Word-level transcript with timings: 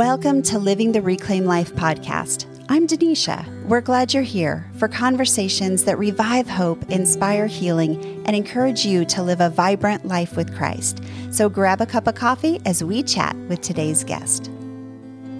Welcome 0.00 0.40
to 0.44 0.58
Living 0.58 0.92
the 0.92 1.02
Reclaim 1.02 1.44
Life 1.44 1.74
podcast. 1.74 2.46
I'm 2.70 2.86
Denisha. 2.86 3.44
We're 3.66 3.82
glad 3.82 4.14
you're 4.14 4.22
here 4.22 4.66
for 4.78 4.88
conversations 4.88 5.84
that 5.84 5.98
revive 5.98 6.48
hope, 6.48 6.90
inspire 6.90 7.46
healing, 7.46 8.02
and 8.24 8.34
encourage 8.34 8.86
you 8.86 9.04
to 9.04 9.22
live 9.22 9.42
a 9.42 9.50
vibrant 9.50 10.06
life 10.06 10.38
with 10.38 10.56
Christ. 10.56 11.02
So 11.30 11.50
grab 11.50 11.82
a 11.82 11.86
cup 11.86 12.06
of 12.06 12.14
coffee 12.14 12.62
as 12.64 12.82
we 12.82 13.02
chat 13.02 13.36
with 13.50 13.60
today's 13.60 14.02
guest. 14.02 14.50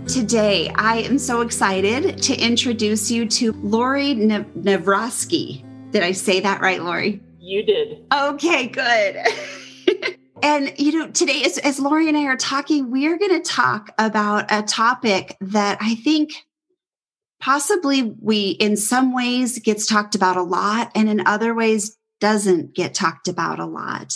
Today, 0.07 0.69
I 0.75 0.99
am 0.99 1.19
so 1.19 1.41
excited 1.41 2.23
to 2.25 2.37
introduce 2.37 3.11
you 3.11 3.25
to 3.29 3.53
Lori 3.63 4.15
Navrosky. 4.15 5.65
Did 5.91 6.03
I 6.03 6.13
say 6.13 6.41
that 6.41 6.61
right, 6.61 6.83
Lori? 6.83 7.19
You 7.39 7.63
did. 7.63 8.05
Okay, 8.13 8.67
good. 8.67 9.25
And, 10.43 10.73
you 10.79 10.99
know, 10.99 11.11
today, 11.11 11.43
as, 11.45 11.59
as 11.59 11.79
Lori 11.79 12.09
and 12.09 12.17
I 12.17 12.25
are 12.25 12.37
talking, 12.37 12.91
we 12.91 13.07
are 13.07 13.19
going 13.19 13.43
to 13.43 13.49
talk 13.49 13.91
about 13.99 14.47
a 14.51 14.63
topic 14.63 15.37
that 15.41 15.79
I 15.81 15.97
think 15.97 16.33
possibly 17.41 18.15
we, 18.21 18.51
in 18.51 18.77
some 18.77 19.15
ways, 19.15 19.59
gets 19.59 19.87
talked 19.87 20.15
about 20.15 20.37
a 20.37 20.43
lot, 20.43 20.91
and 20.95 21.09
in 21.09 21.27
other 21.27 21.55
ways, 21.55 21.97
doesn't 22.21 22.75
get 22.75 22.95
talked 22.95 23.29
about 23.29 23.59
a 23.59 23.67
lot. 23.67 24.15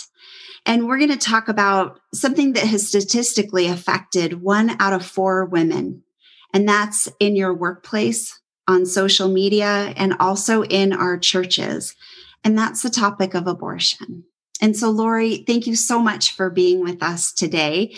And 0.65 0.87
we're 0.87 0.97
going 0.97 1.11
to 1.11 1.17
talk 1.17 1.47
about 1.47 1.99
something 2.13 2.53
that 2.53 2.65
has 2.65 2.87
statistically 2.87 3.67
affected 3.67 4.41
one 4.41 4.75
out 4.79 4.93
of 4.93 5.05
four 5.05 5.45
women, 5.45 6.03
and 6.53 6.67
that's 6.67 7.07
in 7.19 7.35
your 7.35 7.53
workplace, 7.53 8.39
on 8.67 8.85
social 8.85 9.27
media, 9.27 9.93
and 9.95 10.15
also 10.19 10.63
in 10.63 10.91
our 10.91 11.19
churches. 11.19 11.95
And 12.43 12.57
that's 12.57 12.81
the 12.81 12.89
topic 12.89 13.35
of 13.35 13.47
abortion. 13.47 14.23
And 14.61 14.75
so, 14.75 14.89
Lori, 14.89 15.43
thank 15.45 15.67
you 15.67 15.75
so 15.75 15.99
much 15.99 16.33
for 16.33 16.49
being 16.49 16.79
with 16.81 17.03
us 17.03 17.31
today. 17.33 17.95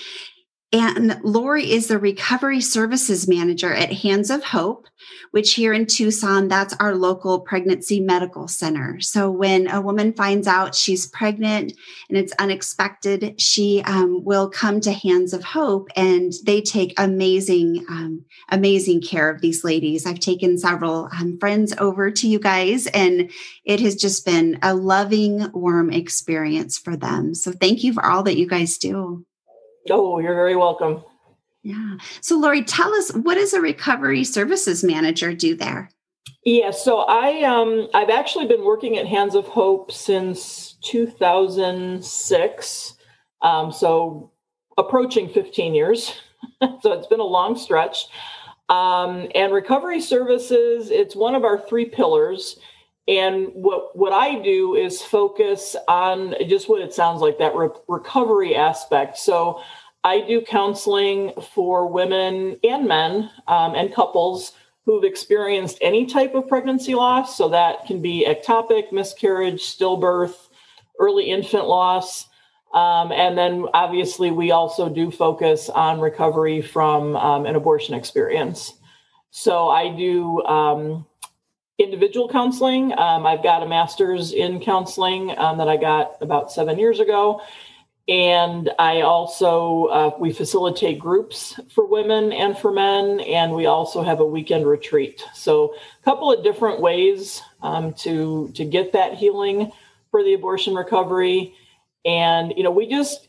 And 0.74 1.18
Lori 1.24 1.72
is 1.72 1.88
the 1.88 1.98
recovery 1.98 2.60
services 2.60 3.26
manager 3.26 3.74
at 3.74 3.94
Hands 3.94 4.30
of 4.30 4.44
Hope, 4.44 4.86
which 5.32 5.54
here 5.54 5.72
in 5.72 5.86
Tucson, 5.86 6.50
that's 6.50 6.76
our 6.78 6.94
local 6.94 7.40
pregnancy 7.40 8.02
medical 8.02 8.50
center. 8.50 9.00
So 9.00 9.32
when 9.32 9.70
a 9.70 9.80
woman 9.80 10.12
finds 10.12 10.46
out 10.46 10.76
she's 10.76 11.08
pregnant 11.08 11.72
and 12.10 12.18
it's 12.18 12.34
unexpected, 12.34 13.40
she 13.40 13.82
um, 13.86 14.26
will 14.26 14.50
come 14.50 14.82
to 14.82 14.92
Hands 14.92 15.32
of 15.32 15.42
Hope 15.42 15.88
and 15.96 16.34
they 16.46 16.60
take 16.60 17.00
amazing, 17.00 17.86
um, 17.88 18.26
amazing 18.50 19.02
care 19.02 19.30
of 19.30 19.40
these 19.40 19.64
ladies. 19.64 20.06
I've 20.06 20.20
taken 20.20 20.58
several 20.58 21.08
um, 21.18 21.38
friends 21.40 21.74
over 21.78 22.12
to 22.12 22.28
you 22.28 22.40
guys 22.40 22.88
and 22.88 23.32
it 23.64 23.80
has 23.80 23.96
just 23.96 24.26
been 24.26 24.60
a 24.62 24.76
loving, 24.76 25.50
warm 25.54 25.94
experience 25.94 26.78
for 26.78 26.98
them. 26.98 27.34
So 27.36 27.54
thank 27.54 27.86
you 27.86 27.94
for 27.94 28.06
all 28.06 28.24
that 28.24 28.38
you 28.38 28.48
guys 28.48 28.78
do. 28.78 29.26
Oh, 29.90 30.20
you're 30.20 30.36
very 30.36 30.56
welcome. 30.56 31.04
Yeah. 31.64 31.98
So, 32.22 32.38
Lori, 32.38 32.64
tell 32.64 32.94
us 32.94 33.12
what 33.14 33.34
does 33.36 33.54
a 33.54 33.62
recovery 33.62 34.24
services 34.24 34.84
manager 34.84 35.34
do 35.34 35.56
there? 35.56 35.90
Yeah, 36.44 36.72
so 36.72 37.00
I 37.00 37.44
um 37.44 37.90
I've 37.94 38.10
actually 38.10 38.48
been 38.48 38.64
working 38.64 38.98
at 38.98 39.06
Hands 39.06 39.36
of 39.36 39.46
Hope 39.48 39.92
since 39.92 40.78
2006. 40.84 42.94
Um, 43.42 43.70
so 43.72 44.32
approaching 44.78 45.28
15 45.28 45.76
years. 45.76 46.14
so 46.82 46.94
it's 46.94 47.08
been 47.08 47.20
a 47.20 47.24
long 47.24 47.58
stretch. 47.58 48.06
Um, 48.70 49.28
and 49.36 49.54
recovery 49.54 50.02
services, 50.02 50.90
it's 50.90 51.16
one 51.16 51.36
of 51.36 51.44
our 51.44 51.60
three 51.60 51.86
pillars. 51.86 52.58
And 53.08 53.50
what 53.54 53.96
what 53.96 54.12
I 54.12 54.42
do 54.42 54.76
is 54.76 55.02
focus 55.02 55.76
on 55.88 56.36
just 56.48 56.68
what 56.68 56.82
it 56.82 56.94
sounds 56.94 57.22
like 57.22 57.38
that 57.40 57.56
re- 57.56 57.70
recovery 57.88 58.56
aspect. 58.56 59.18
So 59.18 59.62
I 60.04 60.22
do 60.22 60.42
counseling 60.42 61.34
for 61.54 61.88
women 61.88 62.58
and 62.64 62.88
men 62.88 63.30
um, 63.48 63.76
and 63.76 63.94
couples 63.94 64.52
who've 64.86 65.04
experienced 65.04 65.78
any 65.82 66.06
type 66.06 66.36
of 66.36 66.48
pregnancy 66.48 66.96
loss. 66.96 67.38
So 67.38 67.50
that 67.50 67.86
can 67.86 68.02
be 68.02 68.26
ectopic, 68.28 68.92
miscarriage, 68.92 69.62
stillbirth, 69.62 70.48
early 71.00 71.30
infant 71.30 71.68
loss. 71.68 72.28
Um, 72.74 73.12
and 73.12 73.38
then 73.38 73.66
obviously, 73.74 74.32
we 74.32 74.52
also 74.52 74.90
do 74.90 75.12
focus 75.12 75.70
on 75.70 76.02
recovery 76.02 76.62
from 76.62 77.16
um, 77.16 77.46
an 77.46 77.56
abortion 77.56 77.96
experience. 77.96 78.74
So 79.32 79.70
I 79.70 79.96
do 79.96 80.44
um, 80.44 81.06
individual 81.78 82.28
counseling. 82.28 82.98
Um, 82.98 83.26
I've 83.26 83.44
got 83.44 83.64
a 83.64 83.68
master's 83.68 84.34
in 84.34 84.60
counseling 84.60 85.38
um, 85.38 85.58
that 85.60 85.70
I 85.70 85.78
got 85.78 86.18
about 86.22 86.52
seven 86.52 86.80
years 86.80 87.00
ago. 87.00 87.42
And 88.10 88.72
I 88.80 89.02
also, 89.02 89.86
uh, 89.86 90.12
we 90.18 90.32
facilitate 90.32 90.98
groups 90.98 91.60
for 91.76 91.86
women 91.86 92.32
and 92.32 92.58
for 92.58 92.72
men, 92.72 93.20
and 93.20 93.54
we 93.54 93.66
also 93.66 94.02
have 94.02 94.22
a 94.22 94.26
weekend 94.26 94.66
retreat. 94.66 95.26
So, 95.34 95.76
a 96.02 96.04
couple 96.06 96.32
of 96.32 96.42
different 96.42 96.80
ways 96.80 97.42
um, 97.62 97.94
to, 97.96 98.50
to 98.56 98.64
get 98.64 98.94
that 98.94 99.16
healing 99.16 99.74
for 100.10 100.24
the 100.24 100.34
abortion 100.34 100.74
recovery. 100.74 101.54
And, 102.06 102.54
you 102.56 102.64
know, 102.64 102.72
we 102.72 102.88
just, 102.88 103.28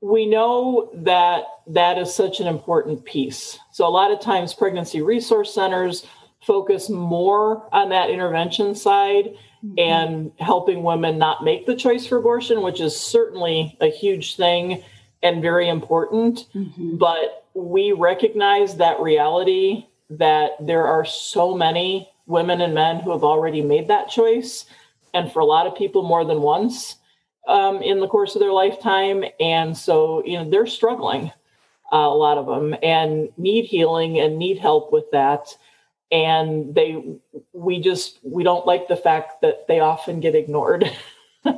we 0.00 0.26
know 0.26 0.90
that 0.92 1.44
that 1.68 1.96
is 1.96 2.12
such 2.12 2.40
an 2.40 2.48
important 2.48 3.04
piece. 3.04 3.60
So, 3.70 3.86
a 3.86 3.90
lot 3.90 4.10
of 4.10 4.20
times, 4.20 4.52
pregnancy 4.54 5.02
resource 5.02 5.54
centers 5.54 6.04
focus 6.46 6.88
more 6.88 7.68
on 7.72 7.88
that 7.88 8.10
intervention 8.10 8.74
side 8.74 9.34
mm-hmm. 9.64 9.74
and 9.78 10.32
helping 10.38 10.82
women 10.82 11.18
not 11.18 11.44
make 11.44 11.66
the 11.66 11.74
choice 11.74 12.06
for 12.06 12.18
abortion, 12.18 12.62
which 12.62 12.80
is 12.80 12.98
certainly 12.98 13.76
a 13.80 13.90
huge 13.90 14.36
thing 14.36 14.82
and 15.22 15.42
very 15.42 15.68
important. 15.68 16.46
Mm-hmm. 16.54 16.96
But 16.98 17.46
we 17.54 17.92
recognize 17.92 18.76
that 18.76 19.00
reality 19.00 19.86
that 20.10 20.52
there 20.60 20.86
are 20.86 21.04
so 21.04 21.54
many 21.54 22.08
women 22.26 22.60
and 22.60 22.74
men 22.74 23.00
who 23.00 23.10
have 23.10 23.24
already 23.24 23.62
made 23.62 23.88
that 23.88 24.08
choice. 24.08 24.66
And 25.14 25.32
for 25.32 25.40
a 25.40 25.44
lot 25.46 25.66
of 25.66 25.76
people, 25.76 26.02
more 26.02 26.24
than 26.24 26.42
once 26.42 26.96
um, 27.48 27.82
in 27.82 28.00
the 28.00 28.08
course 28.08 28.34
of 28.34 28.40
their 28.40 28.52
lifetime. 28.52 29.24
And 29.40 29.76
so, 29.76 30.22
you 30.24 30.36
know, 30.36 30.48
they're 30.48 30.66
struggling, 30.66 31.32
uh, 31.92 31.96
a 31.96 32.14
lot 32.14 32.38
of 32.38 32.46
them, 32.46 32.76
and 32.82 33.30
need 33.36 33.64
healing 33.64 34.18
and 34.18 34.38
need 34.38 34.58
help 34.58 34.92
with 34.92 35.10
that 35.12 35.48
and 36.10 36.74
they 36.74 37.02
we 37.52 37.80
just 37.80 38.18
we 38.22 38.44
don't 38.44 38.66
like 38.66 38.88
the 38.88 38.96
fact 38.96 39.40
that 39.42 39.66
they 39.68 39.80
often 39.80 40.20
get 40.20 40.34
ignored. 40.34 40.90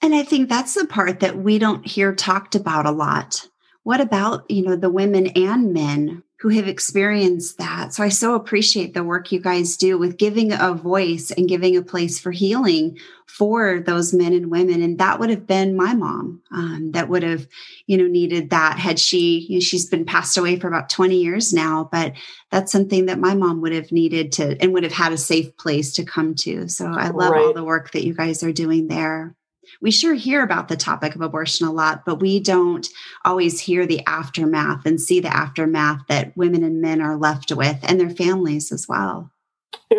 And 0.00 0.14
i 0.14 0.22
think 0.22 0.48
that's 0.48 0.74
the 0.74 0.86
part 0.86 1.20
that 1.20 1.38
we 1.38 1.58
don't 1.58 1.84
hear 1.84 2.14
talked 2.14 2.54
about 2.54 2.86
a 2.86 2.92
lot. 2.92 3.48
What 3.82 4.00
about 4.00 4.48
you 4.48 4.62
know 4.62 4.76
the 4.76 4.90
women 4.90 5.26
and 5.28 5.72
men 5.72 6.22
who 6.40 6.50
have 6.50 6.68
experienced 6.68 7.58
that. 7.58 7.92
So 7.92 8.04
I 8.04 8.10
so 8.10 8.34
appreciate 8.34 8.94
the 8.94 9.02
work 9.02 9.32
you 9.32 9.40
guys 9.40 9.76
do 9.76 9.98
with 9.98 10.16
giving 10.16 10.52
a 10.52 10.72
voice 10.72 11.32
and 11.32 11.48
giving 11.48 11.76
a 11.76 11.82
place 11.82 12.20
for 12.20 12.30
healing 12.30 12.96
for 13.26 13.80
those 13.80 14.14
men 14.14 14.32
and 14.32 14.48
women. 14.48 14.80
And 14.80 14.98
that 14.98 15.18
would 15.18 15.30
have 15.30 15.48
been 15.48 15.76
my 15.76 15.94
mom 15.94 16.40
um, 16.52 16.92
that 16.92 17.08
would 17.08 17.24
have, 17.24 17.48
you 17.86 17.96
know, 17.96 18.06
needed 18.06 18.50
that 18.50 18.78
had 18.78 19.00
she, 19.00 19.46
you 19.48 19.56
know, 19.56 19.60
she's 19.60 19.86
been 19.86 20.04
passed 20.04 20.38
away 20.38 20.60
for 20.60 20.68
about 20.68 20.88
20 20.88 21.16
years 21.16 21.52
now, 21.52 21.88
but 21.90 22.12
that's 22.50 22.70
something 22.70 23.06
that 23.06 23.18
my 23.18 23.34
mom 23.34 23.60
would 23.60 23.72
have 23.72 23.90
needed 23.90 24.30
to 24.32 24.56
and 24.62 24.72
would 24.72 24.84
have 24.84 24.92
had 24.92 25.12
a 25.12 25.18
safe 25.18 25.56
place 25.56 25.92
to 25.94 26.04
come 26.04 26.36
to. 26.36 26.68
So 26.68 26.86
I 26.86 27.08
love 27.08 27.32
right. 27.32 27.40
all 27.40 27.52
the 27.52 27.64
work 27.64 27.90
that 27.92 28.06
you 28.06 28.14
guys 28.14 28.44
are 28.44 28.52
doing 28.52 28.86
there 28.86 29.34
we 29.80 29.90
sure 29.90 30.14
hear 30.14 30.42
about 30.42 30.68
the 30.68 30.76
topic 30.76 31.14
of 31.14 31.20
abortion 31.20 31.66
a 31.66 31.72
lot, 31.72 32.04
but 32.04 32.20
we 32.20 32.40
don't 32.40 32.88
always 33.24 33.60
hear 33.60 33.86
the 33.86 34.04
aftermath 34.06 34.86
and 34.86 35.00
see 35.00 35.20
the 35.20 35.34
aftermath 35.34 36.02
that 36.08 36.36
women 36.36 36.62
and 36.64 36.80
men 36.80 37.00
are 37.00 37.16
left 37.16 37.52
with 37.52 37.78
and 37.82 38.00
their 38.00 38.10
families 38.10 38.72
as 38.72 38.86
well. 38.88 39.30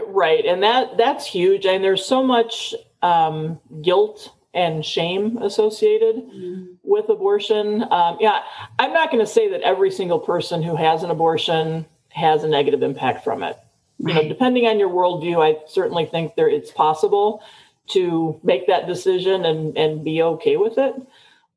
Right. 0.08 0.46
And 0.46 0.62
that 0.63 0.97
that's 0.97 1.25
huge. 1.25 1.66
And 1.66 1.84
there's 1.84 2.06
so 2.06 2.24
much 2.24 2.75
um, 3.02 3.59
guilt 3.81 4.34
and 4.53 4.84
shame 4.84 5.38
associated 5.38 6.16
mm-hmm. 6.16 6.74
with 6.84 7.09
abortion. 7.09 7.84
Um, 7.91 8.18
yeah, 8.19 8.41
I'm 8.78 8.94
not 8.94 9.12
going 9.12 9.24
to 9.24 9.31
say 9.31 9.50
that 9.52 9.62
every 9.62 9.91
single 9.91 10.19
person 10.19 10.63
who 10.63 10.75
has 10.75 11.03
an 11.03 11.12
abortion 11.12 11.85
has 12.09 12.43
a 12.43 12.47
negative 12.47 12.82
impact 12.82 13.23
from 13.23 13.43
it. 13.43 13.58
Right. 13.99 14.16
You 14.16 14.23
know, 14.23 14.29
depending 14.29 14.66
on 14.66 14.79
your 14.79 14.90
worldview, 14.90 15.43
I 15.43 15.64
certainly 15.67 16.05
think 16.05 16.35
there 16.35 16.49
it's 16.49 16.72
possible 16.72 17.43
to 17.90 18.40
make 18.44 18.68
that 18.68 18.88
decision 18.88 19.46
and, 19.46 19.78
and 19.78 20.03
be 20.03 20.22
okay 20.22 20.58
with 20.58 20.78
it. 20.78 20.96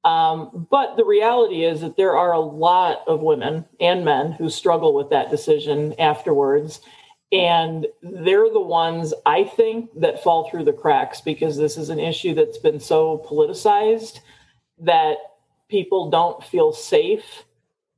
Um, 0.05 0.67
but 0.71 0.97
the 0.97 1.05
reality 1.05 1.65
is 1.65 1.81
that 1.81 1.97
there 1.97 2.17
are 2.17 2.33
a 2.33 2.41
lot 2.41 3.03
of 3.07 3.21
women 3.21 3.67
and 3.81 4.05
men 4.05 4.33
who 4.33 4.51
struggle 4.51 4.95
with 4.95 5.11
that 5.11 5.31
decision 5.31 5.95
afterwards. 5.99 6.81
And 7.31 7.87
they're 8.03 8.51
the 8.51 8.61
ones 8.61 9.15
I 9.25 9.45
think 9.45 9.91
that 10.01 10.23
fall 10.23 10.51
through 10.51 10.65
the 10.65 10.73
cracks 10.73 11.21
because 11.21 11.57
this 11.57 11.77
is 11.77 11.89
an 11.89 12.01
issue 12.01 12.35
that's 12.35 12.59
been 12.59 12.81
so 12.81 13.25
politicized 13.29 14.21
that 14.79 15.17
people 15.69 16.11
don't 16.11 16.43
feel 16.45 16.73
safe 16.73 17.45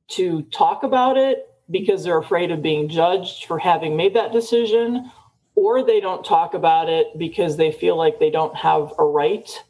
to 0.07 0.43
talk 0.43 0.83
about 0.83 1.17
it 1.17 1.49
because 1.69 2.03
they're 2.03 2.19
afraid 2.19 2.51
of 2.51 2.61
being 2.61 2.87
judged 2.87 3.45
for 3.45 3.57
having 3.57 3.97
made 3.97 4.13
that 4.13 4.31
decision 4.31 5.11
or 5.55 5.83
they 5.85 5.99
don't 5.99 6.25
talk 6.25 6.53
about 6.53 6.89
it 6.89 7.07
because 7.17 7.57
they 7.57 7.71
feel 7.71 7.97
like 7.97 8.19
they 8.19 8.29
don't 8.29 8.55
have 8.55 8.93
a 8.99 9.03
right 9.03 9.63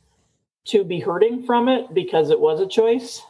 to 0.66 0.84
be 0.84 1.00
hurting 1.00 1.46
from 1.46 1.70
it 1.70 1.94
because 1.94 2.30
it 2.32 2.40
was 2.40 2.60
a 2.60 2.68
choice. 2.68 3.22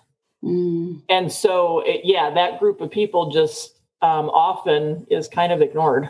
Mm. 0.43 1.03
And 1.09 1.31
so, 1.31 1.81
it, 1.85 2.01
yeah, 2.03 2.33
that 2.33 2.59
group 2.59 2.79
of 2.81 2.91
people 2.91 3.29
just 3.31 3.75
um, 4.01 4.29
often 4.29 5.05
is 5.09 5.27
kind 5.27 5.51
of 5.51 5.61
ignored. 5.61 6.09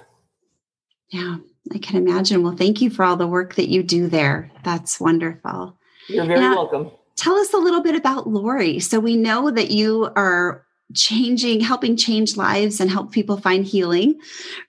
Yeah, 1.09 1.37
I 1.73 1.77
can 1.79 1.95
imagine. 1.95 2.43
Well, 2.43 2.55
thank 2.55 2.81
you 2.81 2.89
for 2.89 3.03
all 3.03 3.15
the 3.15 3.27
work 3.27 3.55
that 3.55 3.69
you 3.69 3.83
do 3.83 4.07
there. 4.07 4.51
That's 4.63 4.99
wonderful. 4.99 5.77
You're 6.07 6.25
very 6.25 6.39
now, 6.39 6.55
welcome. 6.55 6.91
Tell 7.15 7.35
us 7.35 7.53
a 7.53 7.57
little 7.57 7.81
bit 7.81 7.95
about 7.95 8.27
Lori. 8.27 8.79
So 8.79 8.99
we 8.99 9.15
know 9.15 9.49
that 9.49 9.71
you 9.71 10.11
are 10.15 10.65
changing 10.93 11.61
helping 11.61 11.97
change 11.97 12.37
lives 12.37 12.79
and 12.79 12.91
help 12.91 13.11
people 13.11 13.37
find 13.37 13.65
healing 13.65 14.19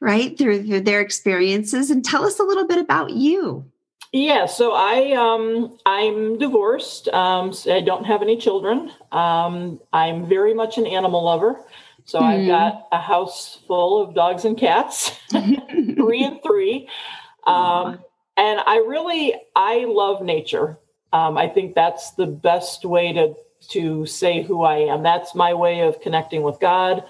right 0.00 0.36
through, 0.38 0.66
through 0.66 0.80
their 0.80 1.00
experiences. 1.00 1.90
And 1.90 2.04
tell 2.04 2.24
us 2.24 2.38
a 2.38 2.44
little 2.44 2.66
bit 2.66 2.78
about 2.78 3.10
you. 3.10 3.64
Yeah 4.12 4.46
so 4.46 4.72
i 4.72 5.12
um 5.12 5.76
i'm 5.84 6.38
divorced 6.38 7.08
um 7.08 7.52
so 7.52 7.74
i 7.74 7.80
don't 7.80 8.04
have 8.04 8.22
any 8.22 8.36
children. 8.38 8.90
Um 9.12 9.80
i'm 9.92 10.26
very 10.26 10.54
much 10.54 10.78
an 10.78 10.86
animal 10.86 11.24
lover. 11.24 11.60
So 12.04 12.20
mm. 12.20 12.24
i've 12.24 12.40
hmm. 12.42 12.46
got 12.46 12.88
a 12.92 13.00
house 13.00 13.58
full 13.66 14.02
of 14.02 14.14
dogs 14.14 14.44
and 14.44 14.56
cats 14.56 15.10
three 15.30 16.24
and 16.24 16.42
three. 16.42 16.88
Um 17.46 18.00
and 18.36 18.58
i 18.66 18.78
really 18.78 19.32
i 19.54 19.84
love 19.86 20.20
nature. 20.20 20.78
Um, 21.12 21.38
i 21.38 21.46
think 21.46 21.76
that's 21.76 22.10
the 22.12 22.26
best 22.26 22.84
way 22.84 23.12
to 23.12 23.36
to 23.70 24.06
say 24.06 24.42
who 24.42 24.62
I 24.62 24.78
am. 24.78 25.02
That's 25.02 25.34
my 25.34 25.54
way 25.54 25.80
of 25.80 26.00
connecting 26.00 26.42
with 26.42 26.60
God. 26.60 27.04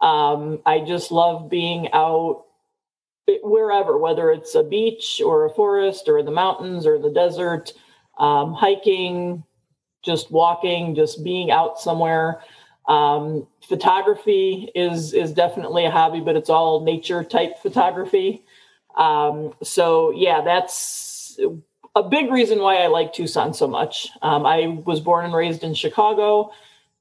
Um, 0.00 0.60
I 0.66 0.80
just 0.80 1.10
love 1.10 1.48
being 1.48 1.92
out 1.92 2.44
wherever, 3.42 3.98
whether 3.98 4.30
it's 4.30 4.54
a 4.54 4.62
beach 4.62 5.20
or 5.24 5.46
a 5.46 5.50
forest 5.50 6.08
or 6.08 6.18
in 6.18 6.26
the 6.26 6.32
mountains 6.32 6.86
or 6.86 6.98
the 6.98 7.10
desert, 7.10 7.72
um, 8.18 8.54
hiking, 8.54 9.42
just 10.04 10.30
walking, 10.30 10.94
just 10.94 11.24
being 11.24 11.50
out 11.50 11.78
somewhere. 11.78 12.40
Um, 12.86 13.48
photography 13.68 14.70
is 14.74 15.12
is 15.12 15.32
definitely 15.32 15.84
a 15.86 15.90
hobby, 15.90 16.20
but 16.20 16.36
it's 16.36 16.50
all 16.50 16.84
nature 16.84 17.24
type 17.24 17.58
photography. 17.60 18.44
Um, 18.96 19.54
so 19.62 20.12
yeah, 20.12 20.40
that's 20.42 21.38
a 21.96 22.02
big 22.02 22.30
reason 22.30 22.60
why 22.60 22.76
I 22.76 22.88
like 22.88 23.14
Tucson 23.14 23.54
so 23.54 23.66
much. 23.66 24.08
Um, 24.20 24.44
I 24.44 24.66
was 24.84 25.00
born 25.00 25.24
and 25.24 25.34
raised 25.34 25.64
in 25.64 25.72
Chicago, 25.74 26.52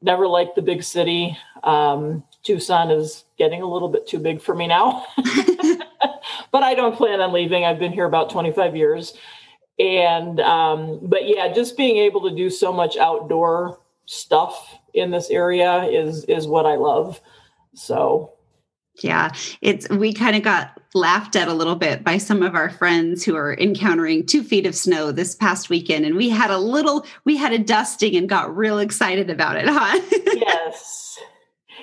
never 0.02 0.26
liked 0.26 0.56
the 0.56 0.62
big 0.62 0.84
city. 0.84 1.38
Um, 1.64 2.24
Tucson 2.44 2.90
is 2.92 3.26
getting 3.38 3.62
a 3.62 3.68
little 3.68 3.90
bit 3.90 4.08
too 4.08 4.20
big 4.20 4.42
for 4.42 4.56
me 4.56 4.68
now, 4.68 5.06
but 6.52 6.64
I 6.64 6.76
don't 6.76 6.96
plan 6.96 7.20
on 7.20 7.34
leaving. 7.34 7.66
I've 7.66 7.78
been 7.78 7.92
here 7.92 8.06
about 8.06 8.30
25 8.30 8.76
years. 8.78 9.14
And, 9.78 10.40
um, 10.40 11.02
but 11.04 11.28
yeah, 11.28 11.52
just 11.52 11.76
being 11.76 11.98
able 11.98 12.30
to 12.30 12.34
do 12.34 12.50
so 12.50 12.72
much 12.72 12.96
outdoor 12.96 13.80
stuff 14.06 14.78
in 14.94 15.12
this 15.12 15.30
area 15.30 15.84
is, 15.84 16.24
is 16.26 16.48
what 16.48 16.66
I 16.66 16.76
love. 16.76 17.20
So 17.74 18.35
yeah, 19.02 19.32
it's 19.62 19.90
we 19.90 20.14
kind 20.14 20.36
of 20.36 20.44
got 20.44 20.80
laughed 20.94 21.36
at 21.36 21.48
a 21.48 21.54
little 21.54 21.76
bit 21.76 22.04
by 22.04 22.18
some 22.18 22.42
of 22.42 22.56
our 22.56 22.70
friends 22.70 23.24
who 23.24 23.36
are 23.36 23.54
encountering 23.56 24.26
two 24.26 24.44
feet 24.44 24.66
of 24.66 24.76
snow 24.76 25.12
this 25.12 25.36
past 25.36 25.70
weekend, 25.70 26.06
and 26.06 26.16
we 26.16 26.30
had 26.30 26.52
a 26.52 26.58
little, 26.58 27.06
we 27.26 27.36
had 27.36 27.52
a 27.52 27.60
dusting 27.60 28.16
and 28.16 28.30
got 28.30 28.56
real 28.56 28.80
excited 28.80 29.30
about 29.30 29.58
it, 29.58 29.66
huh? 29.68 30.02
yes. 30.34 31.20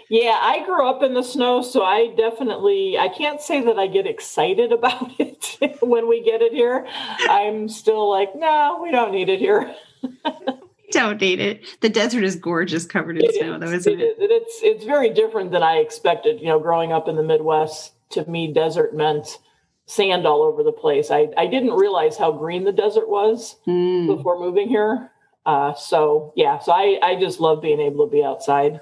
Yeah, 0.08 0.38
I 0.42 0.62
grew 0.66 0.86
up 0.86 1.02
in 1.02 1.14
the 1.14 1.22
snow, 1.22 1.62
so 1.62 1.82
I 1.82 2.08
definitely 2.14 2.98
I 2.98 3.08
can't 3.08 3.40
say 3.40 3.62
that 3.62 3.78
I 3.78 3.86
get 3.86 4.06
excited 4.06 4.70
about 4.72 5.10
it 5.18 5.56
when 5.80 6.06
we 6.06 6.22
get 6.22 6.42
it 6.42 6.52
here. 6.52 6.86
I'm 7.30 7.66
still 7.70 8.10
like, 8.10 8.36
no, 8.36 8.80
we 8.82 8.90
don't 8.90 9.12
need 9.12 9.30
it 9.30 9.38
here. 9.38 9.74
don't 10.92 11.20
need 11.20 11.40
it. 11.40 11.64
The 11.80 11.88
desert 11.88 12.24
is 12.24 12.36
gorgeous, 12.36 12.84
covered 12.84 13.18
in 13.18 13.24
it 13.24 13.34
snow, 13.34 13.54
is, 13.54 13.60
though, 13.60 13.72
isn't 13.72 14.00
it? 14.00 14.16
it? 14.18 14.30
It's 14.30 14.60
it's 14.62 14.84
very 14.84 15.10
different 15.10 15.50
than 15.50 15.62
I 15.62 15.76
expected. 15.76 16.40
You 16.40 16.46
know, 16.46 16.60
growing 16.60 16.92
up 16.92 17.08
in 17.08 17.16
the 17.16 17.22
Midwest, 17.22 17.92
to 18.10 18.28
me, 18.30 18.52
desert 18.52 18.94
meant 18.94 19.38
sand 19.86 20.26
all 20.26 20.42
over 20.42 20.62
the 20.62 20.72
place. 20.72 21.10
I 21.10 21.28
I 21.36 21.46
didn't 21.46 21.72
realize 21.72 22.16
how 22.16 22.32
green 22.32 22.64
the 22.64 22.72
desert 22.72 23.08
was 23.08 23.56
mm. 23.66 24.06
before 24.06 24.38
moving 24.38 24.68
here. 24.68 25.10
Uh, 25.44 25.74
so 25.74 26.32
yeah, 26.36 26.58
so 26.60 26.72
I 26.72 26.98
I 27.02 27.16
just 27.18 27.40
love 27.40 27.62
being 27.62 27.80
able 27.80 28.06
to 28.06 28.10
be 28.12 28.24
outside. 28.24 28.80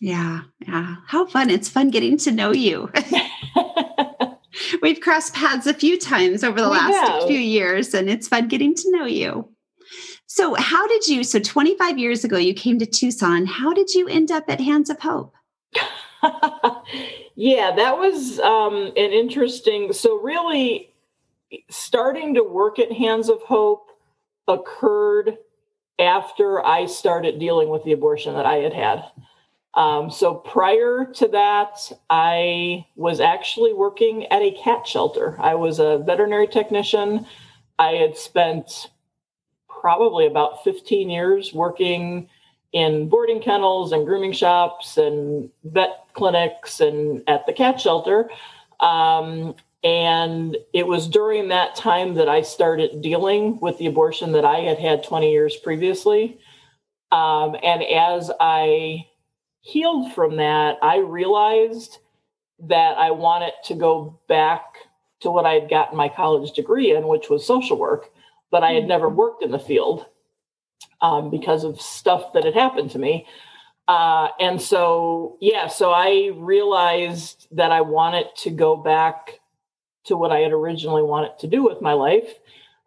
Yeah, 0.00 0.42
yeah. 0.66 0.96
How 1.06 1.26
fun! 1.26 1.48
It's 1.50 1.68
fun 1.68 1.90
getting 1.90 2.18
to 2.18 2.32
know 2.32 2.52
you. 2.52 2.90
We've 4.82 5.00
crossed 5.00 5.34
paths 5.34 5.66
a 5.66 5.74
few 5.74 5.98
times 5.98 6.42
over 6.44 6.60
the 6.60 6.68
we 6.68 6.76
last 6.76 7.08
have. 7.08 7.22
few 7.24 7.38
years, 7.38 7.94
and 7.94 8.08
it's 8.08 8.28
fun 8.28 8.48
getting 8.48 8.74
to 8.74 8.90
know 8.90 9.04
you. 9.04 9.48
So, 10.26 10.54
how 10.54 10.86
did 10.88 11.06
you? 11.06 11.22
So, 11.22 11.38
25 11.38 11.98
years 11.98 12.24
ago, 12.24 12.36
you 12.36 12.54
came 12.54 12.78
to 12.78 12.86
Tucson. 12.86 13.46
How 13.46 13.72
did 13.72 13.94
you 13.94 14.08
end 14.08 14.30
up 14.30 14.44
at 14.48 14.60
Hands 14.60 14.88
of 14.90 14.98
Hope? 15.00 15.34
yeah, 17.36 17.72
that 17.76 17.96
was 17.96 18.40
um, 18.40 18.92
an 18.96 19.12
interesting. 19.12 19.92
So, 19.92 20.20
really, 20.20 20.92
starting 21.70 22.34
to 22.34 22.42
work 22.42 22.78
at 22.78 22.92
Hands 22.92 23.28
of 23.28 23.40
Hope 23.42 23.90
occurred 24.48 25.38
after 25.98 26.64
I 26.64 26.86
started 26.86 27.38
dealing 27.38 27.68
with 27.68 27.84
the 27.84 27.92
abortion 27.92 28.34
that 28.34 28.46
I 28.46 28.56
had 28.56 28.74
had. 28.74 29.04
Um, 29.74 30.10
so 30.10 30.34
prior 30.34 31.04
to 31.16 31.28
that, 31.28 31.92
I 32.08 32.86
was 32.96 33.20
actually 33.20 33.74
working 33.74 34.24
at 34.26 34.40
a 34.40 34.50
cat 34.52 34.86
shelter. 34.86 35.36
I 35.38 35.54
was 35.54 35.78
a 35.78 35.98
veterinary 35.98 36.48
technician. 36.48 37.26
I 37.78 37.92
had 37.92 38.16
spent 38.16 38.88
probably 39.86 40.26
about 40.26 40.64
15 40.64 41.08
years 41.08 41.54
working 41.54 42.28
in 42.72 43.08
boarding 43.08 43.40
kennels 43.40 43.92
and 43.92 44.04
grooming 44.04 44.32
shops 44.32 44.96
and 44.96 45.48
vet 45.62 46.06
clinics 46.12 46.80
and 46.80 47.22
at 47.28 47.46
the 47.46 47.52
cat 47.52 47.80
shelter. 47.80 48.28
Um, 48.80 49.54
and 49.84 50.56
it 50.72 50.88
was 50.88 51.06
during 51.06 51.46
that 51.50 51.76
time 51.76 52.14
that 52.14 52.28
I 52.28 52.42
started 52.42 53.00
dealing 53.00 53.60
with 53.60 53.78
the 53.78 53.86
abortion 53.86 54.32
that 54.32 54.44
I 54.44 54.58
had 54.58 54.80
had 54.80 55.04
20 55.04 55.30
years 55.30 55.54
previously. 55.54 56.40
Um, 57.12 57.54
and 57.62 57.84
as 57.84 58.32
I 58.40 59.06
healed 59.60 60.12
from 60.14 60.38
that, 60.38 60.78
I 60.82 60.96
realized 60.96 61.98
that 62.58 62.98
I 62.98 63.12
wanted 63.12 63.52
to 63.66 63.76
go 63.76 64.18
back 64.26 64.64
to 65.20 65.30
what 65.30 65.46
I 65.46 65.52
had 65.52 65.70
gotten 65.70 65.96
my 65.96 66.08
college 66.08 66.50
degree 66.56 66.92
in, 66.92 67.06
which 67.06 67.30
was 67.30 67.46
social 67.46 67.78
work 67.78 68.10
but 68.50 68.62
I 68.62 68.72
had 68.72 68.84
hmm. 68.84 68.88
never 68.88 69.08
worked 69.08 69.42
in 69.42 69.50
the 69.50 69.58
field 69.58 70.06
um, 71.00 71.30
because 71.30 71.64
of 71.64 71.80
stuff 71.80 72.32
that 72.32 72.44
had 72.44 72.54
happened 72.54 72.90
to 72.92 72.98
me. 72.98 73.26
Uh, 73.88 74.28
and 74.40 74.60
so, 74.60 75.36
yeah, 75.40 75.68
so 75.68 75.92
I 75.92 76.32
realized 76.34 77.46
that 77.52 77.70
I 77.70 77.82
wanted 77.82 78.26
to 78.38 78.50
go 78.50 78.76
back 78.76 79.40
to 80.06 80.16
what 80.16 80.32
I 80.32 80.40
had 80.40 80.52
originally 80.52 81.02
wanted 81.02 81.38
to 81.40 81.46
do 81.46 81.62
with 81.62 81.80
my 81.80 81.92
life. 81.92 82.28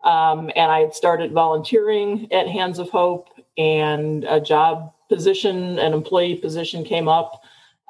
Um, 0.04 0.50
and 0.56 0.72
I 0.72 0.80
had 0.80 0.94
started 0.94 1.32
volunteering 1.32 2.32
at 2.32 2.48
Hands 2.48 2.80
of 2.80 2.90
Hope, 2.90 3.28
and 3.58 4.24
a 4.24 4.40
job 4.40 4.94
position, 5.10 5.78
an 5.80 5.94
employee 5.94 6.36
position 6.36 6.86
came 6.86 7.10
up, 7.10 7.42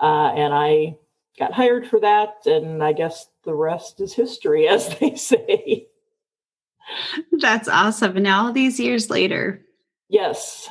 uh, 0.01 0.31
and 0.35 0.53
I 0.53 0.97
got 1.37 1.53
hired 1.53 1.87
for 1.87 1.99
that. 1.99 2.45
And 2.45 2.83
I 2.83 2.93
guess 2.93 3.27
the 3.43 3.53
rest 3.53 4.01
is 4.01 4.13
history, 4.13 4.67
as 4.67 4.97
they 4.97 5.15
say. 5.15 5.87
That's 7.39 7.67
awesome. 7.67 8.17
And 8.17 8.27
all 8.27 8.51
these 8.51 8.79
years 8.79 9.09
later. 9.09 9.61
Yes. 10.09 10.69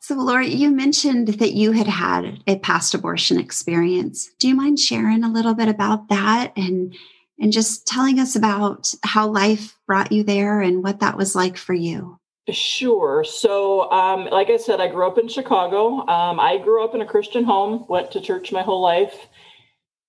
So, 0.00 0.14
Lori, 0.14 0.48
you 0.48 0.70
mentioned 0.70 1.28
that 1.28 1.52
you 1.52 1.72
had 1.72 1.86
had 1.86 2.42
a 2.46 2.58
past 2.58 2.94
abortion 2.94 3.38
experience. 3.38 4.30
Do 4.38 4.48
you 4.48 4.54
mind 4.54 4.78
sharing 4.78 5.22
a 5.22 5.30
little 5.30 5.54
bit 5.54 5.68
about 5.68 6.08
that 6.08 6.52
and 6.56 6.94
and 7.38 7.52
just 7.52 7.86
telling 7.86 8.18
us 8.18 8.36
about 8.36 8.92
how 9.02 9.26
life 9.26 9.76
brought 9.86 10.12
you 10.12 10.22
there 10.22 10.60
and 10.60 10.82
what 10.82 11.00
that 11.00 11.16
was 11.16 11.34
like 11.34 11.56
for 11.56 11.72
you? 11.72 12.18
Sure. 12.50 13.24
So, 13.24 13.90
um, 13.90 14.26
like 14.26 14.50
I 14.50 14.56
said, 14.56 14.80
I 14.80 14.88
grew 14.88 15.06
up 15.06 15.18
in 15.18 15.28
Chicago. 15.28 16.06
Um, 16.06 16.40
I 16.40 16.58
grew 16.58 16.84
up 16.84 16.94
in 16.94 17.00
a 17.00 17.06
Christian 17.06 17.44
home, 17.44 17.86
went 17.88 18.10
to 18.12 18.20
church 18.20 18.52
my 18.52 18.62
whole 18.62 18.82
life. 18.82 19.28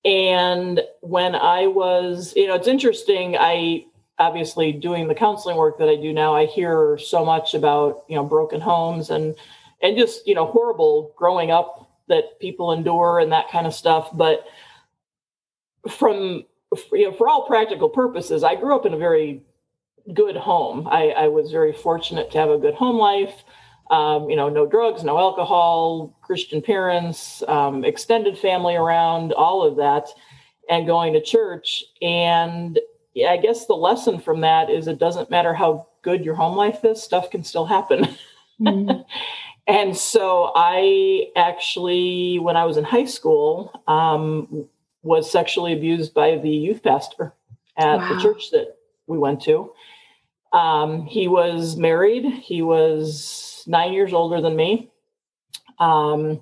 And 0.04 0.82
when 1.02 1.36
I 1.36 1.68
was, 1.68 2.34
you 2.36 2.48
know, 2.48 2.56
it's 2.56 2.68
interesting. 2.68 3.38
I 3.40 3.86
obviously 4.22 4.72
doing 4.72 5.08
the 5.08 5.16
counseling 5.16 5.58
work 5.58 5.80
that 5.80 5.90
I 5.90 5.96
do 5.96 6.14
now, 6.14 6.36
I 6.36 6.46
hear 6.46 6.98
so 6.98 7.26
much 7.26 7.54
about, 7.54 8.04
you 8.08 8.16
know, 8.16 8.24
broken 8.24 8.62
homes 8.62 9.10
and 9.10 9.36
and 9.82 9.98
just, 9.98 10.28
you 10.28 10.36
know, 10.36 10.46
horrible 10.46 11.14
growing 11.18 11.50
up 11.50 11.90
that 12.08 12.40
people 12.40 12.72
endure 12.72 13.20
and 13.20 13.32
that 13.32 13.50
kind 13.50 13.66
of 13.66 13.74
stuff. 13.74 14.10
But 14.14 14.46
from 15.90 16.46
you 16.92 17.10
know, 17.10 17.14
for 17.18 17.28
all 17.28 17.48
practical 17.48 17.90
purposes, 17.90 18.44
I 18.44 18.56
grew 18.56 18.76
up 18.76 18.86
in 18.86 18.94
a 18.94 18.98
very 18.98 19.42
good 20.14 20.38
home. 20.38 20.88
I, 20.88 21.10
I 21.10 21.28
was 21.28 21.52
very 21.52 21.74
fortunate 21.74 22.32
to 22.32 22.38
have 22.38 22.50
a 22.50 22.58
good 22.58 22.76
home 22.76 22.98
life. 22.98 23.44
Um, 23.90 24.30
you 24.30 24.38
know, 24.38 24.48
no 24.48 24.66
drugs, 24.66 25.04
no 25.04 25.18
alcohol, 25.18 26.18
Christian 26.22 26.62
parents, 26.62 27.44
um, 27.48 27.84
extended 27.84 28.38
family 28.38 28.76
around, 28.76 29.34
all 29.34 29.64
of 29.64 29.76
that, 29.78 30.08
and 30.70 30.88
going 30.88 31.12
to 31.14 31.22
church. 31.22 31.84
And 32.02 32.80
yeah, 33.14 33.32
I 33.32 33.38
guess 33.38 33.66
the 33.66 33.74
lesson 33.74 34.20
from 34.20 34.42
that 34.42 34.70
is 34.70 34.88
it 34.88 35.00
doesn't 35.00 35.30
matter 35.30 35.54
how 35.54 35.88
good 36.02 36.24
your 36.24 36.36
home 36.36 36.56
life 36.56 36.84
is, 36.84 37.02
stuff 37.02 37.30
can 37.30 37.44
still 37.44 37.66
happen. 37.66 38.08
Mm-hmm. 38.60 39.02
and 39.68 39.96
so 39.96 40.52
I 40.56 41.28
actually, 41.36 42.40
when 42.40 42.56
I 42.56 42.66
was 42.66 42.78
in 42.78 42.84
high 42.84 43.06
school, 43.06 43.82
um, 43.88 44.68
was 45.04 45.32
sexually 45.32 45.74
abused 45.74 46.14
by 46.14 46.38
the 46.38 46.50
youth 46.50 46.84
pastor 46.84 47.34
at 47.78 47.98
wow. 47.98 48.14
the 48.14 48.22
church 48.22 48.52
that 48.52 48.78
we 49.08 49.18
went 49.18 49.42
to. 49.42 49.74
Um, 50.54 51.06
he 51.06 51.28
was 51.28 51.76
married. 51.76 52.26
He 52.26 52.62
was 52.62 53.64
nine 53.68 53.94
years 53.94 54.14
older 54.14 54.42
than 54.42 54.56
me. 54.56 54.92
Um, 55.80 56.42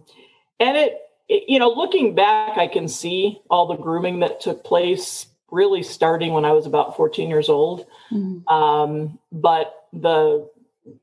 and 0.59 0.77
it, 0.77 0.97
it, 1.29 1.43
you 1.47 1.59
know, 1.59 1.69
looking 1.69 2.15
back, 2.15 2.57
I 2.57 2.67
can 2.67 2.87
see 2.87 3.39
all 3.49 3.67
the 3.67 3.75
grooming 3.75 4.19
that 4.19 4.41
took 4.41 4.63
place 4.63 5.27
really 5.51 5.83
starting 5.83 6.33
when 6.33 6.45
I 6.45 6.51
was 6.51 6.65
about 6.65 6.95
14 6.95 7.29
years 7.29 7.49
old. 7.49 7.85
Mm-hmm. 8.11 8.47
Um, 8.47 9.19
but 9.31 9.87
the 9.93 10.49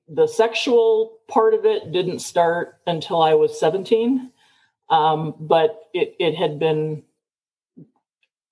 the 0.09 0.27
sexual 0.27 1.19
part 1.29 1.55
of 1.55 1.65
it 1.65 1.93
didn't 1.93 2.21
start 2.21 2.79
until 2.87 3.23
I 3.23 3.35
was 3.35 3.59
17. 3.59 4.31
Um, 4.89 5.35
but 5.39 5.89
it, 5.93 6.15
it 6.19 6.35
had 6.35 6.59
been 6.59 7.03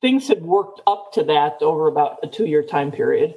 things 0.00 0.28
had 0.28 0.42
worked 0.42 0.80
up 0.86 1.12
to 1.14 1.24
that 1.24 1.62
over 1.62 1.86
about 1.86 2.18
a 2.22 2.26
two 2.26 2.44
year 2.44 2.62
time 2.62 2.92
period. 2.92 3.36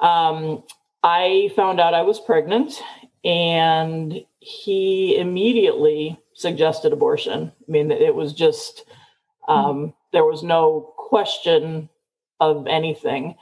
Um, 0.00 0.64
I 1.02 1.50
found 1.54 1.80
out 1.80 1.94
I 1.94 2.02
was 2.02 2.18
pregnant 2.18 2.82
and 3.24 4.24
he 4.40 5.16
immediately 5.16 6.18
suggested 6.34 6.92
abortion. 6.92 7.52
I 7.68 7.70
mean, 7.70 7.90
it 7.90 8.14
was 8.14 8.32
just, 8.32 8.84
um, 9.46 9.94
there 10.12 10.24
was 10.24 10.42
no 10.42 10.91
question 11.12 11.90
of 12.40 12.66
anything. 12.66 13.34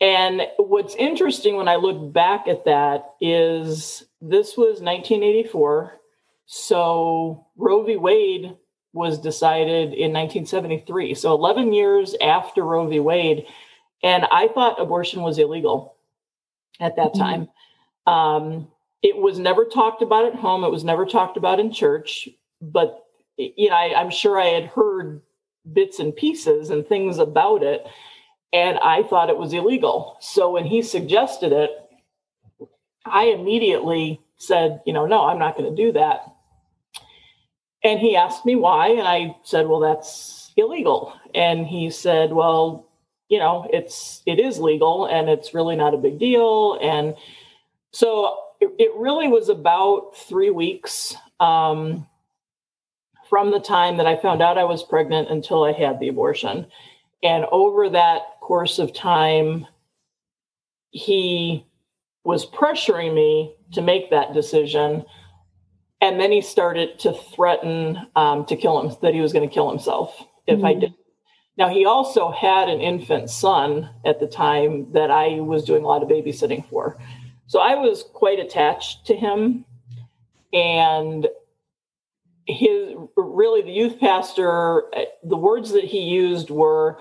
And 0.00 0.40
what's 0.56 0.94
interesting 0.94 1.54
when 1.56 1.68
I 1.68 1.76
look 1.76 2.14
back 2.14 2.48
at 2.48 2.64
that 2.64 3.10
is 3.20 4.04
this 4.22 4.56
was 4.56 4.80
1984. 4.80 6.00
So 6.46 7.46
Roe 7.56 7.84
v. 7.84 7.98
Wade 7.98 8.56
was 8.94 9.18
decided 9.18 9.92
in 9.92 10.14
1973. 10.14 11.14
So 11.14 11.34
11 11.34 11.74
years 11.74 12.16
after 12.22 12.62
Roe 12.62 12.86
v. 12.86 13.00
Wade. 13.00 13.44
And 14.02 14.24
I 14.32 14.48
thought 14.48 14.80
abortion 14.80 15.20
was 15.20 15.38
illegal 15.38 15.96
at 16.80 16.96
that 16.96 17.08
mm-hmm. 17.08 17.20
time. 17.20 17.48
Mm-hmm. 18.08 18.12
Um, 18.12 18.68
it 19.02 19.18
was 19.18 19.38
never 19.38 19.66
talked 19.66 20.00
about 20.00 20.24
at 20.24 20.36
home, 20.36 20.64
it 20.64 20.70
was 20.70 20.84
never 20.84 21.04
talked 21.04 21.36
about 21.36 21.60
in 21.60 21.70
church. 21.70 22.30
But, 22.62 23.04
you 23.36 23.68
know, 23.68 23.76
I, 23.76 23.92
I'm 23.94 24.10
sure 24.10 24.40
I 24.40 24.46
had 24.46 24.64
heard 24.64 25.20
bits 25.70 25.98
and 25.98 26.14
pieces 26.14 26.70
and 26.70 26.86
things 26.86 27.18
about 27.18 27.62
it. 27.62 27.86
And 28.52 28.78
I 28.78 29.02
thought 29.02 29.30
it 29.30 29.38
was 29.38 29.52
illegal. 29.52 30.18
So 30.20 30.50
when 30.50 30.64
he 30.64 30.82
suggested 30.82 31.52
it, 31.52 31.70
I 33.04 33.24
immediately 33.24 34.20
said, 34.36 34.80
you 34.84 34.92
know, 34.92 35.06
no, 35.06 35.24
I'm 35.26 35.38
not 35.38 35.56
going 35.56 35.74
to 35.74 35.82
do 35.82 35.92
that. 35.92 36.32
And 37.84 37.98
he 37.98 38.16
asked 38.16 38.44
me 38.44 38.56
why. 38.56 38.88
And 38.88 39.06
I 39.06 39.36
said, 39.42 39.66
well, 39.66 39.80
that's 39.80 40.52
illegal. 40.56 41.14
And 41.34 41.66
he 41.66 41.90
said, 41.90 42.32
well, 42.32 42.88
you 43.28 43.38
know, 43.38 43.66
it's, 43.72 44.22
it 44.26 44.38
is 44.38 44.58
legal 44.58 45.06
and 45.06 45.28
it's 45.28 45.54
really 45.54 45.74
not 45.74 45.94
a 45.94 45.98
big 45.98 46.18
deal. 46.18 46.78
And 46.82 47.16
so 47.92 48.36
it, 48.60 48.70
it 48.78 48.90
really 48.96 49.28
was 49.28 49.48
about 49.48 50.16
three 50.16 50.50
weeks 50.50 51.14
um, 51.40 52.06
from 53.32 53.50
the 53.50 53.58
time 53.58 53.96
that 53.96 54.06
I 54.06 54.14
found 54.16 54.42
out 54.42 54.58
I 54.58 54.64
was 54.64 54.82
pregnant 54.82 55.30
until 55.30 55.64
I 55.64 55.72
had 55.72 55.98
the 55.98 56.08
abortion. 56.08 56.66
And 57.22 57.46
over 57.50 57.88
that 57.88 58.20
course 58.42 58.78
of 58.78 58.92
time, 58.92 59.66
he 60.90 61.64
was 62.24 62.44
pressuring 62.44 63.14
me 63.14 63.54
to 63.72 63.80
make 63.80 64.10
that 64.10 64.34
decision 64.34 65.06
and 66.02 66.20
then 66.20 66.30
he 66.30 66.42
started 66.42 66.98
to 66.98 67.14
threaten 67.14 68.06
um, 68.16 68.44
to 68.46 68.56
kill 68.56 68.78
him 68.78 68.94
that 69.00 69.14
he 69.14 69.22
was 69.22 69.32
going 69.32 69.48
to 69.48 69.54
kill 69.54 69.70
himself 69.70 70.14
if 70.46 70.58
mm-hmm. 70.58 70.66
i 70.66 70.74
did 70.74 70.92
now 71.56 71.68
he 71.68 71.86
also 71.86 72.30
had 72.30 72.68
an 72.68 72.80
infant 72.80 73.30
son 73.30 73.88
at 74.04 74.20
the 74.20 74.26
time 74.26 74.92
that 74.92 75.10
i 75.10 75.40
was 75.40 75.64
doing 75.64 75.82
a 75.82 75.86
lot 75.86 76.02
of 76.02 76.08
babysitting 76.08 76.68
for 76.68 76.98
so 77.46 77.60
i 77.60 77.74
was 77.74 78.04
quite 78.12 78.38
attached 78.38 79.06
to 79.06 79.16
him 79.16 79.64
and 80.52 81.28
his 82.46 82.94
really 83.16 83.62
the 83.62 83.72
youth 83.72 84.00
pastor 84.00 84.84
uh, 84.96 85.04
the 85.22 85.36
words 85.36 85.72
that 85.72 85.84
he 85.84 86.00
used 86.00 86.50
were 86.50 86.98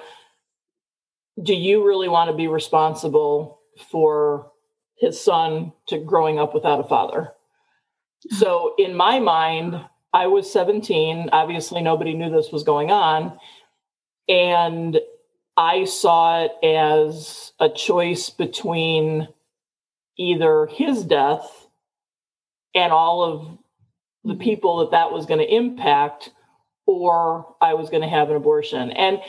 do 1.41 1.53
you 1.53 1.87
really 1.87 2.09
want 2.09 2.29
to 2.29 2.35
be 2.35 2.47
responsible 2.47 3.59
for 3.89 4.51
his 4.97 5.19
son 5.19 5.73
to 5.87 5.97
growing 5.97 6.37
up 6.37 6.53
without 6.53 6.79
a 6.79 6.87
father 6.87 7.33
so 8.29 8.75
in 8.77 8.95
my 8.95 9.19
mind, 9.19 9.83
I 10.13 10.27
was 10.27 10.51
17. 10.51 11.29
Obviously, 11.31 11.81
nobody 11.81 12.13
knew 12.13 12.29
this 12.29 12.51
was 12.51 12.63
going 12.63 12.91
on. 12.91 13.37
And 14.27 14.99
I 15.57 15.85
saw 15.85 16.45
it 16.45 16.51
as 16.63 17.53
a 17.59 17.69
choice 17.69 18.29
between 18.29 19.27
either 20.17 20.67
his 20.67 21.03
death 21.03 21.67
and 22.75 22.91
all 22.93 23.23
of 23.23 23.57
the 24.23 24.33
mm-hmm. 24.33 24.41
people 24.41 24.77
that 24.79 24.91
that 24.91 25.11
was 25.11 25.25
going 25.25 25.39
to 25.39 25.55
impact, 25.55 26.31
or 26.85 27.55
I 27.61 27.73
was 27.73 27.89
going 27.89 28.03
to 28.03 28.09
have 28.09 28.29
an 28.29 28.35
abortion. 28.35 28.91
And 28.91 29.19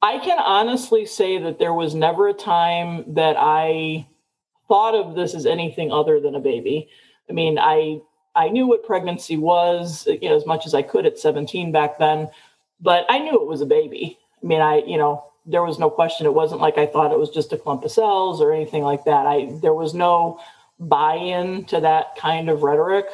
I 0.00 0.18
can 0.18 0.38
honestly 0.38 1.06
say 1.06 1.38
that 1.38 1.58
there 1.58 1.74
was 1.74 1.94
never 1.94 2.28
a 2.28 2.34
time 2.34 3.14
that 3.14 3.36
I 3.38 4.06
thought 4.68 4.94
of 4.94 5.14
this 5.14 5.34
as 5.34 5.46
anything 5.46 5.90
other 5.90 6.20
than 6.20 6.34
a 6.34 6.40
baby. 6.40 6.88
I 7.28 7.32
mean, 7.32 7.58
I 7.58 8.00
I 8.34 8.48
knew 8.50 8.68
what 8.68 8.84
pregnancy 8.84 9.36
was, 9.36 10.06
you 10.06 10.28
know, 10.28 10.36
as 10.36 10.46
much 10.46 10.66
as 10.66 10.74
I 10.74 10.82
could 10.82 11.06
at 11.06 11.18
17 11.18 11.72
back 11.72 11.98
then, 11.98 12.28
but 12.80 13.04
I 13.08 13.18
knew 13.18 13.34
it 13.40 13.48
was 13.48 13.60
a 13.60 13.66
baby. 13.66 14.18
I 14.42 14.46
mean, 14.46 14.60
I, 14.60 14.82
you 14.86 14.96
know, 14.96 15.24
there 15.44 15.64
was 15.64 15.78
no 15.78 15.90
question. 15.90 16.26
It 16.26 16.34
wasn't 16.34 16.60
like 16.60 16.78
I 16.78 16.86
thought 16.86 17.10
it 17.10 17.18
was 17.18 17.30
just 17.30 17.52
a 17.52 17.58
clump 17.58 17.84
of 17.84 17.90
cells 17.90 18.40
or 18.40 18.52
anything 18.52 18.82
like 18.82 19.04
that. 19.04 19.26
I 19.26 19.50
there 19.60 19.74
was 19.74 19.94
no 19.94 20.40
buy-in 20.78 21.64
to 21.66 21.80
that 21.80 22.16
kind 22.16 22.48
of 22.48 22.62
rhetoric. 22.62 23.06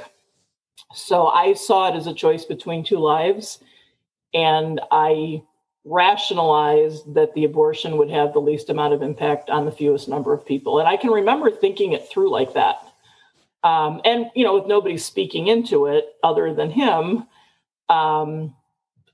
So 0.95 1.27
I 1.27 1.55
saw 1.55 1.93
it 1.93 1.97
as 1.97 2.07
a 2.07 2.15
choice 2.15 2.45
between 2.45 2.85
two 2.85 2.99
lives, 2.99 3.59
and 4.33 4.81
I 4.91 5.43
rationalized 5.85 7.15
that 7.15 7.35
the 7.35 7.45
abortion 7.45 7.99
would 7.99 8.11
have 8.11 8.33
the 8.33 8.41
least 8.41 8.71
amount 8.71 8.95
of 8.95 9.03
impact 9.03 9.51
on 9.51 9.67
the 9.67 9.73
fewest 9.73 10.09
number 10.09 10.33
of 10.33 10.47
people. 10.47 10.79
And 10.79 10.89
I 10.89 10.97
can 10.97 11.11
remember 11.11 11.51
thinking 11.51 11.93
it 11.93 12.09
through 12.09 12.31
like 12.31 12.55
that. 12.55 12.79
Um, 13.63 14.01
and 14.05 14.31
you 14.35 14.45
know, 14.45 14.55
with 14.55 14.67
nobody 14.67 14.97
speaking 14.99 15.49
into 15.49 15.87
it 15.87 16.15
other 16.23 16.55
than 16.55 16.71
him, 16.71 17.27
um, 17.89 18.55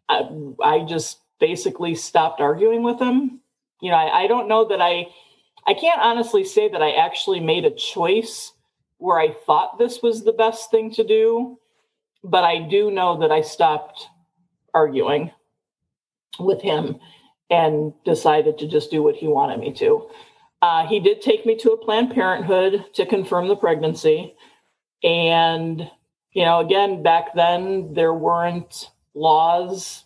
I, 0.08 0.28
I, 0.62 0.84
just 0.84 1.18
basically 1.38 1.94
stopped 1.94 2.40
arguing 2.40 2.82
with 2.82 3.00
him. 3.00 3.40
You 3.80 3.90
know, 3.90 3.96
I, 3.96 4.22
I 4.22 4.26
don't 4.26 4.48
know 4.48 4.68
that 4.68 4.80
I, 4.80 5.06
I 5.66 5.74
can't 5.74 6.00
honestly 6.00 6.44
say 6.44 6.68
that 6.68 6.82
I 6.82 6.92
actually 6.92 7.40
made 7.40 7.64
a 7.64 7.70
choice 7.70 8.52
where 8.98 9.18
I 9.18 9.32
thought 9.32 9.78
this 9.78 10.02
was 10.02 10.24
the 10.24 10.32
best 10.32 10.70
thing 10.70 10.92
to 10.92 11.04
do, 11.04 11.58
but 12.22 12.44
I 12.44 12.60
do 12.60 12.90
know 12.90 13.20
that 13.20 13.32
I 13.32 13.40
stopped 13.42 14.08
arguing 14.74 15.30
with 16.38 16.62
him 16.62 16.96
and 17.50 17.92
decided 18.04 18.58
to 18.58 18.68
just 18.68 18.90
do 18.90 19.02
what 19.02 19.16
he 19.16 19.26
wanted 19.26 19.58
me 19.58 19.72
to. 19.74 20.08
Uh, 20.62 20.86
he 20.86 21.00
did 21.00 21.22
take 21.22 21.46
me 21.46 21.56
to 21.56 21.72
a 21.72 21.76
Planned 21.76 22.12
Parenthood 22.12 22.84
to 22.94 23.06
confirm 23.06 23.48
the 23.48 23.56
pregnancy. 23.56 24.34
And, 25.02 25.90
you 26.32 26.44
know, 26.44 26.60
again, 26.60 27.02
back 27.02 27.34
then 27.34 27.94
there 27.94 28.12
weren't 28.12 28.90
laws 29.14 30.04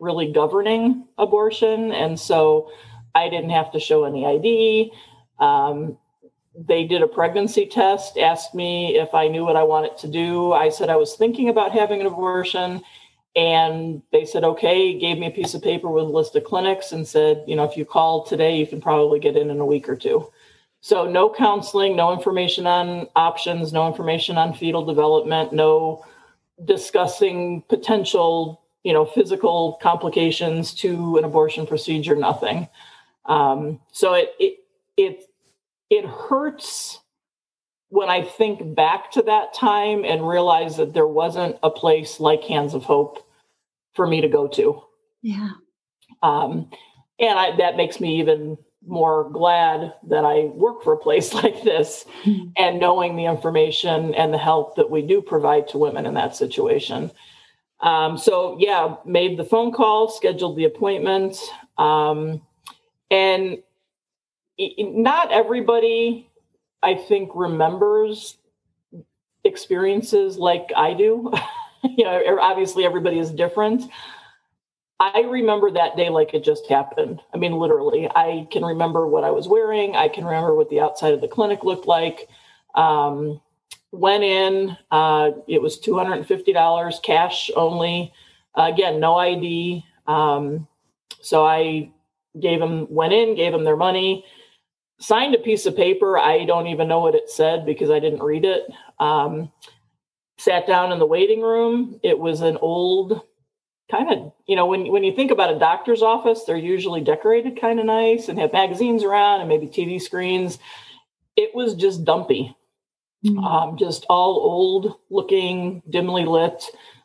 really 0.00 0.32
governing 0.32 1.06
abortion. 1.18 1.92
And 1.92 2.18
so 2.18 2.70
I 3.14 3.28
didn't 3.28 3.50
have 3.50 3.72
to 3.72 3.80
show 3.80 4.04
any 4.04 4.26
ID. 4.26 4.92
Um, 5.38 5.98
they 6.56 6.84
did 6.84 7.02
a 7.02 7.08
pregnancy 7.08 7.66
test, 7.66 8.16
asked 8.18 8.54
me 8.54 8.96
if 8.96 9.14
I 9.14 9.28
knew 9.28 9.44
what 9.44 9.56
I 9.56 9.62
wanted 9.62 9.96
to 9.98 10.08
do. 10.08 10.52
I 10.52 10.68
said 10.68 10.88
I 10.88 10.96
was 10.96 11.14
thinking 11.14 11.48
about 11.48 11.72
having 11.72 12.00
an 12.00 12.06
abortion. 12.06 12.82
And 13.36 14.02
they 14.12 14.24
said, 14.24 14.44
okay, 14.44 14.96
gave 14.96 15.18
me 15.18 15.26
a 15.26 15.30
piece 15.30 15.54
of 15.54 15.62
paper 15.62 15.90
with 15.90 16.04
a 16.04 16.08
list 16.08 16.36
of 16.36 16.44
clinics 16.44 16.92
and 16.92 17.06
said, 17.06 17.42
you 17.48 17.56
know, 17.56 17.64
if 17.64 17.76
you 17.76 17.84
call 17.84 18.24
today, 18.24 18.56
you 18.56 18.66
can 18.66 18.80
probably 18.80 19.18
get 19.18 19.36
in 19.36 19.50
in 19.50 19.58
a 19.58 19.66
week 19.66 19.88
or 19.88 19.96
two. 19.96 20.30
So, 20.80 21.10
no 21.10 21.32
counseling, 21.32 21.96
no 21.96 22.12
information 22.12 22.66
on 22.66 23.08
options, 23.16 23.72
no 23.72 23.88
information 23.88 24.36
on 24.36 24.52
fetal 24.52 24.84
development, 24.84 25.52
no 25.52 26.04
discussing 26.64 27.62
potential, 27.62 28.62
you 28.84 28.92
know, 28.92 29.04
physical 29.04 29.78
complications 29.82 30.74
to 30.74 31.16
an 31.16 31.24
abortion 31.24 31.66
procedure, 31.66 32.14
nothing. 32.14 32.68
Um, 33.26 33.80
so 33.92 34.12
it 34.14 34.34
it 34.38 34.58
it 34.96 35.24
it 35.96 36.04
hurts 36.04 37.00
when 37.88 38.10
I 38.10 38.22
think 38.22 38.74
back 38.74 39.12
to 39.12 39.22
that 39.22 39.54
time 39.54 40.04
and 40.04 40.26
realize 40.26 40.76
that 40.78 40.94
there 40.94 41.06
wasn't 41.06 41.56
a 41.62 41.70
place 41.70 42.18
like 42.18 42.42
Hands 42.42 42.74
of 42.74 42.82
Hope 42.82 43.26
for 43.92 44.06
me 44.06 44.20
to 44.20 44.28
go 44.28 44.48
to. 44.48 44.82
Yeah. 45.22 45.50
Um, 46.22 46.70
and 47.18 47.38
I, 47.38 47.56
that 47.56 47.76
makes 47.76 48.00
me 48.00 48.18
even 48.20 48.58
more 48.86 49.30
glad 49.30 49.94
that 50.08 50.24
I 50.24 50.46
work 50.46 50.82
for 50.82 50.92
a 50.92 50.98
place 50.98 51.32
like 51.42 51.62
this 51.62 52.04
mm-hmm. 52.24 52.48
and 52.56 52.80
knowing 52.80 53.16
the 53.16 53.26
information 53.26 54.14
and 54.14 54.34
the 54.34 54.38
help 54.38 54.76
that 54.76 54.90
we 54.90 55.02
do 55.02 55.22
provide 55.22 55.68
to 55.68 55.78
women 55.78 56.06
in 56.06 56.14
that 56.14 56.36
situation. 56.36 57.10
Um, 57.80 58.18
so 58.18 58.56
yeah, 58.58 58.96
made 59.04 59.38
the 59.38 59.44
phone 59.44 59.72
call, 59.72 60.08
scheduled 60.08 60.56
the 60.56 60.64
appointment, 60.64 61.36
um, 61.76 62.42
and 63.10 63.58
not 64.58 65.32
everybody, 65.32 66.30
I 66.82 66.94
think, 66.94 67.30
remembers 67.34 68.36
experiences 69.44 70.38
like 70.38 70.70
I 70.76 70.94
do. 70.94 71.32
you 71.84 72.04
know, 72.04 72.38
obviously 72.40 72.84
everybody 72.84 73.18
is 73.18 73.30
different. 73.30 73.90
I 75.00 75.22
remember 75.22 75.70
that 75.72 75.96
day 75.96 76.08
like 76.08 76.34
it 76.34 76.44
just 76.44 76.68
happened. 76.68 77.20
I 77.32 77.36
mean, 77.36 77.52
literally, 77.52 78.08
I 78.08 78.46
can 78.50 78.64
remember 78.64 79.06
what 79.06 79.24
I 79.24 79.30
was 79.30 79.48
wearing. 79.48 79.96
I 79.96 80.08
can 80.08 80.24
remember 80.24 80.54
what 80.54 80.70
the 80.70 80.80
outside 80.80 81.12
of 81.12 81.20
the 81.20 81.28
clinic 81.28 81.64
looked 81.64 81.86
like. 81.86 82.28
Um, 82.74 83.40
went 83.90 84.24
in, 84.24 84.76
uh, 84.90 85.30
it 85.46 85.60
was 85.60 85.80
$250 85.80 87.02
cash 87.02 87.50
only. 87.54 88.12
Uh, 88.56 88.70
again, 88.72 89.00
no 89.00 89.16
ID. 89.16 89.84
Um, 90.06 90.66
so 91.20 91.44
I 91.44 91.90
gave 92.38 92.60
them, 92.60 92.86
went 92.90 93.12
in, 93.12 93.34
gave 93.34 93.52
them 93.52 93.64
their 93.64 93.76
money, 93.76 94.24
signed 94.98 95.34
a 95.34 95.38
piece 95.38 95.66
of 95.66 95.76
paper. 95.76 96.18
I 96.18 96.44
don't 96.44 96.68
even 96.68 96.88
know 96.88 97.00
what 97.00 97.14
it 97.14 97.30
said 97.30 97.66
because 97.66 97.90
I 97.90 97.98
didn't 98.00 98.22
read 98.22 98.44
it. 98.44 98.62
Um, 98.98 99.50
sat 100.38 100.66
down 100.66 100.92
in 100.92 100.98
the 100.98 101.06
waiting 101.06 101.40
room. 101.40 102.00
It 102.02 102.18
was 102.18 102.40
an 102.40 102.56
old 102.58 103.20
kind 103.90 104.10
of, 104.10 104.32
you 104.46 104.56
know, 104.56 104.66
when, 104.66 104.90
when 104.90 105.04
you 105.04 105.14
think 105.14 105.30
about 105.30 105.54
a 105.54 105.58
doctor's 105.58 106.02
office, 106.02 106.44
they're 106.44 106.56
usually 106.56 107.00
decorated 107.02 107.60
kind 107.60 107.78
of 107.78 107.86
nice 107.86 108.28
and 108.28 108.38
have 108.38 108.52
magazines 108.52 109.04
around 109.04 109.40
and 109.40 109.48
maybe 109.48 109.66
TV 109.66 110.00
screens. 110.00 110.58
It 111.36 111.54
was 111.54 111.74
just 111.74 112.04
dumpy 112.04 112.56
mm-hmm. 113.24 113.38
um, 113.44 113.76
just 113.76 114.04
all 114.08 114.36
old 114.36 114.96
looking, 115.10 115.82
dimly 115.88 116.24
lit, 116.24 116.64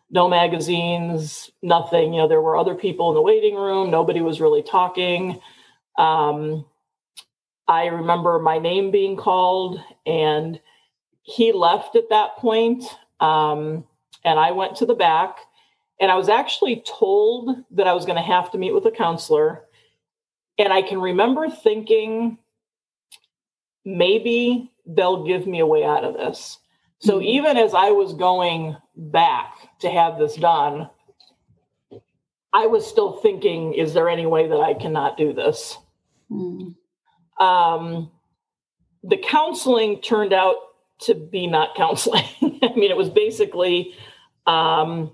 no 0.09 0.27
magazines, 0.27 1.51
nothing. 1.61 2.13
You 2.13 2.21
know, 2.21 2.27
there 2.27 2.41
were 2.41 2.57
other 2.57 2.75
people 2.75 3.09
in 3.09 3.15
the 3.15 3.21
waiting 3.21 3.55
room. 3.55 3.91
Nobody 3.91 4.21
was 4.21 4.41
really 4.41 4.63
talking. 4.63 5.39
Um, 5.97 6.65
I 7.69 7.85
remember 7.85 8.39
my 8.39 8.57
name 8.57 8.89
being 8.89 9.15
called, 9.15 9.79
and 10.03 10.59
he 11.21 11.53
left 11.53 11.95
at 11.95 12.09
that 12.09 12.35
point. 12.37 12.83
Um, 13.19 13.85
and 14.25 14.39
I 14.39 14.51
went 14.51 14.77
to 14.77 14.87
the 14.87 14.95
back, 14.95 15.37
and 15.99 16.11
I 16.11 16.15
was 16.15 16.29
actually 16.29 16.83
told 16.83 17.55
that 17.71 17.85
I 17.85 17.93
was 17.93 18.05
going 18.05 18.15
to 18.15 18.23
have 18.23 18.51
to 18.51 18.57
meet 18.57 18.73
with 18.73 18.87
a 18.87 18.91
counselor. 18.91 19.65
And 20.57 20.73
I 20.73 20.81
can 20.81 20.99
remember 20.99 21.47
thinking, 21.47 22.39
maybe 23.85 24.71
they'll 24.87 25.25
give 25.25 25.45
me 25.45 25.59
a 25.59 25.67
way 25.67 25.83
out 25.83 26.03
of 26.03 26.15
this. 26.15 26.57
So 26.97 27.19
mm-hmm. 27.19 27.27
even 27.27 27.57
as 27.57 27.75
I 27.75 27.91
was 27.91 28.13
going 28.13 28.75
back 28.95 29.53
to 29.81 29.91
have 29.91 30.17
this 30.17 30.35
done, 30.35 30.89
I 32.51 32.65
was 32.65 32.87
still 32.87 33.13
thinking, 33.17 33.73
is 33.73 33.93
there 33.93 34.09
any 34.09 34.25
way 34.25 34.47
that 34.47 34.59
I 34.59 34.73
cannot 34.73 35.17
do 35.17 35.33
this? 35.33 35.77
Mm. 36.31 36.75
Um, 37.39 38.11
the 39.03 39.17
counseling 39.17 40.01
turned 40.01 40.33
out 40.33 40.55
to 41.01 41.15
be 41.15 41.47
not 41.47 41.75
counseling. 41.75 42.25
I 42.41 42.73
mean, 42.75 42.91
it 42.91 42.97
was 42.97 43.09
basically, 43.09 43.93
um, 44.45 45.11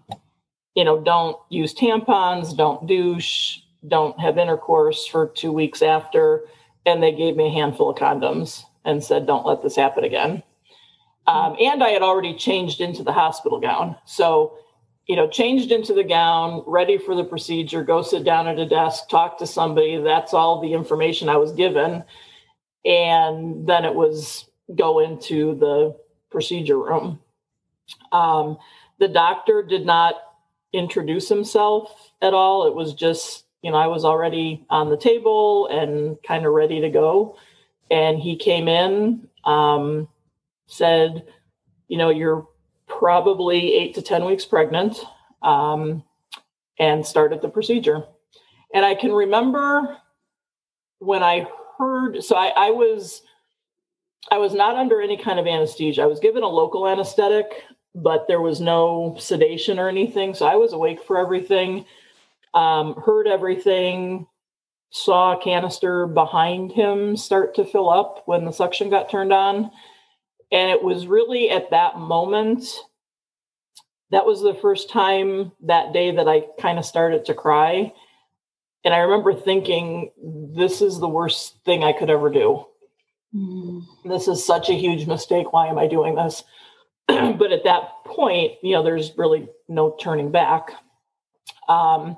you 0.76 0.84
know, 0.84 1.02
don't 1.02 1.38
use 1.50 1.74
tampons, 1.74 2.56
don't 2.56 2.88
douche, 2.88 3.60
don't 3.88 4.20
have 4.20 4.38
intercourse 4.38 5.06
for 5.06 5.28
two 5.28 5.52
weeks 5.52 5.82
after. 5.82 6.46
And 6.86 7.02
they 7.02 7.12
gave 7.12 7.36
me 7.36 7.48
a 7.48 7.52
handful 7.52 7.90
of 7.90 7.98
condoms 7.98 8.64
and 8.84 9.04
said, 9.04 9.26
don't 9.26 9.46
let 9.46 9.62
this 9.62 9.76
happen 9.76 10.04
again. 10.04 10.44
Um, 11.28 11.56
and 11.60 11.84
I 11.84 11.90
had 11.90 12.04
already 12.04 12.36
changed 12.36 12.82
into 12.82 13.04
the 13.04 13.14
hospital 13.14 13.60
gown. 13.60 13.96
So, 14.06 14.58
you 15.08 15.16
know, 15.16 15.28
changed 15.28 15.72
into 15.72 15.94
the 15.94 16.04
gown, 16.04 16.64
ready 16.66 16.98
for 16.98 17.16
the 17.16 17.24
procedure, 17.24 17.84
go 17.84 18.02
sit 18.02 18.24
down 18.24 18.48
at 18.48 18.60
a 18.60 18.66
desk, 18.66 19.08
talk 19.10 19.38
to 19.38 19.48
somebody. 19.48 19.98
That's 19.98 20.34
all 20.34 20.62
the 20.62 20.74
information 20.74 21.30
I 21.30 21.38
was 21.38 21.52
given. 21.52 22.04
And 22.84 23.68
then 23.68 23.86
it 23.86 23.94
was 23.94 24.50
go 24.76 25.00
into 25.00 25.56
the 25.56 25.96
procedure 26.32 26.80
room. 26.80 27.20
Um, 28.12 28.58
the 29.00 29.08
doctor 29.08 29.62
did 29.62 29.86
not 29.86 30.16
introduce 30.74 31.30
himself 31.30 32.12
at 32.22 32.34
all. 32.34 32.68
It 32.68 32.74
was 32.74 32.94
just, 32.94 33.46
you 33.62 33.72
know, 33.72 33.78
I 33.78 33.88
was 33.88 34.06
already 34.06 34.66
on 34.70 34.90
the 34.90 34.98
table 34.98 35.68
and 35.68 36.18
kind 36.24 36.46
of 36.46 36.54
ready 36.54 36.82
to 36.82 36.90
go 36.90 37.38
and 37.92 38.20
he 38.20 38.36
came 38.36 38.68
in, 38.68 39.28
um, 39.44 40.08
said, 40.68 41.26
you 41.88 41.98
know, 41.98 42.10
you're 42.10 42.48
probably 42.88 43.74
eight 43.74 43.96
to 43.96 44.02
10 44.02 44.26
weeks 44.26 44.46
pregnant, 44.46 44.98
um, 45.42 46.04
and 46.80 47.06
started 47.06 47.42
the 47.42 47.50
procedure. 47.50 48.04
And 48.74 48.86
I 48.86 48.96
can 48.96 49.12
remember 49.12 49.98
when 51.00 51.24
I 51.24 51.48
heard, 51.78 52.24
so 52.24 52.36
I, 52.36 52.52
I 52.56 52.72
was, 52.72 53.22
I 54.32 54.38
was 54.38 54.54
not 54.54 54.76
under 54.76 55.02
any 55.02 55.18
kind 55.18 55.40
of 55.40 55.48
anesthesia. 55.48 56.02
I 56.02 56.08
was 56.08 56.20
given 56.20 56.44
a 56.44 56.48
local 56.48 56.88
anesthetic, 56.88 57.64
but 57.94 58.28
there 58.28 58.42
was 58.42 58.60
no 58.60 59.16
sedation 59.20 59.80
or 59.80 59.88
anything. 59.88 60.34
So 60.34 60.46
I 60.46 60.56
was 60.56 60.74
awake 60.74 61.04
for 61.04 61.18
everything, 61.18 61.86
um, 62.54 62.96
heard 62.96 63.28
everything, 63.28 64.28
saw 64.90 65.34
a 65.34 65.42
canister 65.42 66.08
behind 66.08 66.72
him 66.72 67.18
start 67.18 67.56
to 67.56 67.66
fill 67.66 67.90
up 67.90 68.24
when 68.26 68.46
the 68.46 68.52
suction 68.52 68.90
got 68.90 69.10
turned 69.10 69.34
on. 69.34 69.72
And 70.56 70.72
it 70.72 70.82
was 70.82 71.06
really 71.06 71.50
at 71.50 71.72
that 71.72 72.00
moment, 72.00 72.64
that 74.12 74.26
was 74.26 74.42
the 74.42 74.54
first 74.54 74.90
time 74.90 75.52
that 75.66 75.92
day 75.92 76.16
that 76.16 76.30
I 76.30 76.44
kind 76.62 76.80
of 76.80 76.86
started 76.86 77.26
to 77.26 77.34
cry. 77.34 77.92
And 78.86 78.94
I 78.94 79.00
remember 79.00 79.34
thinking, 79.34 80.12
this 80.56 80.82
is 80.82 80.98
the 80.98 81.10
worst 81.10 81.58
thing 81.66 81.84
I 81.84 81.92
could 81.92 82.10
ever 82.10 82.30
do. 82.30 82.68
Mm. 83.36 83.84
This 84.06 84.30
is 84.30 84.46
such 84.46 84.70
a 84.70 84.74
huge 84.74 85.08
mistake. 85.08 85.52
Why 85.52 85.68
am 85.68 85.78
I 85.78 85.88
doing 85.88 86.16
this? 86.16 86.42
but 87.08 87.52
at 87.52 87.66
that 87.66 87.90
point, 88.06 88.54
you 88.64 88.76
know, 88.76 88.84
there's 88.84 89.12
really 89.18 89.50
no 89.68 89.94
turning 90.00 90.32
back. 90.32 90.72
Um, 91.68 92.16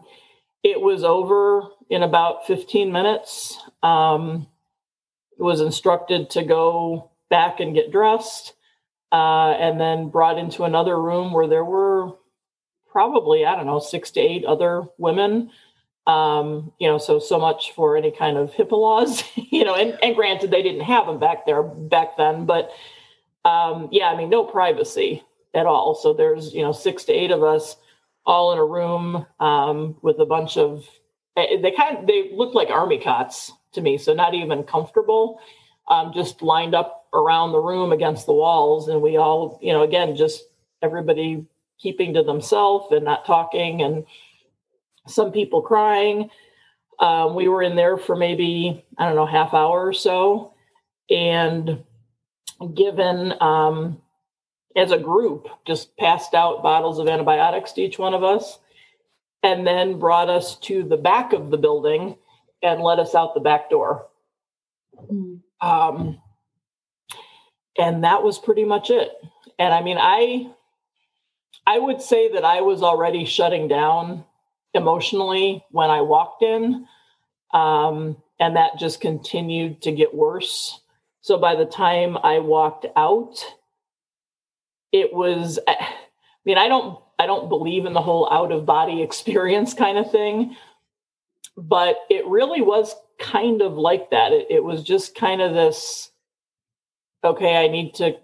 it 0.62 0.80
was 0.80 1.04
over 1.04 1.64
in 1.90 2.04
about 2.04 2.46
15 2.46 2.92
minutes. 2.92 3.58
Um, 3.82 4.46
was 5.40 5.60
instructed 5.60 6.30
to 6.32 6.44
go 6.44 7.10
back 7.30 7.60
and 7.60 7.76
get 7.76 7.92
dressed, 7.92 8.54
uh, 9.12 9.52
and 9.60 9.80
then 9.80 10.10
brought 10.10 10.38
into 10.38 10.64
another 10.64 11.00
room 11.00 11.32
where 11.34 11.48
there 11.48 11.66
were 11.66 12.14
probably 12.92 13.46
I 13.46 13.56
don't 13.56 13.66
know 13.66 13.80
six 13.80 14.12
to 14.12 14.20
eight 14.20 14.46
other 14.46 14.84
women. 14.98 15.52
Um, 16.06 16.72
you 16.80 16.88
know, 16.88 16.98
so 16.98 17.20
so 17.20 17.38
much 17.38 17.74
for 17.74 17.98
any 17.98 18.12
kind 18.12 18.38
of 18.38 18.52
HIPAA 18.52 18.72
laws. 18.72 19.24
you 19.36 19.66
know, 19.66 19.76
and, 19.76 19.98
and 20.02 20.16
granted 20.16 20.52
they 20.52 20.64
didn't 20.64 20.82
have 20.82 21.06
them 21.06 21.20
back 21.20 21.46
there 21.46 21.64
back 21.64 22.18
then, 22.18 22.46
but 22.46 22.70
um, 23.46 23.90
yeah, 23.92 24.06
I 24.06 24.18
mean 24.18 24.30
no 24.30 24.44
privacy 24.44 25.24
at 25.54 25.66
all. 25.66 25.96
So 25.96 26.14
there's 26.14 26.54
you 26.54 26.62
know 26.62 26.72
six 26.72 27.04
to 27.06 27.14
eight 27.14 27.32
of 27.32 27.44
us 27.44 27.76
all 28.28 28.52
in 28.52 28.60
a 28.60 28.66
room 28.66 29.26
um, 29.40 29.96
with 30.02 30.20
a 30.20 30.26
bunch 30.26 30.58
of 30.58 30.86
eh, 31.38 31.60
they 31.62 31.72
kind 31.72 31.98
of 31.98 32.08
they 32.08 32.30
looked 32.34 32.54
like 32.54 32.70
army 32.70 33.00
cots 33.00 33.52
to 33.72 33.82
me 33.82 33.98
so 33.98 34.14
not 34.14 34.34
even 34.34 34.64
comfortable 34.64 35.40
um, 35.88 36.12
just 36.14 36.42
lined 36.42 36.76
up 36.76 36.97
around 37.14 37.52
the 37.52 37.60
room 37.60 37.92
against 37.92 38.26
the 38.26 38.34
walls 38.34 38.88
and 38.88 39.02
we 39.02 39.18
all 39.18 39.60
you 39.62 39.74
know 39.74 39.84
again 39.84 40.16
just 40.16 40.44
everybody 40.82 41.46
keeping 41.80 42.14
to 42.14 42.24
themselves 42.24 42.92
and 42.92 43.06
not 43.06 43.26
talking 43.26 43.82
and 43.82 44.06
some 45.08 45.32
people 45.32 45.62
crying 45.62 46.30
um, 47.00 47.36
we 47.36 47.48
were 47.48 47.62
in 47.62 47.76
there 47.76 47.98
for 47.98 48.16
maybe 48.16 48.86
i 48.98 49.06
don't 49.06 49.16
know 49.16 49.26
half 49.26 49.54
hour 49.54 49.86
or 49.86 49.94
so 49.94 50.54
and 51.10 51.84
given 52.74 53.34
um, 53.42 54.02
as 54.76 54.92
a 54.92 54.98
group 54.98 55.48
just 55.66 55.96
passed 55.98 56.34
out 56.34 56.62
bottles 56.62 57.00
of 57.00 57.08
antibiotics 57.08 57.72
to 57.72 57.82
each 57.82 57.98
one 57.98 58.14
of 58.14 58.24
us 58.24 58.60
and 59.44 59.66
then 59.66 60.00
brought 60.00 60.30
us 60.30 60.58
to 60.58 60.84
the 60.84 60.98
back 60.98 61.34
of 61.34 61.52
the 61.52 61.58
building 61.58 62.18
and 62.62 62.82
let 62.82 63.00
us 63.00 63.16
out 63.16 63.34
the 63.34 63.40
back 63.40 63.70
door. 63.70 64.08
Mm. 65.12 65.42
Um, 65.62 66.22
and 67.78 68.04
that 68.04 68.24
was 68.24 68.40
pretty 68.40 68.64
much 68.64 68.90
it. 68.90 69.12
And 69.60 69.74
I 69.74 69.82
mean, 69.82 69.98
I 70.00 70.52
I 71.66 71.80
would 71.80 72.02
say 72.02 72.32
that 72.34 72.46
I 72.46 72.62
was 72.62 72.82
already 72.82 73.26
shutting 73.26 73.68
down 73.68 74.24
emotionally 74.74 75.66
when 75.72 75.90
I 75.90 76.02
walked 76.02 76.44
in, 76.44 76.88
um, 77.54 78.18
and 78.40 78.56
that 78.56 78.80
just 78.80 79.02
continued 79.02 79.82
to 79.84 79.92
get 79.92 80.14
worse. 80.14 80.80
So 81.22 81.38
by 81.38 81.56
the 81.56 81.66
time 81.66 82.18
I 82.24 82.40
walked 82.40 82.86
out, 82.96 83.44
it 84.92 85.14
was 85.14 85.60
i 85.68 85.76
mean 86.46 86.58
i 86.58 86.68
don't 86.68 87.00
i 87.20 87.26
don't 87.26 87.50
believe 87.50 87.86
in 87.86 87.94
the 87.94 88.02
whole 88.02 88.32
out 88.32 88.52
of 88.52 88.66
body 88.66 89.02
experience 89.08 89.74
kind 89.74 89.98
of 89.98 90.12
thing 90.12 90.56
but 91.58 91.98
it 92.10 92.26
really 92.28 92.62
was 92.62 92.96
kind 93.20 93.62
of 93.62 93.74
like 93.74 94.12
that 94.12 94.32
it, 94.32 94.48
it 94.50 94.64
was 94.64 94.84
just 94.84 95.16
kind 95.16 95.42
of 95.42 95.54
this 95.54 96.12
okay 97.24 97.58
i 97.58 97.68
need 97.68 97.94
to 97.96 98.18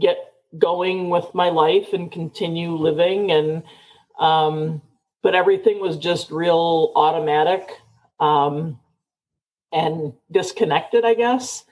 get 0.00 0.18
going 0.58 1.10
with 1.10 1.34
my 1.34 1.50
life 1.50 1.92
and 1.92 2.12
continue 2.12 2.72
living 2.76 3.32
and 3.32 3.62
Um, 4.18 4.82
but 5.22 5.34
everything 5.36 5.80
was 5.80 5.98
just 5.98 6.30
real 6.32 6.92
automatic 6.96 7.70
um, 8.20 8.80
and 9.72 10.14
disconnected, 10.30 11.04
I 11.04 11.14
guess. 11.14 11.64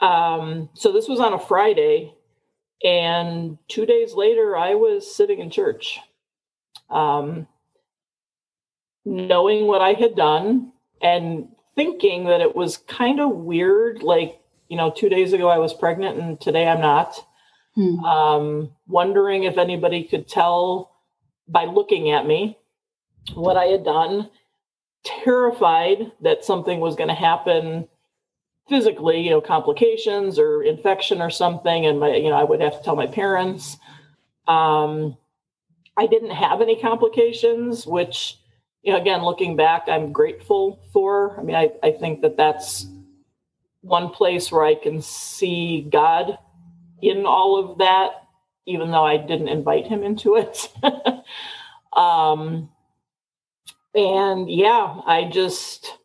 Um, 0.00 0.70
so 0.74 0.92
this 0.92 1.08
was 1.08 1.20
on 1.20 1.34
a 1.34 1.38
Friday, 1.38 2.14
and 2.84 3.58
two 3.68 3.86
days 3.86 4.14
later, 4.14 4.56
I 4.56 4.74
was 4.74 5.14
sitting 5.14 5.40
in 5.40 5.50
church, 5.50 6.00
um, 6.90 7.48
knowing 9.04 9.66
what 9.66 9.82
I 9.82 9.94
had 9.94 10.16
done 10.16 10.72
and 11.02 11.48
thinking 11.76 12.26
that 12.26 12.40
it 12.40 12.56
was 12.56 12.78
kind 12.78 13.20
of 13.20 13.30
weird. 13.30 14.02
Like, 14.02 14.37
you 14.68 14.76
know, 14.76 14.90
two 14.94 15.08
days 15.08 15.32
ago 15.32 15.48
I 15.48 15.58
was 15.58 15.74
pregnant, 15.74 16.18
and 16.18 16.40
today 16.40 16.68
I'm 16.68 16.80
not. 16.80 17.14
Hmm. 17.74 18.04
Um, 18.04 18.70
wondering 18.86 19.44
if 19.44 19.56
anybody 19.56 20.04
could 20.04 20.28
tell 20.28 20.92
by 21.46 21.64
looking 21.64 22.10
at 22.10 22.26
me 22.26 22.58
what 23.34 23.56
I 23.56 23.66
had 23.66 23.84
done, 23.84 24.30
terrified 25.04 26.12
that 26.22 26.44
something 26.44 26.80
was 26.80 26.96
going 26.96 27.08
to 27.08 27.14
happen 27.14 27.88
physically, 28.68 29.20
you 29.20 29.30
know, 29.30 29.40
complications 29.40 30.38
or 30.38 30.62
infection 30.62 31.22
or 31.22 31.30
something, 31.30 31.86
and 31.86 32.00
my, 32.00 32.14
you 32.14 32.28
know, 32.28 32.36
I 32.36 32.44
would 32.44 32.60
have 32.60 32.78
to 32.78 32.84
tell 32.84 32.96
my 32.96 33.06
parents. 33.06 33.78
Um, 34.46 35.16
I 35.96 36.06
didn't 36.06 36.30
have 36.30 36.60
any 36.60 36.80
complications, 36.80 37.86
which, 37.86 38.38
you 38.82 38.92
know, 38.92 39.00
again, 39.00 39.22
looking 39.22 39.56
back, 39.56 39.84
I'm 39.88 40.12
grateful 40.12 40.80
for. 40.92 41.38
I 41.38 41.42
mean, 41.42 41.56
I, 41.56 41.70
I 41.82 41.92
think 41.92 42.20
that 42.22 42.36
that's 42.36 42.86
one 43.88 44.10
place 44.10 44.52
where 44.52 44.64
I 44.64 44.74
can 44.74 45.00
see 45.02 45.86
God 45.90 46.38
in 47.02 47.26
all 47.26 47.58
of 47.58 47.78
that, 47.78 48.10
even 48.66 48.90
though 48.90 49.04
I 49.04 49.16
didn't 49.16 49.48
invite 49.48 49.86
him 49.86 50.02
into 50.02 50.36
it. 50.36 50.72
um, 51.96 52.68
and 53.94 54.50
yeah, 54.50 55.00
I 55.06 55.30
just 55.32 55.98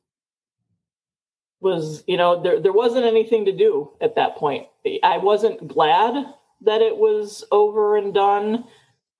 was, 1.61 2.03
you 2.07 2.17
know, 2.17 2.41
there, 2.41 2.59
there 2.59 2.73
wasn't 2.73 3.05
anything 3.05 3.45
to 3.45 3.55
do 3.55 3.91
at 4.01 4.15
that 4.15 4.35
point. 4.35 4.67
I 5.03 5.17
wasn't 5.17 5.67
glad 5.67 6.25
that 6.61 6.81
it 6.81 6.97
was 6.97 7.43
over 7.51 7.97
and 7.97 8.13
done. 8.13 8.65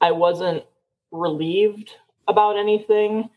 I 0.02 0.12
wasn't 0.12 0.63
relieved 1.12 1.91
about 2.28 2.58
anything, 2.58 3.30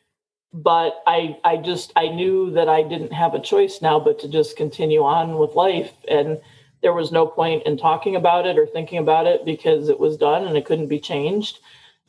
but 0.56 1.02
I, 1.06 1.36
I 1.44 1.58
just, 1.58 1.92
I 1.96 2.08
knew 2.08 2.50
that 2.52 2.66
I 2.66 2.82
didn't 2.82 3.12
have 3.12 3.34
a 3.34 3.40
choice 3.40 3.82
now 3.82 4.00
but 4.00 4.18
to 4.20 4.28
just 4.28 4.56
continue 4.56 5.02
on 5.02 5.36
with 5.36 5.54
life. 5.54 5.92
And 6.08 6.40
there 6.80 6.94
was 6.94 7.12
no 7.12 7.26
point 7.26 7.64
in 7.66 7.76
talking 7.76 8.16
about 8.16 8.46
it 8.46 8.58
or 8.58 8.66
thinking 8.66 8.98
about 8.98 9.26
it 9.26 9.44
because 9.44 9.90
it 9.90 10.00
was 10.00 10.16
done 10.16 10.46
and 10.46 10.56
it 10.56 10.64
couldn't 10.64 10.88
be 10.88 10.98
changed. 10.98 11.58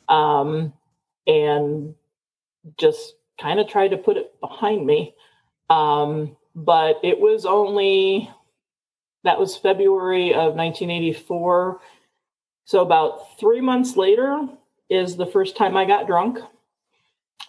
Um, 0.08 0.72
and 1.28 1.94
just 2.78 3.16
kind 3.40 3.60
of 3.60 3.68
tried 3.68 3.90
to 3.90 3.98
put 3.98 4.16
it 4.16 4.40
behind 4.40 4.86
me. 4.86 5.14
Um, 5.70 6.38
but 6.56 7.02
it 7.04 7.20
was 7.20 7.46
only 7.46 8.32
that 9.26 9.40
was 9.40 9.58
February 9.58 10.30
of 10.30 10.56
1984. 10.56 11.82
So 12.64 12.80
about 12.82 13.38
three 13.38 13.60
months 13.60 13.98
later 13.98 14.48
is 14.90 15.18
the 15.18 15.26
first 15.26 15.58
time 15.58 15.76
I 15.76 15.84
got 15.84 16.08
drunk. 16.08 16.40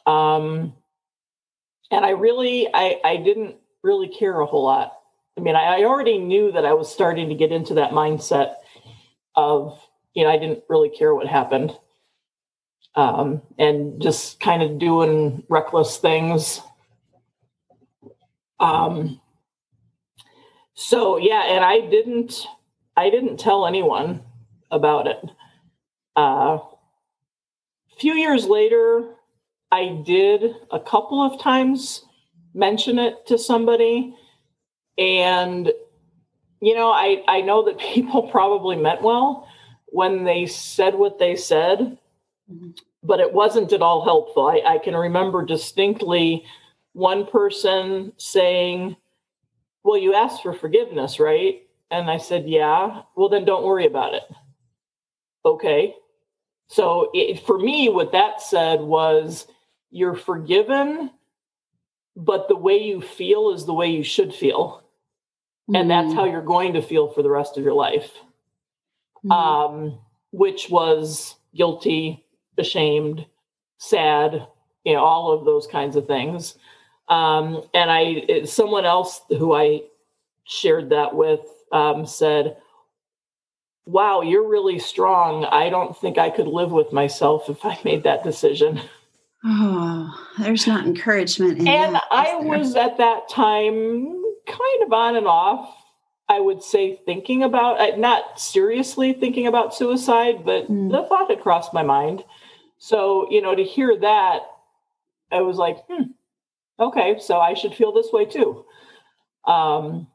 Um, 0.05 0.75
and 1.91 2.05
I 2.05 2.11
really, 2.11 2.69
I, 2.73 3.01
I 3.05 3.17
didn't 3.17 3.57
really 3.83 4.09
care 4.09 4.41
a 4.41 4.47
whole 4.47 4.65
lot. 4.65 4.93
I 5.37 5.41
mean, 5.41 5.57
I, 5.57 5.81
I 5.81 5.85
already 5.85 6.19
knew 6.19 6.53
that 6.53 6.67
I 6.67 6.73
was 6.75 6.93
starting 6.93 7.29
to 7.29 7.35
get 7.35 7.53
into 7.53 7.75
that 7.75 7.93
mindset 7.93 8.55
of, 9.35 9.81
you 10.15 10.25
know, 10.25 10.31
I 10.31 10.39
didn't 10.39 10.65
really 10.69 10.91
care 10.91 11.15
what 11.15 11.27
happened. 11.27 11.77
Um, 12.95 13.43
and 13.59 14.03
just 14.03 14.41
kind 14.41 14.63
of 14.63 14.79
doing 14.79 15.45
reckless 15.49 15.99
things 15.99 16.61
um, 18.61 19.21
so 20.75 21.17
yeah, 21.17 21.45
and 21.49 21.65
I 21.65 21.81
didn't, 21.81 22.47
I 22.97 23.11
didn't 23.11 23.39
tell 23.39 23.67
anyone 23.67 24.23
about 24.71 25.07
it. 25.07 25.19
Uh, 26.17 26.59
a 26.59 28.01
few 28.01 28.15
years 28.15 28.47
later, 28.47 29.15
I 29.71 30.03
did 30.05 30.55
a 30.71 30.81
couple 30.81 31.23
of 31.23 31.41
times 31.41 32.05
mention 32.55 32.99
it 32.99 33.27
to 33.27 33.39
somebody, 33.39 34.15
and 34.97 35.71
you 36.61 36.75
know, 36.75 36.91
I 36.91 37.23
I 37.29 37.41
know 37.43 37.65
that 37.67 37.79
people 37.95 38.29
probably 38.29 38.77
meant 38.77 39.03
well 39.03 39.49
when 39.87 40.25
they 40.25 40.47
said 40.47 40.95
what 40.95 41.19
they 41.19 41.37
said, 41.37 41.99
but 43.03 43.21
it 43.21 43.33
wasn't 43.33 43.73
at 43.73 43.83
all 43.83 44.05
helpful. 44.05 44.49
I, 44.49 44.75
I 44.75 44.79
can 44.79 44.95
remember 44.95 45.45
distinctly 45.45 46.45
one 46.93 47.27
person 47.27 48.13
saying, 48.17 48.97
Well, 49.85 49.99
you 49.99 50.15
asked 50.15 50.43
for 50.43 50.53
forgiveness, 50.53 51.21
right? 51.21 51.63
And 51.91 52.11
I 52.11 52.19
said, 52.19 52.49
Yeah. 52.49 53.03
Well, 53.17 53.29
then 53.29 53.45
don't 53.45 53.65
worry 53.65 53.87
about 53.87 54.15
it. 54.15 54.25
Okay. 55.45 55.95
So 56.69 57.11
it, 57.15 57.41
for 57.47 57.59
me, 57.59 57.89
what 57.89 58.13
that 58.13 58.43
said 58.43 58.81
was, 58.81 59.47
You're 59.91 60.17
forgiven, 60.17 61.11
but 62.17 62.49
the 62.49 62.57
way 62.57 62.79
you 62.79 63.01
feel 63.01 63.53
is 63.53 63.65
the 63.65 63.75
way 63.75 63.89
you 63.89 64.03
should 64.03 64.35
feel. 64.35 64.83
Mm-hmm. 65.69 65.77
And 65.77 65.91
that's 65.91 66.15
how 66.15 66.25
mm. 66.25 66.33
you're 66.33 66.43
going 66.43 66.75
to 66.75 66.83
feel 66.83 67.09
for 67.09 67.23
the 67.23 67.31
rest 67.31 67.57
of 67.57 67.65
your 67.65 67.75
life. 67.75 68.13
Mm-hmm. 69.25 69.33
Um, 69.33 69.99
which 70.31 70.69
was 70.71 71.37
guilty, 71.55 72.25
ashamed, 72.57 73.27
sad, 73.79 74.47
you 74.85 74.95
know, 74.95 75.05
all 75.05 75.33
of 75.33 75.45
those 75.45 75.67
kinds 75.67 75.97
of 75.97 76.07
things. 76.07 76.57
Um, 77.09 77.63
and 77.73 77.91
I, 77.91 78.01
it, 78.01 78.49
someone 78.49 78.85
else 78.85 79.21
who 79.29 79.55
I 79.55 79.83
shared 80.45 80.91
that 80.91 81.15
with 81.15 81.41
um, 81.73 82.07
said, 82.07 82.57
Wow, 83.87 84.21
you're 84.21 84.47
really 84.47 84.79
strong. 84.79 85.47
I 85.47 85.71
don't 85.71 85.97
think 85.97 86.19
I 86.19 86.29
could 86.29 86.47
live 86.47 86.71
with 86.71 86.93
myself 86.93 87.49
if 87.49 87.65
I 87.65 87.79
made 87.85 88.03
that 88.03 88.23
decision. 88.23 88.81
Oh, 89.45 90.29
there's 90.39 90.67
not 90.67 90.87
encouragement. 90.87 91.59
and 91.59 91.95
that, 91.95 92.05
I 92.11 92.37
was 92.37 92.75
at 92.75 92.99
that 92.99 93.29
time 93.29 94.23
kind 94.47 94.83
of 94.85 94.93
on 94.93 95.17
and 95.17 95.27
off. 95.27 95.75
I 96.29 96.41
would 96.41 96.63
say 96.63 97.01
thinking 97.07 97.43
about, 97.43 97.81
uh, 97.81 97.97
not 97.97 98.39
seriously 98.39 99.15
thinking 99.15 99.47
about 99.47 99.75
suicide, 99.75 100.45
but 100.45 100.71
mm. 100.71 100.91
the 100.91 101.05
thought 101.05 101.31
had 101.31 101.41
crossed 101.41 101.73
my 101.73 101.83
mind. 101.83 102.23
So, 102.79 103.31
you 103.31 103.41
know, 103.41 103.55
to 103.55 103.65
hear 103.65 103.97
that, 103.99 104.41
I 105.33 105.41
was 105.41 105.57
like, 105.57 105.79
hmm, 105.89 106.11
okay, 106.79 107.19
so 107.19 107.39
I 107.39 107.55
should 107.55 107.75
feel 107.75 107.93
this 107.93 108.13
way 108.13 108.27
too. 108.27 108.65
Um, 109.47 110.09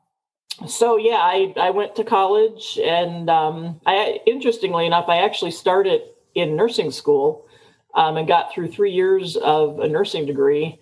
so 0.67 0.97
yeah, 0.97 1.17
I, 1.19 1.53
I 1.59 1.71
went 1.71 1.95
to 1.95 2.03
college 2.03 2.79
and 2.83 3.29
um, 3.29 3.81
I, 3.85 4.19
interestingly 4.27 4.85
enough, 4.85 5.05
I 5.07 5.17
actually 5.17 5.51
started 5.51 6.01
in 6.35 6.55
nursing 6.55 6.91
school 6.91 7.47
um, 7.95 8.17
and 8.17 8.27
got 8.27 8.53
through 8.53 8.71
three 8.71 8.91
years 8.91 9.35
of 9.37 9.79
a 9.79 9.87
nursing 9.87 10.25
degree. 10.25 10.79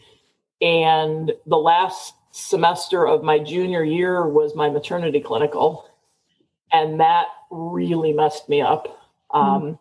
And 0.62 1.32
the 1.46 1.58
last 1.58 2.14
semester 2.32 3.06
of 3.06 3.24
my 3.24 3.40
junior 3.40 3.84
year 3.84 4.28
was 4.28 4.56
my 4.56 4.70
maternity 4.70 5.20
clinical. 5.20 5.90
And 6.72 7.00
that 7.00 7.28
really 7.50 8.14
messed 8.14 8.48
me 8.50 8.62
up. 8.62 8.88
mm 9.34 9.78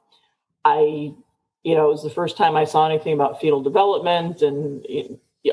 I, 0.62 1.14
you 1.64 1.74
know, 1.74 1.88
it 1.88 1.92
was 1.92 2.02
the 2.02 2.10
first 2.10 2.36
time 2.36 2.54
I 2.54 2.66
saw 2.66 2.86
anything 2.86 3.14
about 3.14 3.40
fetal 3.40 3.62
development 3.62 4.42
and 4.42 4.84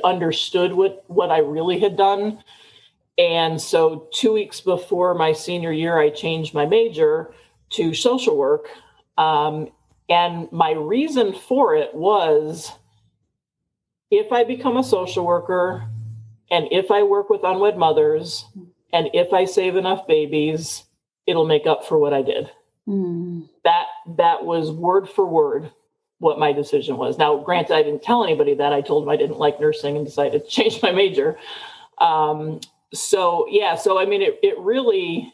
understood 0.04 0.74
what 0.74 1.06
what 1.08 1.32
I 1.32 1.38
really 1.38 1.80
had 1.80 1.96
done. 1.96 2.44
And 3.18 3.60
so 3.60 4.10
2 4.12 4.34
weeks 4.34 4.60
before 4.60 5.14
my 5.14 5.32
senior 5.32 5.72
year 5.72 5.98
I 5.98 6.10
changed 6.10 6.54
my 6.54 6.66
major 6.66 7.34
to 7.72 7.94
social 7.94 8.36
work. 8.36 8.68
Um, 9.18 9.70
and 10.10 10.52
my 10.52 10.72
reason 10.72 11.34
for 11.34 11.76
it 11.76 11.94
was 11.94 12.72
if 14.10 14.32
I 14.32 14.44
become 14.44 14.78
a 14.78 14.84
social 14.84 15.26
worker 15.26 15.88
and 16.50 16.68
if 16.72 16.92
I 16.92 17.04
work 17.04 17.30
with 17.30 17.44
unwed 17.44 17.78
mothers 17.78 18.46
and 18.94 19.10
if 19.14 19.34
I 19.34 19.46
save 19.46 19.76
enough 19.76 20.08
babies, 20.08 20.86
it'll 21.26 21.46
make 21.46 21.68
up 21.68 21.86
for 21.86 21.98
what 21.98 22.14
I 22.14 22.22
did. 22.22 22.50
Mm. 22.88 23.50
That 23.66 23.86
that 24.16 24.46
was 24.46 24.72
word 24.72 25.10
for 25.10 25.26
word 25.26 25.72
what 26.20 26.40
my 26.40 26.54
decision 26.54 26.98
was. 26.98 27.18
Now, 27.18 27.38
granted, 27.38 27.76
I 27.76 27.84
didn't 27.84 28.02
tell 28.02 28.24
anybody 28.24 28.56
that. 28.56 28.74
I 28.74 28.82
told 28.82 29.04
them 29.04 29.10
I 29.10 29.18
didn't 29.18 29.38
like 29.38 29.60
nursing 29.60 29.98
and 29.98 30.06
decided 30.06 30.44
to 30.44 30.50
change 30.50 30.82
my 30.82 30.92
major. 30.92 31.38
Um, 31.98 32.62
so 32.94 33.46
yeah, 33.50 33.76
so 33.76 34.00
I 34.00 34.06
mean, 34.06 34.22
it 34.22 34.40
it 34.42 34.58
really, 34.58 35.34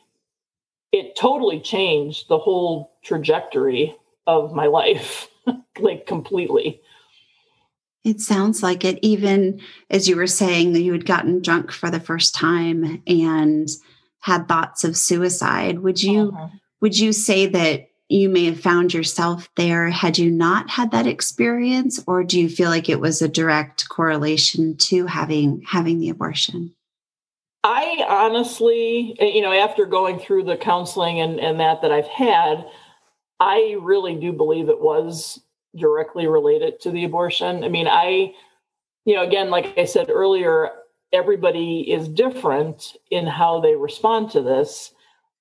it 0.92 1.16
totally 1.16 1.60
changed 1.60 2.28
the 2.28 2.40
whole 2.40 2.92
trajectory 3.04 3.96
of 4.28 4.54
my 4.54 4.68
life, 4.68 5.28
like 5.80 6.06
completely. 6.06 6.82
It 8.04 8.20
sounds 8.20 8.62
like 8.62 8.84
it. 8.84 9.00
Even 9.02 9.62
as 9.90 10.08
you 10.08 10.16
were 10.16 10.28
saying 10.28 10.74
that 10.74 10.82
you 10.82 10.92
had 10.92 11.06
gotten 11.06 11.42
drunk 11.42 11.72
for 11.72 11.90
the 11.90 12.02
first 12.02 12.36
time 12.36 13.02
and 13.08 13.70
had 14.20 14.48
thoughts 14.48 14.84
of 14.84 14.98
suicide, 14.98 15.80
would 15.80 16.02
you 16.02 16.30
uh-huh. 16.30 16.48
would 16.82 16.98
you 16.98 17.14
say 17.14 17.46
that 17.48 17.88
you 18.10 18.30
may 18.30 18.46
have 18.46 18.60
found 18.60 18.94
yourself 18.94 19.50
there 19.56 19.90
had 19.90 20.18
you 20.18 20.30
not 20.30 20.70
had 20.70 20.92
that 20.92 21.08
experience 21.08 22.04
or 22.06 22.24
do 22.24 22.40
you 22.40 22.50
feel 22.50 22.70
like 22.70 22.90
it 22.90 23.00
was 23.00 23.22
a 23.22 23.28
direct 23.28 23.90
correlation 23.90 24.78
to 24.78 25.08
having 25.08 25.64
having 25.66 26.00
the 26.00 26.10
abortion 26.10 26.74
i 27.64 28.06
honestly 28.08 29.16
you 29.20 29.42
know 29.42 29.54
after 29.54 29.86
going 29.86 30.20
through 30.20 30.44
the 30.44 30.58
counseling 30.58 31.20
and, 31.20 31.40
and 31.40 31.60
that 31.60 31.82
that 31.82 31.92
i've 31.92 32.08
had 32.08 32.66
i 33.40 33.76
really 33.82 34.16
do 34.16 34.32
believe 34.32 34.70
it 34.70 34.82
was 34.82 35.40
directly 35.76 36.28
related 36.28 36.80
to 36.80 36.92
the 36.92 37.04
abortion 37.04 37.64
i 37.64 37.70
mean 37.70 37.88
i 37.88 38.32
you 39.06 39.16
know 39.16 39.24
again 39.24 39.50
like 39.50 39.78
i 39.78 39.86
said 39.86 40.10
earlier 40.10 40.70
everybody 41.12 41.82
is 41.92 42.08
different 42.08 42.96
in 43.12 43.26
how 43.28 43.60
they 43.60 43.76
respond 43.76 44.30
to 44.32 44.42
this 44.42 44.94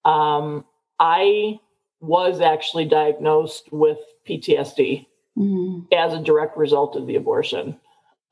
um, 0.04 0.64
i 0.98 1.58
was 2.02 2.40
actually 2.40 2.84
diagnosed 2.84 3.68
with 3.72 3.98
PTSD 4.28 5.06
mm-hmm. 5.38 5.80
as 5.92 6.12
a 6.12 6.22
direct 6.22 6.56
result 6.56 6.96
of 6.96 7.06
the 7.06 7.16
abortion. 7.16 7.78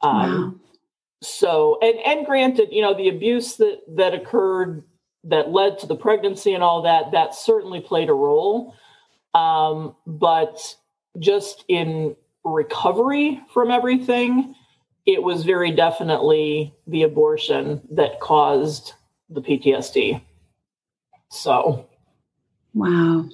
Um, 0.03 0.13
wow. 0.13 0.55
So, 1.23 1.79
and 1.81 1.99
and 2.05 2.27
granted, 2.27 2.71
you 2.73 2.83
know, 2.83 2.95
the 2.95 3.09
abuse 3.09 3.57
that 3.57 3.83
that 3.97 4.15
occurred 4.15 4.85
that 5.25 5.51
led 5.51 5.79
to 5.79 5.87
the 5.87 5.97
pregnancy 5.97 6.55
and 6.55 6.63
all 6.63 6.83
that 6.83 7.13
that 7.13 7.35
certainly 7.35 7.81
played 7.81 8.09
a 8.09 8.15
role. 8.15 8.75
Um, 9.35 9.95
but 10.07 10.77
just 11.19 11.65
in 11.69 12.17
recovery 12.45 13.41
from 13.53 13.71
everything, 13.71 14.55
it 15.07 15.23
was 15.23 15.45
very 15.45 15.73
definitely 15.73 16.75
the 16.87 17.03
abortion 17.03 17.83
that 17.91 18.21
caused 18.21 18.95
the 19.29 19.41
PTSD. 19.41 20.23
So, 21.31 21.87
wow. 22.75 23.29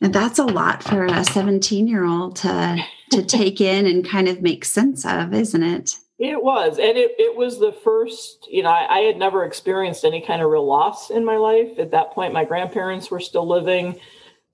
And 0.00 0.12
that's 0.12 0.38
a 0.38 0.44
lot 0.44 0.82
for 0.82 1.06
a 1.06 1.24
17 1.24 1.88
year 1.88 2.04
old 2.04 2.36
to 2.36 2.84
to 3.10 3.22
take 3.26 3.60
in 3.60 3.86
and 3.86 4.08
kind 4.08 4.28
of 4.28 4.42
make 4.42 4.64
sense 4.64 5.04
of, 5.04 5.32
isn't 5.32 5.62
it? 5.62 5.98
It 6.18 6.42
was. 6.42 6.78
And 6.78 6.96
it, 6.96 7.12
it 7.18 7.36
was 7.36 7.58
the 7.58 7.72
first, 7.72 8.46
you 8.48 8.62
know, 8.62 8.70
I, 8.70 8.98
I, 8.98 9.00
had 9.00 9.16
never 9.16 9.44
experienced 9.44 10.04
any 10.04 10.20
kind 10.20 10.40
of 10.42 10.48
real 10.48 10.64
loss 10.64 11.10
in 11.10 11.24
my 11.24 11.36
life. 11.36 11.76
At 11.76 11.90
that 11.90 12.12
point, 12.12 12.32
my 12.32 12.44
grandparents 12.44 13.10
were 13.10 13.18
still 13.18 13.48
living. 13.48 13.98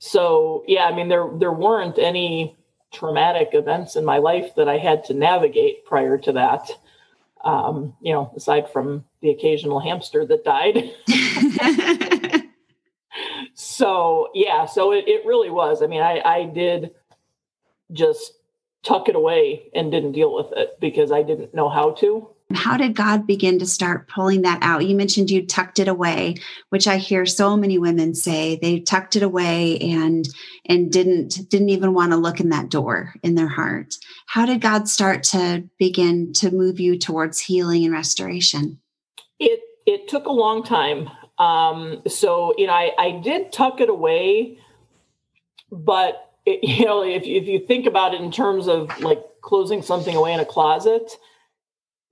So 0.01 0.65
yeah, 0.67 0.87
I 0.87 0.95
mean 0.95 1.09
there 1.09 1.29
there 1.39 1.53
weren't 1.53 1.99
any 1.99 2.57
traumatic 2.91 3.51
events 3.53 3.95
in 3.95 4.05
my 4.05 4.19
life 4.19 4.55
that 4.57 4.69
I 4.69 4.79
had 4.79 5.05
to 5.05 5.15
navigate 5.15 5.85
prior 5.85 6.19
to 6.19 6.33
that. 6.33 6.71
Um, 7.45 7.95
you 8.01 8.13
know, 8.13 8.33
aside 8.35 8.69
from 8.71 9.05
the 9.21 9.31
occasional 9.31 9.79
hamster 9.79 10.27
that 10.27 10.45
died. 10.45 10.91
so 13.55 14.31
yeah, 14.35 14.67
so 14.67 14.93
it, 14.93 15.07
it 15.07 15.27
really 15.27 15.51
was. 15.51 15.83
I 15.83 15.87
mean, 15.87 16.03
I, 16.03 16.21
I 16.25 16.45
did 16.47 16.93
just 17.93 18.33
tuck 18.83 19.09
it 19.09 19.17
away 19.17 19.71
and 19.75 19.91
didn't 19.91 20.13
deal 20.13 20.35
with 20.35 20.53
it 20.57 20.81
because 20.81 21.13
I 21.13 21.23
didn't 21.23 21.55
know 21.55 21.69
how 21.69 21.93
to. 21.93 22.29
How 22.53 22.77
did 22.77 22.97
God 22.97 23.27
begin 23.27 23.59
to 23.61 23.67
start 23.67 24.09
pulling 24.09 24.43
that 24.43 24.59
out? 24.63 24.85
You 24.85 24.97
mentioned 24.97 25.31
you 25.31 25.47
tucked 25.47 25.79
it 25.79 25.89
away, 25.89 26.37
which 26.71 26.89
I 26.89 26.97
hear 26.97 27.25
so 27.25 27.57
many 27.57 27.79
women 27.79 28.15
say 28.15 28.59
they 28.61 28.81
tucked 28.81 29.17
it 29.17 29.23
away 29.23 29.79
and 29.79 30.29
and 30.67 30.91
didn't 30.91 31.49
didn't 31.49 31.71
even 31.71 31.95
want 31.95 32.13
to 32.13 32.17
look 32.17 32.41
in 32.41 32.49
that 32.49 32.69
door 32.69 33.15
in 33.23 33.37
their 33.37 33.49
heart. 33.49 33.95
How 34.27 34.47
did 34.47 34.61
God 34.61 34.89
start 34.89 35.23
to 35.25 35.65
begin 35.79 36.33
to 36.35 36.51
move 36.51 36.81
you 36.81 36.99
towards 36.99 37.39
healing 37.39 37.85
and 37.85 37.93
restoration? 37.93 38.81
It 39.39 39.61
it 39.87 40.09
took 40.09 40.27
a 40.27 40.33
long 40.33 40.63
time. 40.65 41.09
Um, 41.41 42.03
so, 42.07 42.55
you 42.59 42.67
know, 42.67 42.75
I, 42.75 42.93
I 42.99 43.11
did 43.23 43.51
tuck 43.51 43.81
it 43.81 43.89
away, 43.89 44.59
but, 45.73 46.35
it, 46.45 46.61
you 46.63 46.85
know, 46.85 47.03
if, 47.03 47.23
if 47.25 47.47
you 47.47 47.67
think 47.67 47.87
about 47.87 48.15
it 48.15 48.21
in 48.21 48.31
terms 48.31 48.69
of 48.69 49.01
like 49.01 49.23
closing 49.43 49.83
something 49.83 50.15
away 50.15 50.35
in 50.35 50.41
a 50.41 50.45
closet, 50.45 51.17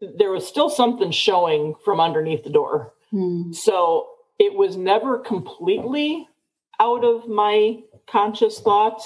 there 0.01 0.31
was 0.31 0.47
still 0.47 0.71
something 0.71 1.11
showing 1.11 1.75
from 1.85 2.01
underneath 2.01 2.45
the 2.45 2.51
door. 2.51 2.93
Hmm. 3.11 3.53
So 3.53 4.09
it 4.39 4.55
was 4.55 4.77
never 4.77 5.19
completely 5.19 6.29
out 6.81 7.05
of 7.05 7.29
my 7.29 7.81
conscious 8.07 8.61
thought. 8.61 9.03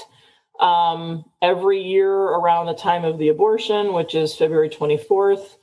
Um, 0.61 1.25
every 1.41 1.83
year 1.83 2.13
around 2.13 2.67
the 2.67 2.75
time 2.75 3.05
of 3.05 3.19
the 3.19 3.29
abortion, 3.29 3.95
which 3.95 4.15
is 4.15 4.37
February 4.37 4.69
24th, 4.69 5.57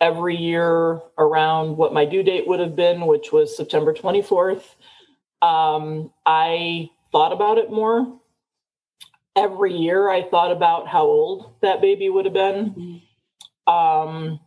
every 0.00 0.36
year 0.36 1.00
around 1.18 1.76
what 1.76 1.92
my 1.92 2.04
due 2.06 2.22
date 2.22 2.48
would 2.48 2.58
have 2.58 2.74
been, 2.74 3.06
which 3.06 3.32
was 3.32 3.54
September 3.56 3.92
24th. 3.92 4.62
Um, 5.42 6.10
I 6.24 6.88
thought 7.12 7.32
about 7.32 7.58
it 7.58 7.70
more. 7.70 8.18
Every 9.36 9.74
year, 9.74 10.10
I 10.10 10.22
thought 10.22 10.52
about 10.52 10.88
how 10.88 11.02
old 11.04 11.54
that 11.60 11.80
baby 11.80 12.08
would 12.08 12.24
have 12.24 12.34
been. 12.34 13.02
Um, 13.66 14.40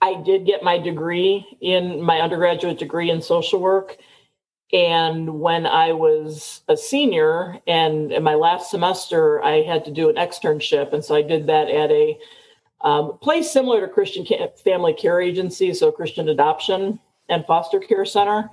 I 0.00 0.14
did 0.22 0.46
get 0.46 0.62
my 0.62 0.78
degree 0.78 1.46
in 1.60 2.02
my 2.02 2.20
undergraduate 2.20 2.78
degree 2.78 3.10
in 3.10 3.20
social 3.20 3.60
work. 3.60 3.96
And 4.72 5.40
when 5.40 5.66
I 5.66 5.92
was 5.92 6.62
a 6.68 6.76
senior 6.76 7.58
and 7.66 8.12
in 8.12 8.22
my 8.22 8.34
last 8.34 8.70
semester, 8.70 9.42
I 9.42 9.62
had 9.62 9.84
to 9.86 9.90
do 9.90 10.08
an 10.08 10.16
externship. 10.16 10.92
And 10.92 11.04
so 11.04 11.16
I 11.16 11.22
did 11.22 11.46
that 11.46 11.68
at 11.68 11.90
a 11.90 12.18
um, 12.82 13.18
place 13.18 13.50
similar 13.50 13.80
to 13.80 13.92
Christian 13.92 14.26
Family 14.62 14.92
Care 14.92 15.20
Agency, 15.20 15.74
so 15.74 15.90
Christian 15.90 16.28
Adoption 16.28 17.00
and 17.28 17.44
Foster 17.46 17.80
Care 17.80 18.04
Center. 18.04 18.50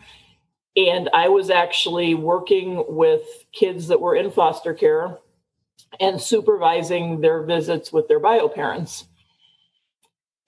And 0.77 1.09
I 1.13 1.29
was 1.29 1.49
actually 1.49 2.15
working 2.15 2.83
with 2.87 3.21
kids 3.53 3.87
that 3.87 4.01
were 4.01 4.15
in 4.15 4.31
foster 4.31 4.73
care 4.73 5.17
and 5.99 6.19
supervising 6.19 7.21
their 7.21 7.43
visits 7.43 7.93
with 7.93 8.07
their 8.07 8.19
bio 8.19 8.49
parents. 8.49 9.05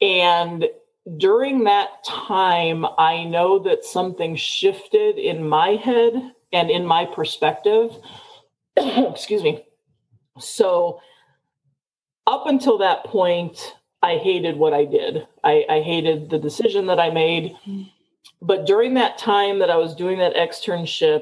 And 0.02 0.68
during 1.16 1.64
that 1.64 2.04
time, 2.04 2.86
I 2.98 3.24
know 3.24 3.60
that 3.60 3.86
something 3.86 4.36
shifted 4.36 5.18
in 5.18 5.48
my 5.48 5.70
head 5.70 6.14
and 6.52 6.70
in 6.70 6.86
my 6.86 7.06
perspective. 7.06 7.96
Excuse 8.78 9.44
me. 9.44 9.66
So, 10.40 11.00
up 12.26 12.46
until 12.46 12.78
that 12.80 13.06
point, 13.06 13.76
I 14.04 14.18
hated 14.18 14.58
what 14.58 14.74
I 14.74 14.86
did. 14.86 15.26
I, 15.44 15.66
I 15.70 15.82
hated 15.82 16.30
the 16.30 16.38
decision 16.38 16.88
that 16.88 17.00
I 17.00 17.10
made. 17.10 17.56
But 18.42 18.66
during 18.66 18.94
that 18.96 19.18
time 19.18 19.60
that 19.60 19.70
I 19.70 19.78
was 19.78 19.96
doing 19.96 20.20
that 20.20 20.36
externship, 20.36 21.22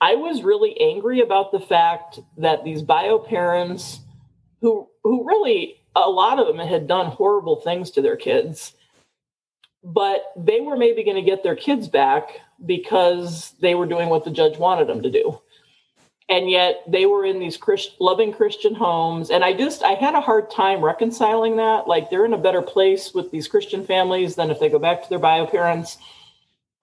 I 0.00 0.14
was 0.14 0.42
really 0.42 0.78
angry 0.78 1.20
about 1.20 1.52
the 1.52 1.60
fact 1.60 2.20
that 2.36 2.64
these 2.64 2.82
bio 2.82 3.18
parents 3.18 4.00
who 4.60 4.88
who 5.02 5.26
really 5.26 5.82
a 5.94 6.10
lot 6.10 6.38
of 6.38 6.46
them 6.46 6.58
had 6.58 6.86
done 6.86 7.06
horrible 7.06 7.56
things 7.56 7.90
to 7.92 8.02
their 8.02 8.16
kids 8.16 8.75
but 9.86 10.32
they 10.36 10.60
were 10.60 10.76
maybe 10.76 11.04
going 11.04 11.16
to 11.16 11.22
get 11.22 11.44
their 11.44 11.54
kids 11.54 11.86
back 11.86 12.40
because 12.64 13.54
they 13.60 13.76
were 13.76 13.86
doing 13.86 14.08
what 14.08 14.24
the 14.24 14.32
judge 14.32 14.58
wanted 14.58 14.88
them 14.88 15.00
to 15.02 15.10
do. 15.10 15.40
And 16.28 16.50
yet 16.50 16.82
they 16.88 17.06
were 17.06 17.24
in 17.24 17.38
these 17.38 17.56
Christ, 17.56 17.92
loving 18.00 18.32
christian 18.32 18.74
homes 18.74 19.30
and 19.30 19.44
i 19.44 19.52
just 19.52 19.84
i 19.84 19.92
had 19.92 20.16
a 20.16 20.20
hard 20.20 20.50
time 20.50 20.84
reconciling 20.84 21.56
that. 21.58 21.86
Like 21.86 22.10
they're 22.10 22.24
in 22.24 22.32
a 22.32 22.38
better 22.38 22.62
place 22.62 23.14
with 23.14 23.30
these 23.30 23.46
christian 23.46 23.86
families 23.86 24.34
than 24.34 24.50
if 24.50 24.58
they 24.58 24.68
go 24.68 24.80
back 24.80 25.04
to 25.04 25.08
their 25.08 25.20
bio 25.20 25.46
parents. 25.46 25.98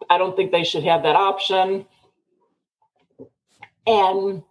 I 0.10 0.18
don't 0.18 0.36
think 0.38 0.52
they 0.52 0.64
should 0.64 0.84
have 0.84 1.04
that 1.04 1.18
option. 1.18 1.86
And 3.86 4.44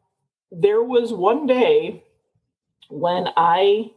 there 0.50 0.82
was 0.82 1.10
one 1.10 1.46
day 1.46 2.04
when 2.90 3.28
i 3.34 3.90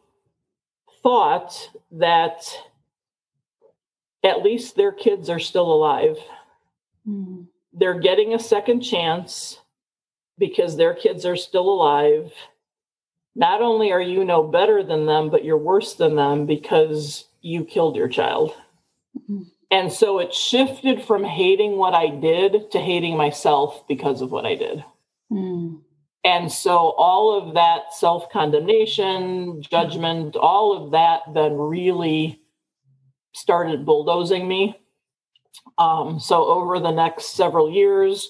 thought 1.04 1.70
that 1.92 2.42
at 4.26 4.44
least 4.44 4.76
their 4.76 4.92
kids 4.92 5.30
are 5.30 5.40
still 5.40 5.72
alive 5.72 6.18
mm. 7.08 7.46
they're 7.74 8.00
getting 8.00 8.34
a 8.34 8.40
second 8.40 8.82
chance 8.82 9.60
because 10.38 10.78
their 10.78 10.94
kids 10.94 11.26
are 11.26 11.36
still 11.36 11.70
alive. 11.70 12.32
Not 13.36 13.62
only 13.62 13.92
are 13.92 14.02
you 14.02 14.24
no 14.24 14.44
better 14.44 14.84
than 14.84 15.06
them, 15.06 15.30
but 15.30 15.44
you're 15.44 15.58
worse 15.58 15.96
than 15.96 16.16
them 16.16 16.46
because 16.46 17.26
you 17.42 17.66
killed 17.66 17.96
your 17.96 18.08
child. 18.08 18.52
Mm-hmm. 19.18 19.44
And 19.72 19.92
so 19.92 20.20
it 20.20 20.34
shifted 20.34 21.04
from 21.04 21.24
hating 21.24 21.78
what 21.78 21.94
I 21.94 22.08
did 22.08 22.72
to 22.72 22.80
hating 22.80 23.18
myself 23.18 23.86
because 23.88 24.22
of 24.22 24.32
what 24.32 24.46
I 24.46 24.56
did. 24.56 24.84
Mm. 25.32 25.82
And 26.24 26.52
so 26.52 26.94
all 26.98 27.38
of 27.38 27.56
that 27.56 27.94
self 27.94 28.30
condemnation, 28.30 29.62
judgment, 29.62 30.36
all 30.36 30.86
of 30.86 30.92
that 30.92 31.22
then 31.34 31.54
really 31.58 32.42
started 33.36 33.86
bulldozing 33.86 34.48
me. 34.48 34.80
Um, 35.78 36.20
so 36.20 36.46
over 36.46 36.80
the 36.80 36.92
next 36.92 37.36
several 37.36 37.70
years, 37.70 38.30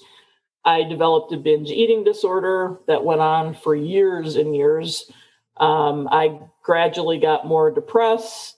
I 0.64 0.82
developed 0.82 1.32
a 1.32 1.36
binge 1.36 1.70
eating 1.70 2.02
disorder 2.02 2.80
that 2.88 3.04
went 3.04 3.20
on 3.20 3.54
for 3.54 3.74
years 3.74 4.34
and 4.34 4.54
years. 4.54 5.10
Um, 5.58 6.08
I 6.10 6.40
gradually 6.64 7.18
got 7.18 7.46
more 7.46 7.70
depressed, 7.70 8.56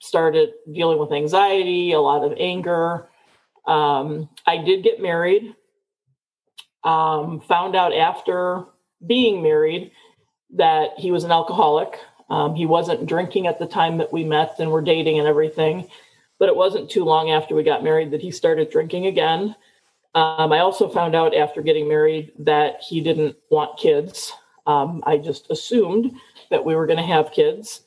started 0.00 0.50
dealing 0.70 0.98
with 0.98 1.12
anxiety, 1.12 1.92
a 1.92 2.00
lot 2.00 2.24
of 2.24 2.36
anger. 2.38 3.08
Um, 3.64 4.28
I 4.46 4.58
did 4.58 4.82
get 4.82 5.00
married. 5.00 5.54
Um, 6.82 7.40
found 7.40 7.76
out 7.76 7.92
after 7.94 8.64
being 9.06 9.42
married 9.42 9.92
that 10.56 10.90
he 10.96 11.12
was 11.12 11.22
an 11.22 11.30
alcoholic. 11.30 12.00
Um, 12.30 12.54
he 12.54 12.66
wasn't 12.66 13.06
drinking 13.06 13.46
at 13.46 13.58
the 13.58 13.66
time 13.66 13.98
that 13.98 14.12
we 14.12 14.24
met 14.24 14.56
and 14.58 14.70
were 14.70 14.82
dating 14.82 15.18
and 15.18 15.28
everything. 15.28 15.88
But 16.38 16.48
it 16.48 16.56
wasn't 16.56 16.90
too 16.90 17.04
long 17.04 17.30
after 17.30 17.54
we 17.54 17.62
got 17.62 17.82
married 17.82 18.10
that 18.12 18.20
he 18.20 18.30
started 18.30 18.70
drinking 18.70 19.06
again. 19.06 19.56
Um, 20.14 20.52
I 20.52 20.60
also 20.60 20.88
found 20.88 21.14
out 21.14 21.34
after 21.34 21.62
getting 21.62 21.88
married 21.88 22.32
that 22.38 22.80
he 22.80 23.00
didn't 23.00 23.36
want 23.50 23.78
kids. 23.78 24.32
Um, 24.66 25.02
I 25.06 25.16
just 25.16 25.50
assumed 25.50 26.12
that 26.50 26.64
we 26.64 26.74
were 26.74 26.86
going 26.86 26.98
to 26.98 27.02
have 27.02 27.32
kids. 27.32 27.82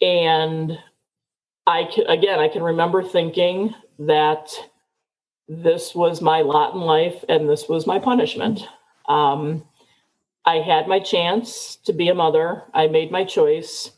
And 0.00 0.78
I 1.66 1.84
can, 1.84 2.06
again, 2.06 2.38
I 2.38 2.48
can 2.48 2.62
remember 2.62 3.02
thinking 3.02 3.74
that 3.98 4.50
this 5.48 5.94
was 5.94 6.20
my 6.20 6.42
lot 6.42 6.74
in 6.74 6.80
life 6.80 7.24
and 7.28 7.48
this 7.48 7.68
was 7.68 7.86
my 7.86 7.98
punishment. 7.98 8.66
Um, 9.08 9.64
I 10.46 10.56
had 10.56 10.86
my 10.86 11.00
chance 11.00 11.76
to 11.84 11.92
be 11.92 12.08
a 12.08 12.14
mother. 12.14 12.62
I 12.72 12.86
made 12.86 13.10
my 13.10 13.24
choice, 13.24 13.90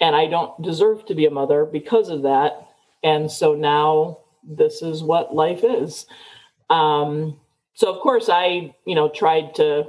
and 0.00 0.14
I 0.14 0.26
don't 0.26 0.60
deserve 0.62 1.06
to 1.06 1.14
be 1.14 1.24
a 1.24 1.30
mother 1.30 1.64
because 1.64 2.10
of 2.10 2.22
that. 2.22 2.68
And 3.02 3.30
so 3.30 3.54
now 3.54 4.18
this 4.42 4.82
is 4.82 5.02
what 5.02 5.34
life 5.34 5.64
is. 5.64 6.06
Um, 6.70 7.40
so 7.74 7.92
of 7.92 8.00
course 8.00 8.28
I, 8.30 8.74
you 8.84 8.94
know, 8.94 9.08
tried 9.08 9.54
to 9.56 9.86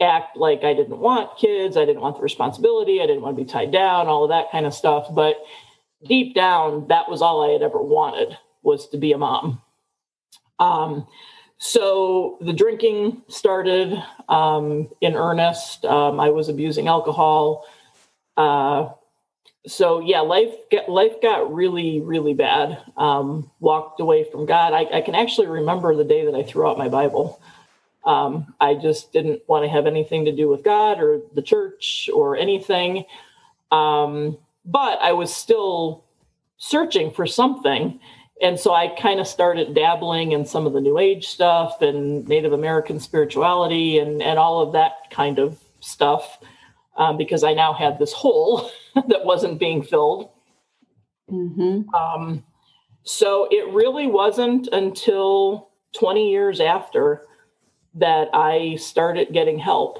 act 0.00 0.36
like 0.36 0.64
I 0.64 0.72
didn't 0.72 0.98
want 0.98 1.36
kids, 1.36 1.76
I 1.76 1.84
didn't 1.84 2.00
want 2.00 2.16
the 2.16 2.22
responsibility, 2.22 3.02
I 3.02 3.06
didn't 3.06 3.22
want 3.22 3.36
to 3.36 3.44
be 3.44 3.50
tied 3.50 3.70
down, 3.70 4.06
all 4.06 4.24
of 4.24 4.30
that 4.30 4.50
kind 4.50 4.66
of 4.66 4.72
stuff. 4.72 5.08
But 5.14 5.36
deep 6.06 6.34
down, 6.34 6.86
that 6.88 7.10
was 7.10 7.20
all 7.20 7.42
I 7.42 7.52
had 7.52 7.62
ever 7.62 7.82
wanted 7.82 8.36
was 8.62 8.88
to 8.90 8.98
be 8.98 9.12
a 9.12 9.18
mom. 9.18 9.60
Um, 10.58 11.06
so 11.62 12.38
the 12.40 12.54
drinking 12.54 13.20
started 13.28 14.02
um, 14.30 14.88
in 15.02 15.14
earnest. 15.14 15.84
Um, 15.84 16.18
I 16.18 16.30
was 16.30 16.48
abusing 16.48 16.88
alcohol. 16.88 17.66
Uh, 18.34 18.88
so 19.66 20.00
yeah, 20.00 20.20
life 20.20 20.54
life 20.88 21.20
got 21.20 21.52
really 21.52 22.00
really 22.00 22.32
bad. 22.32 22.82
Um, 22.96 23.50
walked 23.60 24.00
away 24.00 24.24
from 24.24 24.46
God. 24.46 24.72
I, 24.72 24.86
I, 24.90 25.00
can 25.02 25.14
actually 25.14 25.48
remember 25.48 25.94
the 25.94 26.02
day 26.02 26.24
that 26.24 26.34
I 26.34 26.42
threw 26.44 26.66
out 26.66 26.78
my 26.78 26.88
Bible. 26.88 27.38
Um, 28.06 28.54
I 28.58 28.74
just 28.74 29.12
didn't 29.12 29.42
want 29.46 29.66
to 29.66 29.70
have 29.70 29.86
anything 29.86 30.24
to 30.24 30.32
do 30.32 30.48
with 30.48 30.64
God 30.64 30.98
or 30.98 31.20
the 31.34 31.42
church 31.42 32.08
or 32.10 32.38
anything. 32.38 33.04
Um, 33.70 34.38
but 34.64 34.98
I 35.02 35.12
was 35.12 35.34
still 35.34 36.04
searching 36.56 37.10
for 37.10 37.26
something, 37.26 38.00
and 38.40 38.58
so 38.58 38.72
I 38.74 38.88
kind 38.88 39.20
of 39.20 39.26
started 39.26 39.74
dabbling 39.74 40.32
in 40.32 40.44
some 40.46 40.66
of 40.66 40.72
the 40.72 40.80
New 40.80 40.98
Age 40.98 41.28
stuff 41.28 41.82
and 41.82 42.26
Native 42.26 42.52
American 42.52 43.00
spirituality 43.00 43.98
and 43.98 44.22
and 44.22 44.38
all 44.38 44.60
of 44.60 44.72
that 44.72 45.10
kind 45.10 45.38
of 45.38 45.58
stuff 45.80 46.38
um, 46.96 47.16
because 47.16 47.44
I 47.44 47.54
now 47.54 47.72
had 47.72 47.98
this 47.98 48.12
hole 48.12 48.70
that 48.94 49.24
wasn't 49.24 49.58
being 49.58 49.82
filled. 49.82 50.30
Mm-hmm. 51.30 51.94
Um, 51.94 52.44
so 53.04 53.48
it 53.50 53.72
really 53.72 54.06
wasn't 54.06 54.68
until 54.68 55.70
20 55.98 56.30
years 56.30 56.60
after 56.60 57.26
that 57.94 58.28
I 58.32 58.76
started 58.76 59.32
getting 59.32 59.58
help. 59.58 59.98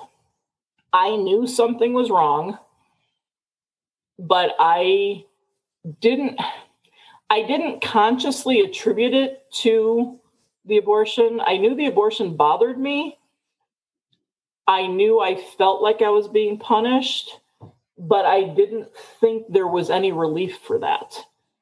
I 0.92 1.16
knew 1.16 1.46
something 1.46 1.92
was 1.92 2.10
wrong, 2.10 2.58
but 4.18 4.54
I 4.58 5.24
didn't 6.00 6.38
I 7.30 7.42
didn't 7.42 7.80
consciously 7.80 8.60
attribute 8.60 9.14
it 9.14 9.44
to 9.62 10.18
the 10.64 10.76
abortion. 10.76 11.40
I 11.44 11.56
knew 11.56 11.74
the 11.74 11.86
abortion 11.86 12.36
bothered 12.36 12.78
me, 12.78 13.18
I 14.70 14.86
knew 14.86 15.20
I 15.20 15.34
felt 15.58 15.82
like 15.82 16.00
I 16.00 16.10
was 16.10 16.28
being 16.28 16.56
punished, 16.56 17.40
but 17.98 18.24
I 18.24 18.44
didn't 18.44 18.88
think 19.18 19.46
there 19.48 19.66
was 19.66 19.90
any 19.90 20.12
relief 20.12 20.58
for 20.64 20.78
that. 20.78 21.18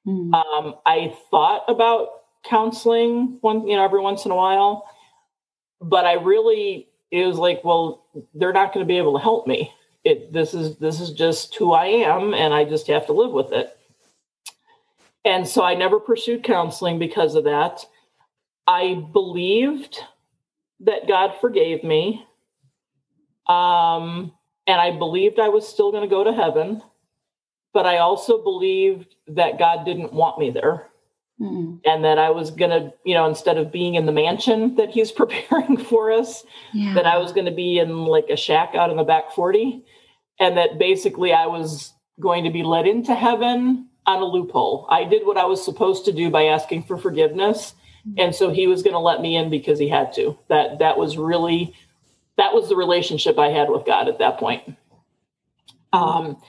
Mm. 0.07 0.35
Um, 0.35 0.75
I 0.85 1.17
thought 1.31 1.65
about 1.69 2.09
counseling 2.45 3.39
one, 3.41 3.67
you 3.67 3.77
know, 3.77 3.85
every 3.85 4.03
once 4.03 4.27
in 4.27 4.31
a 4.31 4.37
while, 4.37 4.85
but 5.81 6.05
I 6.05 6.15
really 6.15 6.89
it 7.11 7.27
was 7.27 7.39
like, 7.39 7.65
well, 7.65 8.05
they're 8.35 8.53
not 8.53 8.75
going 8.75 8.85
to 8.85 8.89
be 8.89 8.99
able 8.99 9.17
to 9.17 9.23
help 9.23 9.47
me. 9.47 9.73
It 10.05 10.31
this 10.31 10.53
is 10.53 10.77
this 10.77 11.01
is 11.01 11.13
just 11.13 11.55
who 11.55 11.73
I 11.73 11.87
am, 11.87 12.35
and 12.35 12.53
I 12.53 12.65
just 12.65 12.89
have 12.89 13.07
to 13.07 13.15
live 13.15 13.33
with 13.33 13.53
it. 13.53 13.75
And 15.29 15.47
so 15.47 15.62
I 15.62 15.75
never 15.75 16.01
pursued 16.01 16.43
counseling 16.43 16.99
because 16.99 17.35
of 17.35 17.45
that. 17.45 17.85
I 18.67 18.95
believed 19.12 19.99
that 20.81 21.07
God 21.07 21.35
forgave 21.38 21.85
me 21.85 22.25
um, 23.47 24.33
and 24.67 24.81
I 24.81 24.97
believed 24.97 25.38
I 25.38 25.51
was 25.51 25.69
still 25.69 25.91
going 25.93 26.03
to 26.03 26.09
go 26.09 26.25
to 26.25 26.33
heaven, 26.33 26.83
but 27.75 27.85
I 27.85 27.99
also 27.99 28.43
believed 28.43 29.17
that 29.27 29.59
God 29.59 29.85
didn't 29.85 30.14
want 30.14 30.38
me 30.38 30.51
there. 30.51 30.88
mm 31.38 31.79
And 31.85 32.05
that 32.05 32.19
I 32.19 32.31
was 32.31 32.51
going 32.51 32.71
to, 32.71 32.95
you 33.05 33.12
know, 33.12 33.27
instead 33.27 33.59
of 33.59 33.71
being 33.71 33.97
in 33.97 34.07
the 34.07 34.12
mansion 34.12 34.75
that 34.77 34.88
he's 34.88 35.12
preparing 35.12 35.77
for 35.77 36.11
us, 36.11 36.43
yeah. 36.73 36.95
that 36.95 37.05
I 37.05 37.19
was 37.19 37.33
going 37.33 37.47
to 37.47 37.55
be 37.55 37.79
in 37.79 38.07
like 38.07 38.31
a 38.31 38.37
shack 38.37 38.75
out 38.75 38.88
in 38.88 38.97
the 38.97 39.05
back 39.05 39.33
40. 39.33 39.85
And 40.41 40.57
that 40.57 40.79
basically 40.79 41.35
I 41.35 41.47
was 41.47 41.93
going 42.19 42.45
to 42.45 42.51
be 42.51 42.62
led 42.62 42.87
into 42.87 43.14
heaven 43.14 43.88
on 44.09 44.23
a 44.23 44.25
loophole. 44.25 44.87
I 44.90 45.05
did 45.05 45.27
what 45.27 45.37
I 45.37 45.44
was 45.44 45.62
supposed 45.62 46.07
to 46.07 46.12
do 46.12 46.31
by 46.31 46.44
asking 46.44 46.85
for 46.85 46.97
forgiveness. 46.97 47.75
Mm-hmm. 48.09 48.21
And 48.21 48.35
so 48.35 48.51
he 48.51 48.66
was 48.66 48.83
going 48.83 48.94
to 48.94 49.01
let 49.01 49.21
me 49.21 49.37
in 49.37 49.51
because 49.51 49.79
he 49.79 49.88
had 49.88 50.14
to. 50.14 50.37
That 50.49 50.79
that 50.79 50.97
was 50.97 51.18
really 51.18 51.75
that 52.38 52.55
was 52.55 52.68
the 52.68 52.77
relationship 52.77 53.38
I 53.38 53.49
had 53.49 53.68
with 53.68 53.85
God 53.85 54.09
at 54.09 54.18
that 54.18 54.38
point. 54.38 54.77
Um, 55.92 56.40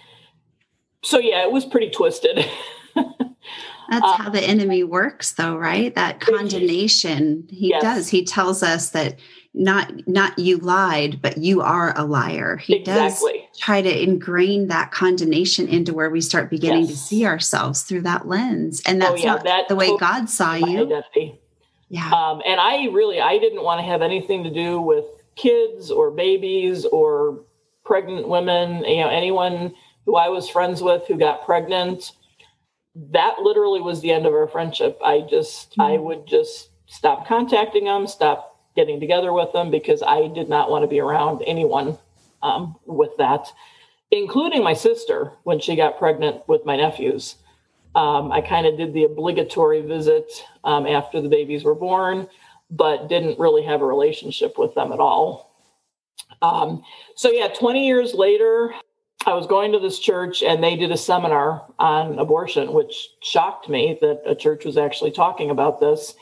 so 1.04 1.19
yeah, 1.19 1.43
it 1.43 1.52
was 1.52 1.65
pretty 1.65 1.89
twisted. 1.89 2.45
That's 2.95 4.06
uh, 4.06 4.17
how 4.17 4.30
the 4.30 4.41
enemy 4.41 4.84
works 4.84 5.34
though, 5.34 5.58
right? 5.58 5.93
That 5.95 6.22
condemnation. 6.22 7.45
He 7.50 7.69
yes. 7.69 7.82
does. 7.82 8.10
He 8.10 8.24
tells 8.24 8.63
us 8.63 8.91
that 8.91 9.19
not 9.54 10.08
not 10.08 10.38
you 10.38 10.58
lied, 10.58 11.22
but 11.22 11.38
you 11.38 11.62
are 11.62 11.98
a 11.98 12.04
liar. 12.04 12.58
He 12.58 12.76
exactly. 12.78 13.48
does 13.52 13.60
try 13.60 13.82
to 13.82 14.04
ingrain 14.04 14.68
that 14.68 14.92
condemnation 14.92 15.68
into 15.68 15.94
where 15.94 16.10
we 16.10 16.22
start 16.22 16.50
beginning 16.50 16.86
yes. 16.86 16.92
to 16.92 16.98
see 16.98 17.26
ourselves 17.26 17.82
through 17.82 18.02
that 18.02 18.28
lens. 18.28 18.82
And 18.86 19.02
that's 19.02 19.14
oh, 19.14 19.16
yeah, 19.16 19.26
not 19.26 19.44
that 19.46 19.68
the 19.68 19.76
way 19.76 19.96
God 19.98 20.30
saw 20.30 20.54
you. 20.54 20.86
Identity. 20.86 21.40
Yeah. 21.90 22.12
Um, 22.12 22.42
and 22.46 22.60
I 22.60 22.86
really 22.92 23.20
I 23.20 23.40
didn't 23.40 23.64
want 23.64 23.80
to 23.80 23.86
have 23.86 24.02
anything 24.02 24.44
to 24.44 24.54
do 24.54 24.80
with 24.80 25.06
kids 25.36 25.90
or 25.90 26.12
babies 26.12 26.86
or 26.86 27.44
pregnant 27.84 28.28
women, 28.28 28.84
you 28.84 29.02
know, 29.02 29.10
anyone 29.10 29.74
who 30.06 30.16
I 30.16 30.30
was 30.30 30.48
friends 30.48 30.82
with 30.82 31.08
who 31.08 31.18
got 31.18 31.46
pregnant, 31.46 32.12
that 32.96 33.40
literally 33.40 33.82
was 33.82 34.02
the 34.02 34.12
end 34.12 34.26
of 34.26 34.34
our 34.34 34.48
friendship. 34.48 35.00
I 35.04 35.22
just, 35.22 35.72
mm-hmm. 35.72 35.82
I 35.82 35.98
would 35.98 36.28
just 36.28 36.70
stop 36.86 37.28
contacting 37.28 37.86
them, 37.86 38.06
stop 38.06 38.49
getting 38.80 39.00
together 39.00 39.34
with 39.34 39.52
them 39.54 39.72
because 39.72 40.02
I 40.02 40.28
did 40.28 40.50
not 40.50 40.70
want 40.70 40.84
to 40.84 40.88
be 40.88 41.00
around 41.00 41.42
anyone 41.46 41.98
um, 42.42 42.76
with 42.86 43.12
that, 43.18 43.48
including 44.12 44.63
my 44.63 44.74
sister 44.74 45.34
when 45.44 45.60
she 45.60 45.76
got 45.76 46.00
pregnant 46.00 46.48
with 46.48 46.65
my 46.65 46.76
nephews. 46.76 47.36
Um, 47.96 48.32
I 48.32 48.42
kind 48.42 48.65
of 48.65 48.78
did 48.78 48.94
the 48.94 49.04
obligatory 49.04 49.82
visit 49.82 50.32
um, 50.63 50.86
after 50.88 51.22
the 51.22 51.30
babies 51.30 51.63
were 51.63 51.76
born 51.76 52.28
but 52.70 53.08
didn't 53.08 53.39
really 53.39 53.63
have 53.63 53.82
a 53.82 53.86
relationship 53.86 54.58
with 54.58 54.76
them 54.76 54.92
at 54.92 55.00
all. 55.00 55.56
Um, 56.42 56.84
so, 57.15 57.32
yeah, 57.32 57.48
20 57.48 57.86
years 57.86 58.13
later, 58.13 58.74
I 59.26 59.34
was 59.34 59.48
going 59.48 59.72
to 59.74 59.80
this 59.80 60.00
church 60.00 60.44
and 60.44 60.63
they 60.63 60.76
did 60.76 60.92
a 60.92 60.98
seminar 60.98 61.65
on 61.80 62.20
abortion, 62.20 62.72
which 62.72 63.10
shocked 63.22 63.68
me 63.68 63.98
that 64.02 64.22
a 64.26 64.36
church 64.36 64.65
was 64.65 64.78
actually 64.78 65.12
talking 65.12 65.50
about 65.50 65.80
this. 65.80 66.15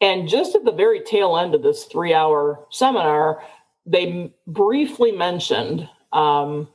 And 0.00 0.28
just 0.28 0.54
at 0.54 0.64
the 0.64 0.72
very 0.72 1.00
tail 1.00 1.36
end 1.36 1.54
of 1.54 1.62
this 1.62 1.84
three 1.84 2.14
hour 2.14 2.66
seminar, 2.70 3.42
they 3.86 4.32
briefly 4.46 5.12
mentioned 5.12 5.88
um, 6.12 6.68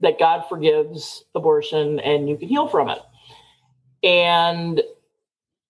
that 0.00 0.18
God 0.18 0.44
forgives 0.48 1.24
abortion 1.34 2.00
and 2.00 2.28
you 2.28 2.36
can 2.36 2.48
heal 2.48 2.68
from 2.68 2.90
it. 2.90 2.98
And 4.02 4.82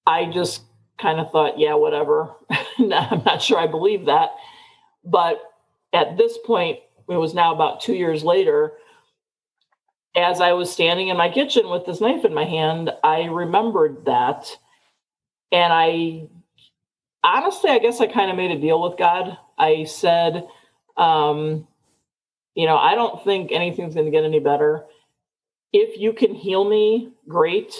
I 0.06 0.26
just 0.26 0.62
kind 0.98 1.20
of 1.20 1.30
thought, 1.30 1.58
yeah, 1.58 1.74
whatever. 1.74 2.32
I'm 2.78 2.88
not 2.88 3.42
sure 3.42 3.58
I 3.58 3.66
believe 3.66 4.06
that. 4.06 4.30
But 5.04 5.40
at 5.92 6.16
this 6.16 6.38
point, 6.44 6.78
it 7.08 7.16
was 7.16 7.34
now 7.34 7.54
about 7.54 7.80
two 7.80 7.94
years 7.94 8.24
later, 8.24 8.72
as 10.16 10.40
I 10.40 10.52
was 10.52 10.70
standing 10.70 11.08
in 11.08 11.16
my 11.16 11.28
kitchen 11.28 11.68
with 11.68 11.86
this 11.86 12.00
knife 12.00 12.24
in 12.24 12.34
my 12.34 12.44
hand, 12.44 12.90
I 13.04 13.24
remembered 13.24 14.06
that. 14.06 14.48
And 15.52 15.72
I 15.72 16.28
honestly, 17.26 17.70
I 17.70 17.78
guess 17.78 18.00
I 18.00 18.06
kind 18.06 18.30
of 18.30 18.36
made 18.36 18.52
a 18.52 18.60
deal 18.60 18.80
with 18.80 18.98
God. 18.98 19.36
I 19.58 19.84
said, 19.84 20.46
um, 20.96 21.66
you 22.54 22.66
know, 22.66 22.76
I 22.76 22.94
don't 22.94 23.22
think 23.24 23.52
anything's 23.52 23.94
going 23.94 24.06
to 24.06 24.12
get 24.12 24.24
any 24.24 24.38
better. 24.38 24.84
If 25.72 25.98
you 25.98 26.12
can 26.12 26.34
heal 26.34 26.64
me, 26.64 27.10
great. 27.28 27.74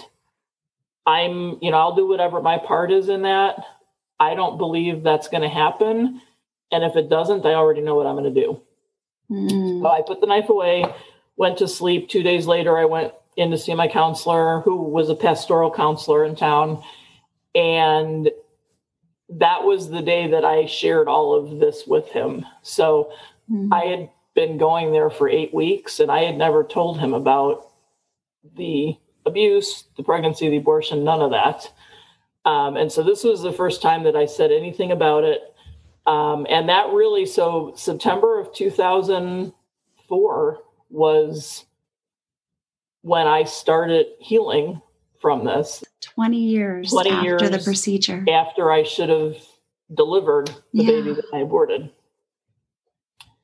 I'm, 1.07 1.59
you 1.62 1.70
know, 1.70 1.78
I'll 1.78 1.94
do 1.94 2.09
whatever 2.09 2.42
my 2.42 2.59
part 2.59 2.90
is 2.90 3.09
in 3.09 3.22
that. 3.22 3.57
I 4.18 4.34
don't 4.34 4.59
believe 4.59 5.03
that's 5.03 5.28
going 5.28 5.42
to 5.42 5.49
happen. 5.49 6.20
And 6.72 6.84
if 6.84 6.97
it 6.97 7.09
doesn't, 7.09 7.47
I 7.47 7.55
already 7.55 7.80
know 7.80 7.94
what 7.94 8.07
I'm 8.07 8.16
going 8.16 8.34
to 8.34 8.40
do. 8.40 8.61
Mm. 9.30 9.82
So 9.82 9.88
I 9.88 10.03
put 10.03 10.20
the 10.20 10.26
knife 10.26 10.49
away, 10.49 10.84
went 11.36 11.59
to 11.59 11.68
sleep. 11.68 12.09
Two 12.09 12.22
days 12.22 12.47
later, 12.47 12.76
I 12.76 12.86
went 12.86 13.12
in 13.36 13.51
to 13.53 13.59
see 13.59 13.74
my 13.74 13.86
counselor, 13.86 14.61
who 14.62 14.82
was 14.82 15.09
a 15.09 15.14
pastoral 15.14 15.70
counselor 15.70 16.24
in 16.24 16.34
town. 16.34 16.82
And 17.55 18.30
that 19.29 19.64
was 19.64 19.91
the 19.91 20.03
day 20.03 20.31
that 20.31 20.45
I 20.45 20.66
shared 20.66 21.09
all 21.09 21.35
of 21.35 21.59
this 21.59 21.85
with 21.87 22.09
him. 22.09 22.45
So 22.62 23.12
mm. 23.51 23.68
I 23.72 23.87
had 23.87 24.11
been 24.35 24.59
going 24.59 24.93
there 24.93 25.11
for 25.11 25.29
eight 25.29 25.53
weeks 25.53 25.99
and 25.99 26.09
I 26.11 26.24
had 26.24 26.37
never 26.37 26.62
told 26.62 27.01
him 27.01 27.14
about 27.14 27.72
the 28.57 28.97
abuse, 29.24 29.85
the 29.97 30.05
pregnancy, 30.05 30.49
the 30.49 30.59
abortion, 30.59 31.05
none 31.05 31.20
of 31.20 31.33
that. 31.33 31.72
Um, 32.45 32.77
and 32.77 32.93
so 32.93 33.03
this 33.03 33.24
was 33.24 33.43
the 33.43 33.53
first 33.53 33.83
time 33.83 34.05
that 34.05 34.14
I 34.14 34.27
said 34.27 34.53
anything 34.53 34.93
about 34.93 35.24
it. 35.24 35.41
Um, 36.07 36.47
and 36.49 36.68
that 36.68 36.93
really, 36.93 37.27
so 37.27 37.72
September 37.74 38.39
of 38.39 38.55
2004 38.55 40.59
was 40.91 41.64
when 43.03 43.27
I 43.27 43.43
started 43.43 44.07
healing 44.20 44.81
from 45.27 45.45
this. 45.45 45.83
20 46.03 46.39
years 46.39 46.91
20 46.91 47.11
after 47.11 47.24
years 47.24 47.51
the 47.51 47.59
procedure. 47.59 48.24
After 48.31 48.70
I 48.70 48.85
should 48.85 49.09
have 49.09 49.35
delivered 49.93 50.47
the 50.72 50.85
yeah. 50.85 50.87
baby 50.87 51.14
that 51.14 51.24
I 51.35 51.39
aborted. 51.39 51.91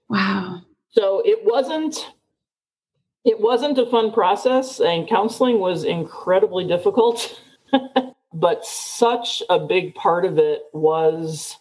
Wow. 0.08 0.62
So 0.90 1.22
it 1.24 1.40
wasn't 1.42 2.06
it 3.24 3.40
wasn't 3.40 3.78
a 3.78 3.86
fun 3.86 4.12
process 4.12 4.78
and 4.78 5.08
counseling 5.08 5.58
was 5.58 5.82
incredibly 5.82 6.68
difficult. 6.68 7.40
but 8.32 8.64
such 8.64 9.42
a 9.50 9.58
big 9.58 9.96
part 9.96 10.24
of 10.24 10.38
it 10.38 10.62
was 10.72 11.58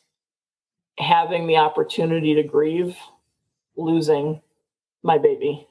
having 0.99 1.47
the 1.47 1.57
opportunity 1.57 2.35
to 2.35 2.43
grieve 2.43 2.95
losing 3.75 4.39
my 5.01 5.17
baby. 5.17 5.67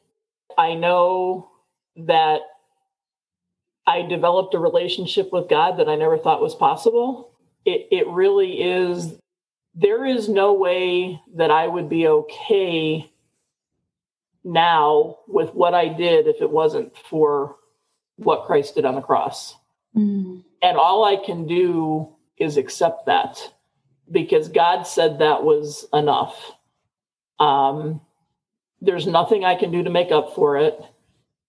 I 0.59 0.75
know 0.75 1.53
that 1.95 2.41
I 3.87 4.03
developed 4.03 4.55
a 4.55 4.59
relationship 4.59 5.33
with 5.33 5.49
God 5.49 5.79
that 5.79 5.89
I 5.89 5.97
never 5.97 6.19
thought 6.19 6.43
was 6.43 6.55
possible. 6.55 7.33
It, 7.65 7.89
it 7.91 8.07
really 8.09 8.63
is, 8.63 9.19
there 9.75 10.05
is 10.05 10.29
no 10.29 10.53
way 10.53 11.21
that 11.37 11.51
I 11.51 11.67
would 11.67 11.89
be 11.89 12.07
okay 12.07 13.11
now 14.45 15.19
with 15.29 15.55
what 15.55 15.75
I 15.75 15.89
did 15.89 16.27
if 16.27 16.41
it 16.41 16.51
wasn't 16.51 16.97
for 16.97 17.57
what 18.17 18.47
Christ 18.47 18.75
did 18.75 18.85
on 18.85 18.95
the 18.95 19.01
cross. 19.01 19.55
Mm. 19.97 20.45
And 20.63 20.77
all 20.77 21.05
I 21.05 21.17
can 21.17 21.47
do 21.47 22.09
is 22.39 22.57
accept 22.57 23.07
that 23.07 23.39
because 24.11 24.49
God 24.49 24.85
said 24.85 25.19
that 25.19 25.43
was 25.43 25.87
enough. 25.93 26.53
Um, 27.39 28.01
there's 28.81 29.07
nothing 29.07 29.45
I 29.45 29.55
can 29.55 29.71
do 29.71 29.83
to 29.83 29.91
make 29.91 30.11
up 30.11 30.35
for 30.35 30.57
it. 30.57 30.81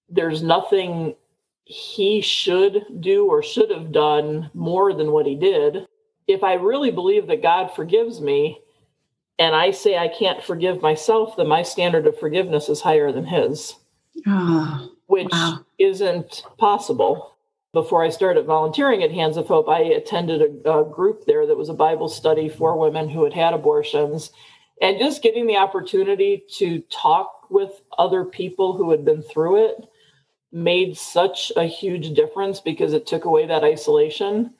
There's 0.09 0.43
nothing 0.43 1.15
he 1.65 2.21
should 2.21 2.85
do 2.99 3.25
or 3.25 3.43
should 3.43 3.69
have 3.69 3.91
done 3.91 4.49
more 4.53 4.93
than 4.93 5.11
what 5.11 5.25
he 5.25 5.35
did. 5.35 5.85
If 6.27 6.43
I 6.43 6.53
really 6.53 6.91
believe 6.91 7.27
that 7.27 7.41
God 7.41 7.67
forgives 7.75 8.21
me 8.21 8.59
and 9.39 9.55
I 9.55 9.71
say 9.71 9.97
I 9.97 10.07
can't 10.07 10.43
forgive 10.43 10.81
myself, 10.81 11.35
then 11.37 11.47
my 11.47 11.63
standard 11.63 12.05
of 12.07 12.19
forgiveness 12.19 12.69
is 12.69 12.81
higher 12.81 13.11
than 13.11 13.25
his, 13.25 13.75
oh, 14.27 14.91
which 15.07 15.31
wow. 15.31 15.65
isn't 15.79 16.43
possible. 16.57 17.35
Before 17.73 18.03
I 18.03 18.09
started 18.09 18.45
volunteering 18.45 19.01
at 19.01 19.11
Hands 19.11 19.37
of 19.37 19.47
Hope, 19.47 19.69
I 19.69 19.79
attended 19.79 20.65
a, 20.65 20.79
a 20.79 20.85
group 20.85 21.25
there 21.25 21.47
that 21.47 21.57
was 21.57 21.69
a 21.69 21.73
Bible 21.73 22.09
study 22.09 22.49
for 22.49 22.77
women 22.77 23.07
who 23.07 23.23
had 23.23 23.33
had 23.33 23.53
abortions. 23.53 24.31
And 24.81 24.99
just 24.99 25.23
getting 25.23 25.47
the 25.47 25.57
opportunity 25.57 26.43
to 26.55 26.79
talk 26.91 27.49
with 27.49 27.81
other 27.97 28.25
people 28.25 28.75
who 28.75 28.91
had 28.91 29.05
been 29.05 29.21
through 29.21 29.65
it 29.65 29.90
made 30.51 30.97
such 30.97 31.51
a 31.55 31.63
huge 31.63 32.13
difference 32.13 32.59
because 32.59 32.93
it 32.93 33.05
took 33.05 33.25
away 33.25 33.47
that 33.47 33.63
isolation. 33.63 34.53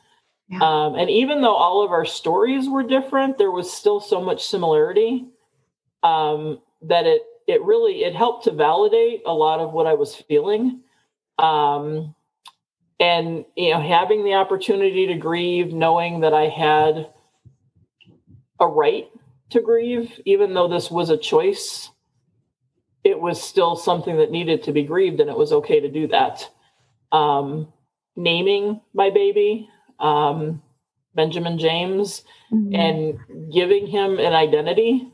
Yeah. 0.48 0.60
Um, 0.62 0.96
and 0.96 1.10
even 1.10 1.42
though 1.42 1.56
all 1.56 1.84
of 1.84 1.92
our 1.92 2.06
stories 2.06 2.70
were 2.70 2.84
different, 2.84 3.38
there 3.38 3.52
was 3.52 3.72
still 3.72 4.00
so 4.00 4.22
much 4.22 4.46
similarity 4.46 5.28
um, 6.04 6.60
that 6.84 7.06
it 7.06 7.22
it 7.48 7.62
really 7.64 8.04
it 8.04 8.16
helped 8.16 8.46
to 8.46 8.52
validate 8.52 9.24
a 9.26 9.34
lot 9.34 9.60
of 9.60 9.74
what 9.74 9.88
I 9.88 9.94
was 9.94 10.16
feeling. 10.16 10.82
Um, 11.38 12.16
and 13.00 13.46
you 13.56 13.72
know, 13.72 13.82
having 13.82 14.24
the 14.24 14.36
opportunity 14.36 15.08
to 15.08 15.16
grieve, 15.16 15.74
knowing 15.74 16.22
that 16.22 16.34
I 16.34 16.48
had 16.48 17.10
a 18.60 18.68
right 18.68 19.10
to 19.50 19.62
grieve, 19.62 20.20
even 20.26 20.54
though 20.54 20.68
this 20.68 20.92
was 20.92 21.10
a 21.10 21.18
choice 21.18 21.90
it 23.04 23.20
was 23.20 23.42
still 23.42 23.76
something 23.76 24.18
that 24.18 24.32
needed 24.32 24.64
to 24.64 24.72
be 24.72 24.84
grieved 24.84 25.20
and 25.20 25.30
it 25.30 25.38
was 25.38 25.52
okay 25.52 25.80
to 25.80 25.90
do 25.90 26.08
that. 26.08 26.50
Um, 27.12 27.72
naming 28.16 28.82
my 28.94 29.10
baby, 29.10 29.70
um, 30.00 30.62
Benjamin 31.16 31.58
James, 31.58 32.24
mm-hmm. 32.52 32.76
and 32.76 33.52
giving 33.52 33.88
him 33.88 34.20
an 34.20 34.34
identity 34.34 35.12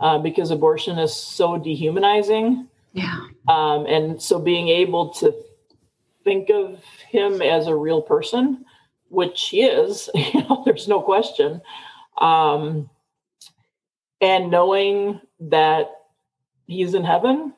uh, 0.00 0.18
because 0.18 0.50
abortion 0.50 0.98
is 0.98 1.14
so 1.14 1.58
dehumanizing. 1.58 2.68
Yeah. 2.92 3.18
Um, 3.48 3.86
and 3.86 4.22
so 4.22 4.38
being 4.38 4.68
able 4.68 5.10
to 5.14 5.34
think 6.24 6.50
of 6.50 6.82
him 7.08 7.42
as 7.42 7.66
a 7.66 7.74
real 7.74 8.02
person, 8.02 8.64
which 9.08 9.48
he 9.48 9.62
is, 9.62 10.08
you 10.14 10.40
know, 10.42 10.62
there's 10.64 10.88
no 10.88 11.00
question. 11.00 11.60
Um, 12.18 12.90
and 14.20 14.50
knowing 14.50 15.20
that 15.40 15.90
he's 16.72 16.94
in 16.94 17.04
heaven 17.04 17.52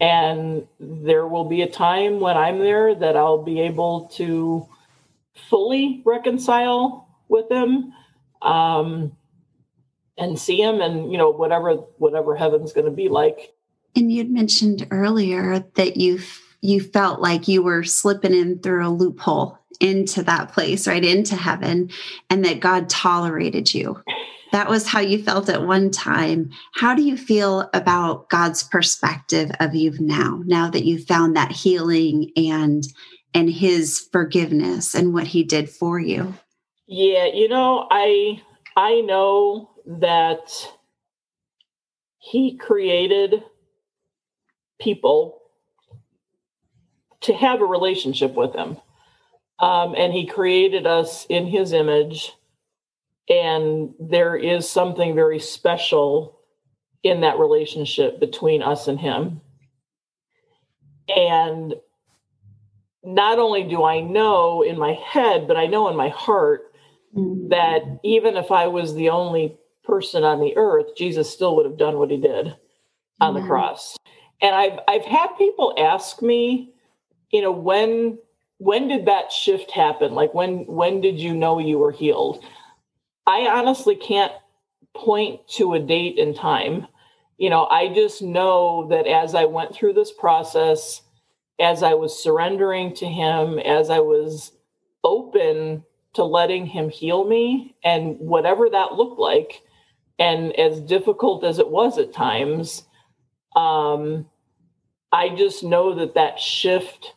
and 0.00 0.66
there 0.78 1.26
will 1.26 1.44
be 1.44 1.62
a 1.62 1.70
time 1.70 2.20
when 2.20 2.36
i'm 2.36 2.58
there 2.58 2.94
that 2.94 3.16
i'll 3.16 3.42
be 3.42 3.60
able 3.60 4.06
to 4.08 4.66
fully 5.48 6.02
reconcile 6.04 7.08
with 7.28 7.50
him 7.50 7.92
um, 8.42 9.12
and 10.16 10.38
see 10.38 10.60
him 10.60 10.80
and 10.80 11.10
you 11.12 11.18
know 11.18 11.30
whatever 11.30 11.74
whatever 11.98 12.36
heaven's 12.36 12.72
going 12.72 12.86
to 12.86 12.92
be 12.92 13.08
like. 13.08 13.54
And 13.96 14.12
you'd 14.12 14.30
mentioned 14.30 14.86
earlier 14.90 15.60
that 15.74 15.96
you 15.96 16.20
you 16.60 16.80
felt 16.80 17.20
like 17.20 17.48
you 17.48 17.62
were 17.62 17.84
slipping 17.84 18.34
in 18.34 18.58
through 18.58 18.86
a 18.86 18.90
loophole 18.90 19.58
into 19.80 20.22
that 20.24 20.52
place 20.52 20.88
right 20.88 21.04
into 21.04 21.36
heaven 21.36 21.88
and 22.30 22.44
that 22.44 22.58
god 22.58 22.88
tolerated 22.88 23.72
you 23.72 24.02
that 24.52 24.68
was 24.68 24.86
how 24.86 25.00
you 25.00 25.22
felt 25.22 25.48
at 25.48 25.66
one 25.66 25.90
time. 25.90 26.50
How 26.74 26.94
do 26.94 27.02
you 27.02 27.16
feel 27.16 27.68
about 27.74 28.28
God's 28.28 28.62
perspective 28.62 29.50
of 29.60 29.74
you 29.74 29.94
now, 29.98 30.42
now 30.46 30.70
that 30.70 30.84
you 30.84 30.98
found 30.98 31.36
that 31.36 31.52
healing 31.52 32.30
and 32.36 32.84
and 33.34 33.50
his 33.50 34.08
forgiveness 34.10 34.94
and 34.94 35.12
what 35.12 35.26
he 35.26 35.42
did 35.42 35.68
for 35.68 35.98
you? 35.98 36.34
Yeah, 36.86 37.26
you 37.26 37.48
know, 37.48 37.86
I 37.90 38.42
I 38.76 39.00
know 39.02 39.70
that 39.86 40.50
he 42.18 42.56
created 42.56 43.42
people 44.80 45.40
to 47.22 47.34
have 47.34 47.60
a 47.60 47.66
relationship 47.66 48.34
with 48.34 48.54
him. 48.54 48.78
Um, 49.60 49.94
and 49.96 50.12
he 50.12 50.26
created 50.26 50.86
us 50.86 51.26
in 51.28 51.46
his 51.46 51.72
image 51.72 52.32
and 53.28 53.94
there 54.00 54.36
is 54.36 54.68
something 54.68 55.14
very 55.14 55.38
special 55.38 56.38
in 57.02 57.20
that 57.20 57.38
relationship 57.38 58.18
between 58.18 58.62
us 58.62 58.88
and 58.88 58.98
him. 58.98 59.40
And 61.14 61.74
not 63.04 63.38
only 63.38 63.64
do 63.64 63.84
I 63.84 64.00
know 64.00 64.62
in 64.62 64.78
my 64.78 64.92
head, 64.92 65.46
but 65.46 65.56
I 65.56 65.66
know 65.66 65.88
in 65.88 65.96
my 65.96 66.08
heart 66.08 66.72
mm-hmm. 67.16 67.48
that 67.48 68.00
even 68.02 68.36
if 68.36 68.50
I 68.50 68.66
was 68.66 68.94
the 68.94 69.10
only 69.10 69.56
person 69.84 70.24
on 70.24 70.40
the 70.40 70.56
earth, 70.56 70.96
Jesus 70.96 71.30
still 71.30 71.56
would 71.56 71.66
have 71.66 71.78
done 71.78 71.98
what 71.98 72.10
he 72.10 72.18
did 72.18 72.54
on 73.20 73.34
the 73.34 73.40
cross. 73.40 73.96
And 74.40 74.54
I've 74.54 74.78
I've 74.86 75.04
had 75.04 75.28
people 75.38 75.74
ask 75.78 76.22
me, 76.22 76.72
you 77.32 77.42
know, 77.42 77.50
when 77.50 78.18
when 78.58 78.88
did 78.88 79.06
that 79.06 79.32
shift 79.32 79.70
happen? 79.70 80.14
Like 80.14 80.34
when 80.34 80.66
when 80.66 81.00
did 81.00 81.18
you 81.18 81.34
know 81.34 81.58
you 81.58 81.78
were 81.78 81.92
healed? 81.92 82.44
I 83.28 83.46
honestly 83.46 83.94
can't 83.94 84.32
point 84.96 85.46
to 85.48 85.74
a 85.74 85.78
date 85.78 86.18
and 86.18 86.34
time. 86.34 86.86
You 87.36 87.50
know, 87.50 87.66
I 87.66 87.92
just 87.92 88.22
know 88.22 88.88
that 88.88 89.06
as 89.06 89.34
I 89.34 89.44
went 89.44 89.74
through 89.74 89.92
this 89.92 90.10
process, 90.10 91.02
as 91.60 91.82
I 91.82 91.92
was 91.92 92.20
surrendering 92.20 92.94
to 92.94 93.06
Him, 93.06 93.58
as 93.58 93.90
I 93.90 93.98
was 93.98 94.52
open 95.04 95.84
to 96.14 96.24
letting 96.24 96.64
Him 96.64 96.88
heal 96.88 97.28
me, 97.28 97.76
and 97.84 98.18
whatever 98.18 98.70
that 98.70 98.94
looked 98.94 99.20
like, 99.20 99.60
and 100.18 100.58
as 100.58 100.80
difficult 100.80 101.44
as 101.44 101.58
it 101.58 101.68
was 101.68 101.98
at 101.98 102.14
times, 102.14 102.84
um, 103.54 104.24
I 105.12 105.28
just 105.28 105.62
know 105.62 105.94
that 105.96 106.14
that 106.14 106.40
shift 106.40 107.14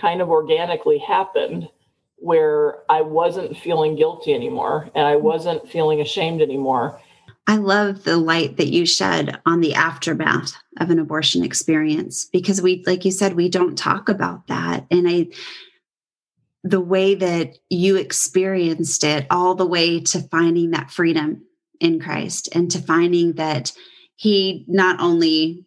kind 0.00 0.20
of 0.20 0.28
organically 0.28 0.98
happened 0.98 1.68
where 2.16 2.78
I 2.88 3.02
wasn't 3.02 3.56
feeling 3.56 3.96
guilty 3.96 4.34
anymore 4.34 4.90
and 4.94 5.06
I 5.06 5.16
wasn't 5.16 5.68
feeling 5.68 6.00
ashamed 6.00 6.40
anymore. 6.40 7.00
I 7.46 7.56
love 7.56 8.02
the 8.02 8.16
light 8.16 8.56
that 8.56 8.72
you 8.72 8.86
shed 8.86 9.40
on 9.46 9.60
the 9.60 9.74
aftermath 9.74 10.54
of 10.80 10.90
an 10.90 10.98
abortion 10.98 11.44
experience 11.44 12.24
because 12.24 12.60
we, 12.60 12.82
like 12.86 13.04
you 13.04 13.12
said, 13.12 13.34
we 13.34 13.48
don't 13.48 13.78
talk 13.78 14.08
about 14.08 14.48
that. 14.48 14.86
And 14.90 15.08
I, 15.08 15.28
the 16.64 16.80
way 16.80 17.14
that 17.14 17.58
you 17.70 17.96
experienced 17.96 19.04
it, 19.04 19.26
all 19.30 19.54
the 19.54 19.66
way 19.66 20.00
to 20.00 20.20
finding 20.20 20.72
that 20.72 20.90
freedom 20.90 21.44
in 21.78 22.00
Christ 22.00 22.48
and 22.52 22.68
to 22.72 22.80
finding 22.80 23.34
that 23.34 23.72
He 24.16 24.64
not 24.66 24.98
only 24.98 25.65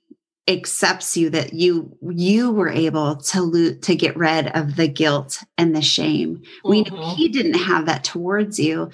accepts 0.49 1.15
you 1.15 1.29
that 1.29 1.53
you 1.53 1.95
you 2.01 2.51
were 2.51 2.69
able 2.69 3.17
to 3.17 3.41
lo- 3.41 3.75
to 3.75 3.95
get 3.95 4.17
rid 4.17 4.47
of 4.47 4.75
the 4.75 4.87
guilt 4.87 5.43
and 5.57 5.75
the 5.75 5.81
shame 5.81 6.37
mm-hmm. 6.37 6.69
we 6.69 6.81
know 6.81 6.91
mm-hmm. 6.91 7.15
he 7.15 7.29
didn't 7.29 7.53
have 7.53 7.85
that 7.85 8.03
towards 8.03 8.59
you 8.59 8.89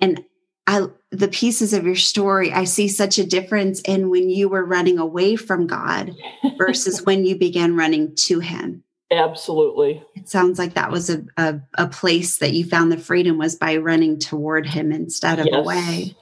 and 0.00 0.22
i 0.66 0.86
the 1.10 1.28
pieces 1.28 1.72
of 1.72 1.86
your 1.86 1.96
story 1.96 2.52
i 2.52 2.64
see 2.64 2.88
such 2.88 3.18
a 3.18 3.26
difference 3.26 3.80
in 3.82 4.10
when 4.10 4.28
you 4.28 4.48
were 4.48 4.64
running 4.64 4.98
away 4.98 5.34
from 5.34 5.66
god 5.66 6.14
versus 6.58 7.02
when 7.06 7.24
you 7.24 7.36
began 7.36 7.74
running 7.74 8.14
to 8.14 8.40
him 8.40 8.84
absolutely 9.10 10.02
it 10.14 10.28
sounds 10.28 10.58
like 10.58 10.74
that 10.74 10.90
was 10.90 11.08
a, 11.08 11.24
a, 11.38 11.58
a 11.78 11.86
place 11.86 12.38
that 12.38 12.52
you 12.52 12.66
found 12.66 12.92
the 12.92 12.98
freedom 12.98 13.38
was 13.38 13.56
by 13.56 13.78
running 13.78 14.18
toward 14.18 14.66
him 14.66 14.92
instead 14.92 15.38
of 15.38 15.46
yes. 15.46 15.54
away 15.54 16.14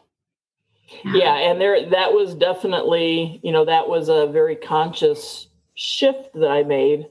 yeah. 1.04 1.34
and 1.34 1.60
there 1.60 1.90
that 1.90 2.12
was 2.12 2.34
definitely 2.34 3.40
you 3.42 3.52
know 3.52 3.64
that 3.64 3.88
was 3.88 4.08
a 4.08 4.26
very 4.26 4.56
conscious 4.56 5.48
shift 5.74 6.32
that 6.34 6.50
i 6.50 6.62
made 6.62 7.06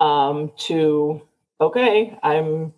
um 0.00 0.52
to 0.56 1.20
okay 1.60 2.18
i'm 2.22 2.72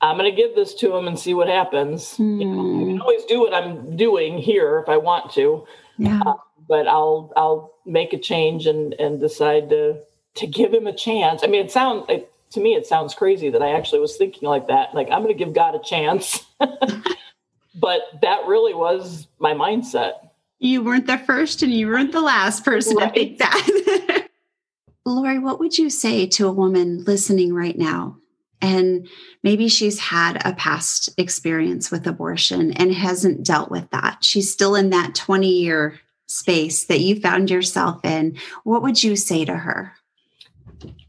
i'm 0.00 0.16
going 0.16 0.30
to 0.30 0.36
give 0.36 0.54
this 0.54 0.74
to 0.74 0.94
him 0.94 1.08
and 1.08 1.18
see 1.18 1.34
what 1.34 1.48
happens 1.48 2.16
mm. 2.16 2.40
you 2.40 2.44
know, 2.44 2.60
i 2.60 2.84
can 2.84 2.96
hmm. 2.96 3.02
always 3.02 3.24
do 3.24 3.40
what 3.40 3.54
i'm 3.54 3.96
doing 3.96 4.38
here 4.38 4.78
if 4.78 4.88
i 4.88 4.96
want 4.96 5.32
to 5.32 5.66
yeah. 5.96 6.20
Uh, 6.24 6.34
but 6.68 6.86
i'll 6.86 7.32
i'll 7.36 7.74
make 7.84 8.12
a 8.12 8.18
change 8.18 8.66
and 8.66 8.94
and 8.94 9.20
decide 9.20 9.68
to 9.70 9.98
to 10.34 10.46
give 10.46 10.72
him 10.72 10.86
a 10.86 10.94
chance 10.94 11.42
i 11.42 11.46
mean 11.46 11.64
it 11.64 11.70
sounds 11.70 12.04
it, 12.08 12.30
to 12.50 12.60
me 12.60 12.74
it 12.74 12.86
sounds 12.86 13.14
crazy 13.14 13.50
that 13.50 13.62
i 13.62 13.72
actually 13.72 14.00
was 14.00 14.16
thinking 14.16 14.48
like 14.48 14.68
that 14.68 14.94
like 14.94 15.08
i'm 15.10 15.22
going 15.22 15.36
to 15.36 15.44
give 15.44 15.52
god 15.52 15.74
a 15.74 15.80
chance 15.80 16.46
but 17.74 18.00
that 18.22 18.46
really 18.46 18.74
was 18.74 19.26
my 19.38 19.52
mindset. 19.52 20.14
You 20.58 20.82
weren't 20.82 21.06
the 21.06 21.18
first 21.18 21.62
and 21.62 21.72
you 21.72 21.88
weren't 21.88 22.12
the 22.12 22.20
last 22.20 22.64
person 22.64 22.96
right. 22.96 23.14
to 23.14 23.20
think 23.20 23.38
that. 23.38 24.28
Lori, 25.06 25.38
what 25.38 25.60
would 25.60 25.78
you 25.78 25.88
say 25.88 26.26
to 26.26 26.48
a 26.48 26.52
woman 26.52 27.04
listening 27.04 27.54
right 27.54 27.78
now? 27.78 28.18
And 28.60 29.08
maybe 29.42 29.68
she's 29.68 30.00
had 30.00 30.44
a 30.44 30.52
past 30.54 31.10
experience 31.16 31.90
with 31.90 32.06
abortion 32.06 32.72
and 32.72 32.92
hasn't 32.92 33.44
dealt 33.44 33.70
with 33.70 33.88
that. 33.90 34.24
She's 34.24 34.52
still 34.52 34.74
in 34.74 34.90
that 34.90 35.14
20 35.14 35.48
year 35.48 35.98
space 36.26 36.84
that 36.84 37.00
you 37.00 37.20
found 37.20 37.50
yourself 37.50 38.04
in. 38.04 38.36
What 38.64 38.82
would 38.82 39.02
you 39.02 39.16
say 39.16 39.44
to 39.44 39.56
her? 39.56 39.92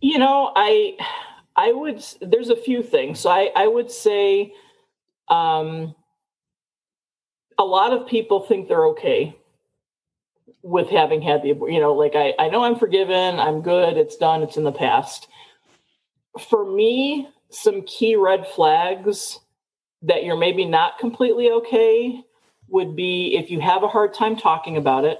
You 0.02 0.18
know, 0.18 0.52
I 0.56 0.98
I 1.56 1.72
would 1.72 2.04
there's 2.22 2.50
a 2.50 2.56
few 2.56 2.82
things. 2.82 3.20
So 3.20 3.30
I 3.30 3.52
I 3.56 3.68
would 3.68 3.92
say 3.92 4.54
um 5.28 5.96
a 7.60 7.64
lot 7.64 7.94
of 7.94 8.08
people 8.08 8.40
think 8.40 8.68
they're 8.68 8.88
okay 8.88 9.36
with 10.64 10.90
having 10.90 11.22
had 11.22 11.42
the 11.44 11.50
you 11.50 11.80
know 11.80 11.94
like 11.94 12.16
I, 12.16 12.34
I 12.40 12.50
know 12.50 12.64
i'm 12.64 12.78
forgiven 12.78 13.40
i'm 13.40 13.62
good 13.62 13.96
it's 13.98 14.18
done 14.18 14.42
it's 14.42 14.58
in 14.58 14.64
the 14.64 14.72
past. 14.72 15.28
For 16.50 16.66
me 16.66 17.30
some 17.50 17.84
key 17.84 18.16
red 18.16 18.48
flags 18.48 19.40
that 20.02 20.24
you're 20.24 20.38
maybe 20.38 20.66
not 20.66 21.00
completely 21.00 21.50
okay 21.52 22.22
would 22.68 22.96
be 22.96 23.36
if 23.36 23.50
you 23.50 23.60
have 23.60 23.84
a 23.84 23.88
hard 23.88 24.14
time 24.14 24.36
talking 24.36 24.78
about 24.78 25.06
it. 25.06 25.20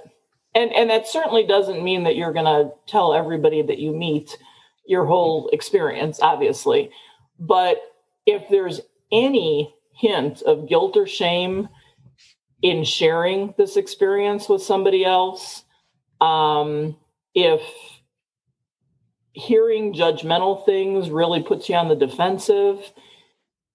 And 0.54 0.72
and 0.72 0.90
that 0.90 1.06
certainly 1.06 1.44
doesn't 1.46 1.82
mean 1.82 2.04
that 2.04 2.16
you're 2.16 2.32
going 2.32 2.44
to 2.46 2.72
tell 2.86 3.14
everybody 3.14 3.62
that 3.62 3.78
you 3.78 3.92
meet 3.92 4.36
your 4.86 5.04
whole 5.04 5.48
experience 5.52 6.20
obviously. 6.20 6.90
But 7.38 7.78
if 8.26 8.48
there's 8.50 8.80
any 9.10 9.74
hint 9.92 10.42
of 10.42 10.68
guilt 10.68 10.96
or 10.96 11.06
shame 11.06 11.68
in 12.62 12.84
sharing 12.84 13.54
this 13.56 13.76
experience 13.76 14.48
with 14.48 14.62
somebody 14.62 15.04
else. 15.04 15.64
Um, 16.20 16.96
if 17.34 17.62
hearing 19.32 19.94
judgmental 19.94 20.64
things 20.66 21.10
really 21.10 21.42
puts 21.42 21.68
you 21.68 21.76
on 21.76 21.88
the 21.88 21.96
defensive, 21.96 22.92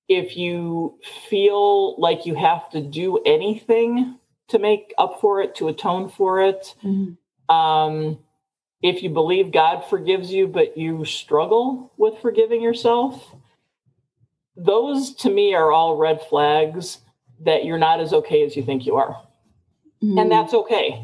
if 0.07 0.37
you 0.37 0.99
feel 1.29 1.99
like 1.99 2.25
you 2.25 2.35
have 2.35 2.69
to 2.71 2.81
do 2.81 3.19
anything 3.25 4.19
to 4.49 4.59
make 4.59 4.93
up 4.97 5.19
for 5.19 5.41
it, 5.41 5.55
to 5.55 5.67
atone 5.67 6.09
for 6.09 6.41
it, 6.41 6.75
mm-hmm. 6.83 7.55
um, 7.55 8.19
if 8.83 9.01
you 9.01 9.09
believe 9.09 9.51
God 9.51 9.83
forgives 9.89 10.31
you, 10.31 10.47
but 10.47 10.77
you 10.77 11.05
struggle 11.05 11.91
with 11.97 12.19
forgiving 12.21 12.61
yourself, 12.61 13.35
those 14.55 15.15
to 15.15 15.29
me 15.29 15.55
are 15.55 15.71
all 15.71 15.97
red 15.97 16.21
flags 16.21 16.99
that 17.41 17.65
you're 17.65 17.77
not 17.77 17.99
as 17.99 18.13
okay 18.13 18.43
as 18.43 18.55
you 18.55 18.63
think 18.63 18.85
you 18.85 18.95
are. 18.95 19.21
Mm. 20.03 20.21
And 20.21 20.31
that's 20.31 20.53
okay. 20.53 21.03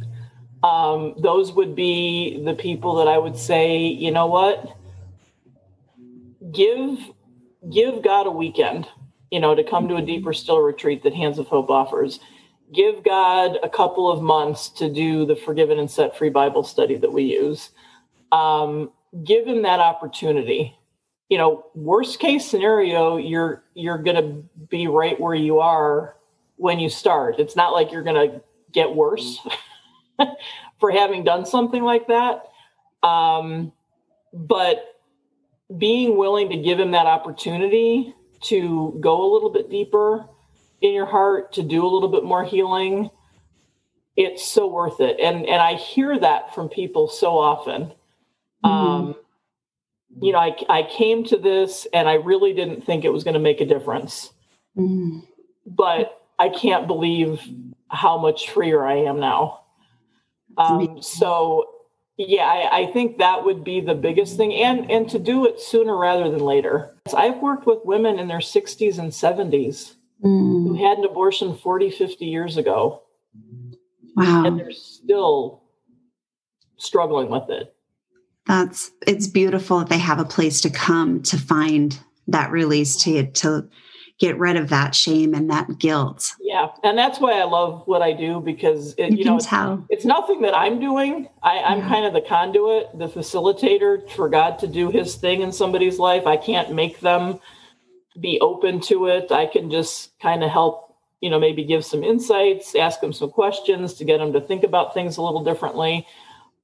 Um, 0.64 1.16
those 1.18 1.52
would 1.54 1.76
be 1.76 2.42
the 2.44 2.54
people 2.54 2.96
that 2.96 3.08
I 3.08 3.18
would 3.18 3.38
say, 3.38 3.80
you 3.80 4.12
know 4.12 4.28
what? 4.28 4.78
Give 6.52 7.00
give 7.72 8.02
God 8.04 8.28
a 8.28 8.32
weekend, 8.32 8.88
you 9.30 9.40
know, 9.40 9.56
to 9.56 9.64
come 9.64 9.88
to 9.88 9.96
a 9.96 10.02
deeper 10.02 10.34
still 10.34 10.60
retreat 10.60 11.04
that 11.04 11.14
Hands 11.14 11.38
of 11.38 11.48
Hope 11.48 11.70
offers. 11.70 12.20
Give 12.74 13.04
God 13.04 13.58
a 13.64 13.70
couple 13.70 14.12
of 14.12 14.22
months 14.22 14.70
to 14.70 14.92
do 14.92 15.26
the 15.26 15.36
Forgiven 15.36 15.78
and 15.78 15.90
Set 15.90 16.18
Free 16.18 16.30
Bible 16.30 16.64
study 16.64 16.96
that 16.98 17.12
we 17.12 17.24
use. 17.24 17.70
Um, 18.32 18.92
give 19.24 19.46
him 19.46 19.62
that 19.64 19.80
opportunity 19.80 20.78
you 21.32 21.38
know 21.38 21.66
worst 21.74 22.20
case 22.20 22.46
scenario 22.46 23.16
you're 23.16 23.64
you're 23.74 23.98
going 23.98 24.18
to 24.18 24.66
be 24.68 24.86
right 24.88 25.20
where 25.20 25.34
you 25.34 25.60
are 25.60 26.16
when 26.62 26.80
you 26.80 26.90
start. 26.90 27.40
It's 27.40 27.56
not 27.56 27.74
like 27.74 27.92
you're 27.92 28.04
going 28.04 28.30
to 28.30 28.42
get 28.72 28.96
worse 28.96 29.40
for 30.80 30.92
having 30.92 31.24
done 31.24 31.44
something 31.44 31.84
like 31.84 32.08
that. 32.08 32.44
Um, 33.02 33.74
but 34.32 34.86
being 35.76 36.18
willing 36.18 36.52
to 36.52 36.58
give 36.58 36.80
him 36.80 36.92
that 36.92 37.08
opportunity 37.08 38.14
to 38.44 38.96
go 39.02 39.24
a 39.24 39.30
little 39.34 39.50
bit 39.50 39.72
deeper 39.72 40.28
in 40.82 40.94
your 40.94 41.08
heart, 41.08 41.54
to 41.54 41.64
do 41.64 41.84
a 41.84 41.90
little 41.90 42.10
bit 42.10 42.24
more 42.24 42.46
healing, 42.46 43.10
it's 44.16 44.48
so 44.48 44.68
worth 44.68 45.00
it. 45.00 45.20
And 45.20 45.48
and 45.48 45.62
I 45.62 45.76
hear 45.76 46.20
that 46.20 46.54
from 46.54 46.70
people 46.70 47.08
so 47.08 47.38
often. 47.40 47.94
Mm-hmm. 48.64 48.68
Um, 48.68 49.16
you 50.20 50.32
know, 50.32 50.40
I, 50.40 50.56
I 50.70 50.84
came 50.84 51.24
to 51.26 51.38
this 51.38 51.88
and 51.92 52.08
I 52.08 52.16
really 52.16 52.54
didn't 52.54 52.86
think 52.86 53.04
it 53.04 53.10
was 53.14 53.24
going 53.24 53.34
to 53.34 53.40
make 53.40 53.62
a 53.62 53.66
difference. 53.66 54.32
Mm-hmm. 54.78 55.20
But 55.66 56.21
I 56.42 56.50
can't 56.50 56.88
believe 56.88 57.40
how 57.88 58.18
much 58.18 58.50
freer 58.50 58.84
I 58.84 59.04
am 59.04 59.20
now. 59.20 59.62
Um, 60.58 61.02
so 61.02 61.66
yeah, 62.18 62.46
I, 62.46 62.82
I, 62.82 62.92
think 62.92 63.20
that 63.20 63.46
would 63.46 63.64
be 63.64 63.80
the 63.80 63.94
biggest 63.94 64.38
thing, 64.38 64.54
and 64.54 64.90
and 64.90 65.08
to 65.12 65.20
do 65.20 65.46
it 65.46 65.62
sooner 65.62 65.96
rather 65.96 66.30
than 66.32 66.40
later. 66.40 66.96
I've 67.16 67.38
worked 67.38 67.68
with 67.68 67.80
women 67.86 68.18
in 68.18 68.28
their 68.28 68.40
60s 68.40 68.98
and 68.98 69.12
70s 69.12 69.96
mm. 70.24 70.68
who 70.68 70.74
had 70.84 70.98
an 70.98 71.06
abortion 71.06 71.56
40, 71.56 71.92
50 71.92 72.26
years 72.26 72.58
ago. 72.58 73.04
Wow. 74.16 74.46
And 74.46 74.60
they're 74.60 74.72
still 74.72 75.64
struggling 76.78 77.30
with 77.30 77.50
it. 77.50 77.74
That's 78.48 78.92
it's 79.06 79.28
beautiful 79.28 79.80
that 79.80 79.90
they 79.90 80.00
have 80.00 80.20
a 80.20 80.26
place 80.26 80.60
to 80.62 80.70
come 80.70 81.22
to 81.24 81.38
find 81.38 81.98
that 82.28 82.52
release 82.52 82.96
to 83.04 83.28
to 83.28 83.70
get 84.22 84.38
rid 84.38 84.56
of 84.56 84.70
that 84.70 84.94
shame 84.94 85.34
and 85.34 85.50
that 85.50 85.80
guilt. 85.80 86.36
Yeah, 86.40 86.68
and 86.84 86.96
that's 86.96 87.20
why 87.20 87.40
I 87.40 87.44
love 87.44 87.82
what 87.88 88.04
I 88.04 88.14
do 88.14 88.40
because 88.40 88.94
it, 89.00 89.14
you, 89.14 89.18
you 89.18 89.26
know 89.26 89.38
it's, 89.38 89.48
it's, 89.90 90.06
nothing 90.06 90.42
that 90.44 90.56
I'm 90.56 90.80
doing. 90.80 91.28
I, 91.42 91.56
am 91.56 91.80
yeah. 91.80 91.90
kind 91.90 92.06
of 92.06 92.14
the 92.14 92.22
conduit, 92.22 92.98
the 93.00 93.08
facilitator 93.08 94.08
for 94.12 94.30
God 94.30 94.60
to 94.60 94.68
do 94.68 94.92
His 94.92 95.16
thing 95.16 95.42
in 95.42 95.52
somebody's 95.52 95.98
life. 95.98 96.28
I 96.28 96.38
can't 96.38 96.72
make 96.72 97.00
them 97.00 97.40
be 98.20 98.40
open 98.42 98.80
to 98.82 99.08
it. 99.08 99.32
I 99.32 99.48
can 99.48 99.72
just 99.72 100.18
kind 100.20 100.44
of 100.44 100.52
help, 100.52 100.96
you 101.20 101.32
know, 101.32 101.40
maybe 101.40 101.64
give 101.64 101.84
some 101.84 102.04
insights, 102.04 102.76
ask 102.76 103.02
them 103.02 103.14
some 103.14 103.32
questions 103.32 103.96
to 103.96 104.06
get 104.06 104.20
them 104.20 104.34
to 104.34 104.42
think 104.42 104.64
about 104.64 104.94
things 104.94 105.18
a 105.18 105.24
little 105.24 105.44
differently. 105.44 106.06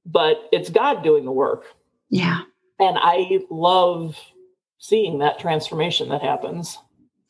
But 0.06 0.48
it's 0.52 0.70
God 0.70 1.02
doing 1.02 1.24
the 1.24 1.32
work. 1.32 1.64
Yeah, 2.08 2.42
and 2.78 2.96
I 3.00 3.40
love 3.50 4.16
seeing 4.78 5.18
that 5.18 5.40
transformation 5.40 6.08
that 6.10 6.22
happens. 6.22 6.78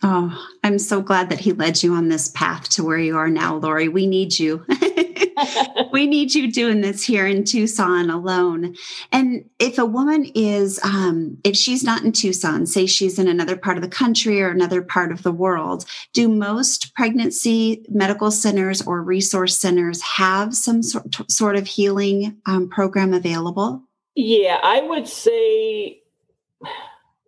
Oh, 0.03 0.47
I'm 0.63 0.79
so 0.79 1.01
glad 1.01 1.29
that 1.31 1.41
he 1.41 1.53
led 1.53 1.83
you 1.83 1.95
on 1.95 2.09
this 2.09 2.29
path 2.29 2.69
to 2.71 2.85
where 2.85 2.99
you 2.99 3.17
are 3.17 3.29
now, 3.29 3.57
Lori. 3.57 3.89
We 3.89 4.07
need 4.07 4.39
you. 4.39 4.65
we 5.93 6.07
need 6.07 6.35
you 6.35 6.53
doing 6.53 6.81
this 6.81 7.03
here 7.03 7.27
in 7.27 7.43
Tucson 7.43 8.09
alone. 8.09 8.77
And 9.11 9.49
if 9.59 9.77
a 9.77 9.85
woman 9.85 10.31
is, 10.37 10.79
um, 10.85 11.39
if 11.43 11.57
she's 11.57 11.83
not 11.83 12.05
in 12.05 12.13
Tucson, 12.13 12.67
say 12.67 12.87
she's 12.87 13.19
in 13.19 13.27
another 13.27 13.57
part 13.57 13.77
of 13.77 13.83
the 13.83 13.89
country 13.89 14.41
or 14.41 14.51
another 14.51 14.83
part 14.83 15.11
of 15.11 15.25
the 15.25 15.33
world, 15.33 15.85
do 16.13 16.29
most 16.29 16.95
pregnancy 16.95 17.85
medical 17.89 18.31
centers 18.31 18.83
or 18.83 19.03
resource 19.03 19.59
centers 19.59 20.01
have 20.03 20.55
some 20.55 20.83
sort, 20.83 21.31
sort 21.31 21.57
of 21.57 21.67
healing 21.67 22.37
um, 22.47 22.69
program 22.69 23.13
available? 23.13 23.83
Yeah, 24.15 24.59
I 24.63 24.81
would 24.81 25.09
say, 25.09 26.03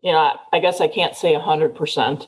you 0.02 0.12
know, 0.12 0.38
I 0.52 0.60
guess 0.60 0.80
I 0.80 0.88
can't 0.88 1.14
say 1.16 1.34
100%, 1.34 2.26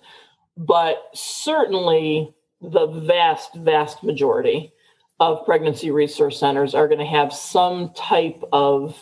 but 0.56 1.02
certainly 1.14 2.34
the 2.60 2.86
vast, 2.86 3.54
vast 3.54 4.02
majority 4.02 4.72
of 5.20 5.44
pregnancy 5.44 5.90
resource 5.90 6.38
centers 6.38 6.74
are 6.74 6.88
going 6.88 6.98
to 6.98 7.04
have 7.04 7.32
some 7.32 7.92
type 7.94 8.42
of 8.52 8.96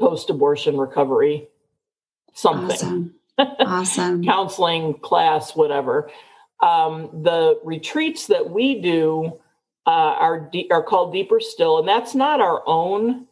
post 0.00 0.30
abortion 0.30 0.76
recovery, 0.76 1.48
something. 2.34 2.70
Awesome. 2.70 3.14
awesome. 3.38 4.24
Counseling, 4.24 4.94
class, 5.00 5.54
whatever. 5.54 6.10
Um, 6.60 7.10
the 7.22 7.60
retreats 7.64 8.26
that 8.26 8.50
we 8.50 8.80
do 8.80 9.38
uh, 9.86 9.90
are, 9.90 10.40
de- 10.52 10.70
are 10.70 10.82
called 10.82 11.12
Deeper 11.12 11.40
Still, 11.40 11.78
and 11.78 11.88
that's 11.88 12.14
not 12.14 12.40
our 12.40 12.62
own 12.66 13.26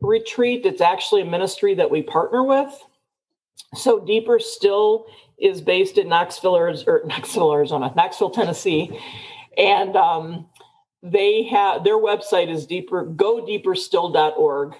retreat. 0.00 0.66
It's 0.66 0.80
actually 0.80 1.22
a 1.22 1.26
ministry 1.26 1.74
that 1.74 1.90
we 1.90 2.02
partner 2.02 2.42
with. 2.42 2.72
So 3.74 4.04
Deeper 4.04 4.38
Still 4.38 5.06
is 5.38 5.60
based 5.60 5.98
in 5.98 6.08
Knoxville, 6.08 6.56
or 6.56 7.02
Knoxville, 7.04 7.52
Arizona, 7.52 7.92
Knoxville, 7.94 8.30
Tennessee, 8.30 8.98
and 9.56 9.96
um, 9.96 10.46
they 11.02 11.44
have 11.44 11.84
their 11.84 11.98
website 11.98 12.48
is 12.48 12.66
deeper 12.66 13.04
go 13.04 13.44
deeperstill.org 13.44 14.74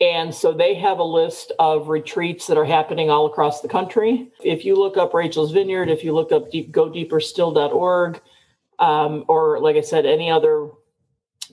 and 0.00 0.34
so 0.34 0.52
they 0.52 0.74
have 0.74 0.98
a 0.98 1.04
list 1.04 1.52
of 1.58 1.88
retreats 1.88 2.46
that 2.46 2.56
are 2.56 2.64
happening 2.64 3.08
all 3.08 3.26
across 3.26 3.60
the 3.60 3.68
country. 3.68 4.32
If 4.42 4.64
you 4.64 4.74
look 4.76 4.96
up 4.96 5.14
rachel's 5.14 5.52
vineyard 5.52 5.90
if 5.90 6.04
you 6.04 6.14
look 6.14 6.32
up 6.32 6.50
deep, 6.50 6.72
go 6.72 6.90
deeperstill.org 6.90 8.20
um, 8.78 9.24
or 9.28 9.60
like 9.60 9.76
i 9.76 9.80
said 9.80 10.06
any 10.06 10.30
other 10.30 10.68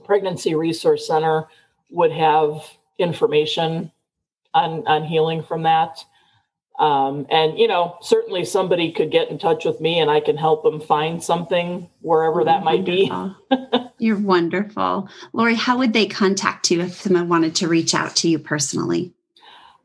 pregnancy 0.05 0.55
resource 0.55 1.05
center 1.05 1.47
would 1.89 2.11
have 2.11 2.63
information 2.99 3.91
on 4.53 4.87
on 4.87 5.03
healing 5.03 5.43
from 5.43 5.63
that 5.63 6.03
um, 6.79 7.27
and 7.29 7.59
you 7.59 7.67
know, 7.67 7.97
certainly 8.01 8.45
somebody 8.45 8.91
could 8.91 9.11
get 9.11 9.29
in 9.29 9.37
touch 9.37 9.65
with 9.65 9.81
me, 9.81 9.99
and 9.99 10.09
I 10.09 10.21
can 10.21 10.37
help 10.37 10.63
them 10.63 10.79
find 10.79 11.21
something 11.21 11.89
wherever 12.01 12.43
that 12.45 12.63
might 12.63 12.85
be. 12.85 13.11
You're 13.99 14.17
wonderful, 14.17 15.09
Lori. 15.33 15.55
How 15.55 15.77
would 15.77 15.91
they 15.91 16.07
contact 16.07 16.71
you 16.71 16.79
if 16.81 17.01
someone 17.01 17.27
wanted 17.27 17.53
to 17.55 17.67
reach 17.67 17.93
out 17.93 18.15
to 18.17 18.29
you 18.29 18.39
personally? 18.39 19.13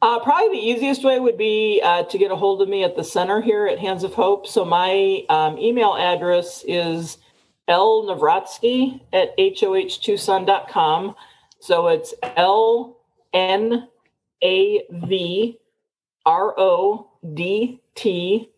Uh, 0.00 0.20
probably 0.20 0.50
the 0.50 0.64
easiest 0.64 1.02
way 1.02 1.18
would 1.18 1.38
be 1.38 1.80
uh, 1.82 2.04
to 2.04 2.18
get 2.18 2.30
a 2.30 2.36
hold 2.36 2.62
of 2.62 2.68
me 2.68 2.84
at 2.84 2.94
the 2.94 3.02
center 3.02 3.40
here 3.40 3.66
at 3.66 3.78
Hands 3.78 4.04
of 4.04 4.14
Hope. 4.14 4.46
So 4.46 4.64
my 4.64 5.24
um, 5.28 5.58
email 5.58 5.96
address 5.96 6.62
is 6.68 7.18
lnavrodtzke 7.68 9.00
at 9.12 9.36
hohtucson.com. 9.36 11.16
So 11.58 11.88
it's 11.88 12.14
L 12.36 12.98
N 13.32 13.88
A 14.44 14.82
V 14.90 15.58
R 16.26 16.54
O 16.58 17.10
D 17.34 17.80
T 17.94 18.50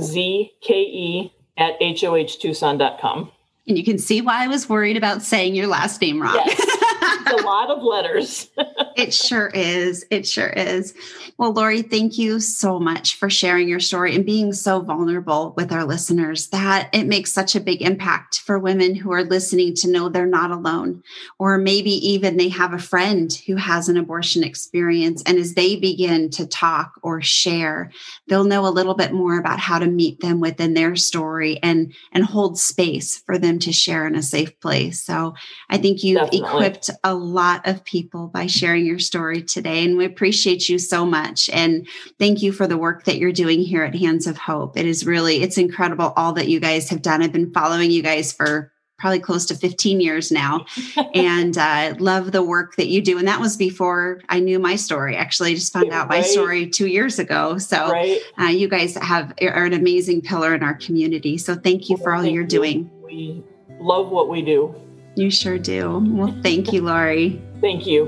Z 0.00 0.52
K 0.60 0.74
E 0.74 1.32
at 1.56 1.78
hohtucson.com. 1.80 3.30
And 3.66 3.76
you 3.76 3.84
can 3.84 3.98
see 3.98 4.20
why 4.20 4.44
I 4.44 4.48
was 4.48 4.68
worried 4.68 4.96
about 4.96 5.22
saying 5.22 5.54
your 5.54 5.66
last 5.66 6.00
name 6.00 6.22
wrong. 6.22 6.34
Yes. 6.34 6.77
A 7.26 7.42
lot 7.44 7.70
of 7.70 7.82
letters. 7.82 8.50
it 8.96 9.12
sure 9.14 9.48
is. 9.48 10.04
It 10.10 10.26
sure 10.26 10.48
is. 10.48 10.94
Well, 11.38 11.52
Lori, 11.52 11.82
thank 11.82 12.18
you 12.18 12.40
so 12.40 12.80
much 12.80 13.16
for 13.16 13.30
sharing 13.30 13.68
your 13.68 13.80
story 13.80 14.14
and 14.14 14.26
being 14.26 14.52
so 14.52 14.80
vulnerable 14.80 15.54
with 15.56 15.72
our 15.72 15.84
listeners. 15.84 16.48
That 16.48 16.90
it 16.92 17.06
makes 17.06 17.32
such 17.32 17.54
a 17.54 17.60
big 17.60 17.82
impact 17.82 18.40
for 18.40 18.58
women 18.58 18.94
who 18.94 19.12
are 19.12 19.24
listening 19.24 19.74
to 19.76 19.90
know 19.90 20.08
they're 20.08 20.26
not 20.26 20.50
alone, 20.50 21.02
or 21.38 21.58
maybe 21.58 21.90
even 21.90 22.36
they 22.36 22.48
have 22.48 22.72
a 22.72 22.78
friend 22.78 23.32
who 23.46 23.56
has 23.56 23.88
an 23.88 23.96
abortion 23.96 24.42
experience. 24.42 25.22
And 25.26 25.38
as 25.38 25.54
they 25.54 25.76
begin 25.76 26.30
to 26.30 26.46
talk 26.46 26.92
or 27.02 27.22
share, 27.22 27.90
they'll 28.26 28.44
know 28.44 28.66
a 28.66 28.70
little 28.70 28.94
bit 28.94 29.12
more 29.12 29.38
about 29.38 29.60
how 29.60 29.78
to 29.78 29.86
meet 29.86 30.20
them 30.20 30.40
within 30.40 30.74
their 30.74 30.96
story 30.96 31.58
and, 31.62 31.94
and 32.12 32.24
hold 32.24 32.58
space 32.58 33.18
for 33.18 33.38
them 33.38 33.58
to 33.60 33.72
share 33.72 34.06
in 34.06 34.14
a 34.14 34.22
safe 34.22 34.58
place. 34.60 35.02
So 35.02 35.34
I 35.70 35.78
think 35.78 36.02
you've 36.02 36.18
Definitely. 36.18 36.48
equipped 36.48 36.90
a 37.04 37.14
lot 37.14 37.66
of 37.66 37.84
people 37.84 38.28
by 38.28 38.46
sharing 38.46 38.86
your 38.86 38.98
story 38.98 39.42
today. 39.42 39.84
And 39.84 39.96
we 39.96 40.04
appreciate 40.04 40.68
you 40.68 40.78
so 40.78 41.04
much. 41.04 41.48
And 41.50 41.86
thank 42.18 42.42
you 42.42 42.52
for 42.52 42.66
the 42.66 42.78
work 42.78 43.04
that 43.04 43.18
you're 43.18 43.32
doing 43.32 43.60
here 43.60 43.82
at 43.82 43.94
Hands 43.94 44.26
of 44.26 44.36
Hope. 44.38 44.76
It 44.76 44.86
is 44.86 45.06
really, 45.06 45.42
it's 45.42 45.58
incredible 45.58 46.12
all 46.16 46.32
that 46.34 46.48
you 46.48 46.60
guys 46.60 46.88
have 46.90 47.02
done. 47.02 47.22
I've 47.22 47.32
been 47.32 47.52
following 47.52 47.90
you 47.90 48.02
guys 48.02 48.32
for 48.32 48.72
probably 48.98 49.20
close 49.20 49.46
to 49.46 49.54
15 49.54 50.00
years 50.00 50.32
now 50.32 50.66
and 51.14 51.56
uh, 51.56 51.94
love 51.98 52.32
the 52.32 52.42
work 52.42 52.74
that 52.76 52.88
you 52.88 53.00
do 53.00 53.16
and 53.16 53.28
that 53.28 53.40
was 53.40 53.56
before 53.56 54.20
i 54.28 54.40
knew 54.40 54.58
my 54.58 54.74
story 54.74 55.14
actually 55.14 55.52
I 55.52 55.54
just 55.54 55.72
found 55.72 55.92
out 55.92 56.08
right. 56.08 56.18
my 56.18 56.22
story 56.22 56.68
two 56.68 56.88
years 56.88 57.20
ago 57.20 57.58
so 57.58 57.90
right. 57.90 58.20
uh, 58.40 58.46
you 58.46 58.68
guys 58.68 58.96
have 58.96 59.32
are 59.40 59.64
an 59.64 59.72
amazing 59.72 60.22
pillar 60.22 60.52
in 60.52 60.64
our 60.64 60.74
community 60.74 61.38
so 61.38 61.54
thank 61.54 61.88
you 61.88 61.96
well, 61.96 62.04
for 62.04 62.14
all 62.14 62.24
you're 62.24 62.42
you. 62.42 62.48
doing 62.48 62.90
we 63.00 63.44
love 63.78 64.10
what 64.10 64.28
we 64.28 64.42
do 64.42 64.74
you 65.18 65.30
sure 65.30 65.58
do. 65.58 65.98
Well, 66.10 66.36
thank 66.42 66.72
you, 66.72 66.82
Lori. 66.82 67.42
Thank 67.60 67.86
you. 67.86 68.06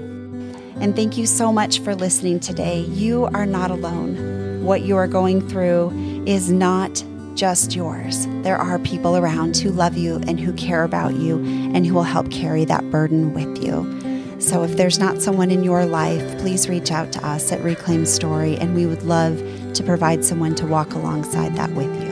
And 0.81 0.95
thank 0.95 1.19
you 1.19 1.27
so 1.27 1.53
much 1.53 1.81
for 1.81 1.95
listening 1.95 2.41
today. 2.41 2.83
You 2.83 3.25
are 3.35 3.45
not 3.45 3.71
alone. 3.71 4.65
What 4.65 4.83
you 4.83 4.97
are 4.97 5.09
going 5.09 5.47
through 5.49 5.91
is 6.25 6.51
not 6.51 7.05
just 7.35 7.75
yours. 7.75 8.27
There 8.43 8.57
are 8.57 8.79
people 8.79 9.17
around 9.17 9.57
who 9.57 9.71
love 9.71 9.97
you 9.97 10.17
and 10.27 10.39
who 10.39 10.53
care 10.53 10.85
about 10.85 11.17
you 11.17 11.39
and 11.75 11.87
who 11.87 11.95
will 11.95 12.03
help 12.03 12.31
carry 12.31 12.65
that 12.67 12.91
burden 12.91 13.35
with 13.35 13.63
you. 13.63 14.01
So 14.41 14.63
if 14.63 14.77
there's 14.77 14.99
not 14.99 15.21
someone 15.21 15.51
in 15.51 15.65
your 15.65 15.85
life, 15.85 16.39
please 16.39 16.69
reach 16.69 16.91
out 16.91 17.13
to 17.13 17.27
us 17.27 17.53
at 17.53 17.63
Reclaim 17.63 18.07
Story, 18.07 18.57
and 18.57 18.75
we 18.75 18.87
would 18.87 19.03
love 19.03 19.37
to 19.75 19.83
provide 19.83 20.25
someone 20.25 20.55
to 20.55 20.67
walk 20.67 20.95
alongside 20.95 21.57
that 21.57 21.71
with 21.73 21.93
you. 22.03 22.10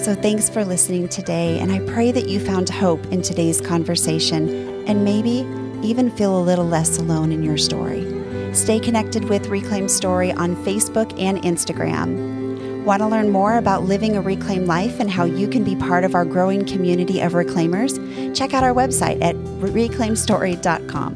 So 0.00 0.14
thanks 0.14 0.48
for 0.48 0.64
listening 0.64 1.08
today, 1.08 1.58
and 1.58 1.70
I 1.70 1.80
pray 1.80 2.10
that 2.10 2.26
you 2.26 2.40
found 2.40 2.70
hope 2.70 3.04
in 3.12 3.20
today's 3.20 3.60
conversation 3.60 4.48
and 4.88 5.04
maybe 5.04 5.46
even 5.86 6.10
feel 6.10 6.38
a 6.38 6.40
little 6.40 6.64
less 6.64 6.96
alone 6.96 7.32
in 7.32 7.42
your 7.42 7.58
story. 7.58 8.06
Stay 8.54 8.80
connected 8.80 9.28
with 9.28 9.48
Reclaim 9.48 9.90
Story 9.90 10.32
on 10.32 10.56
Facebook 10.64 11.12
and 11.20 11.36
Instagram. 11.42 12.82
Want 12.84 13.02
to 13.02 13.08
learn 13.08 13.28
more 13.28 13.58
about 13.58 13.84
living 13.84 14.16
a 14.16 14.22
reclaimed 14.22 14.66
life 14.66 15.00
and 15.00 15.10
how 15.10 15.24
you 15.24 15.46
can 15.46 15.64
be 15.64 15.76
part 15.76 16.04
of 16.04 16.14
our 16.14 16.24
growing 16.24 16.64
community 16.64 17.20
of 17.20 17.34
reclaimers? 17.34 17.98
Check 18.34 18.54
out 18.54 18.64
our 18.64 18.72
website 18.72 19.22
at 19.22 19.36
reclaimstory.com. 19.60 21.14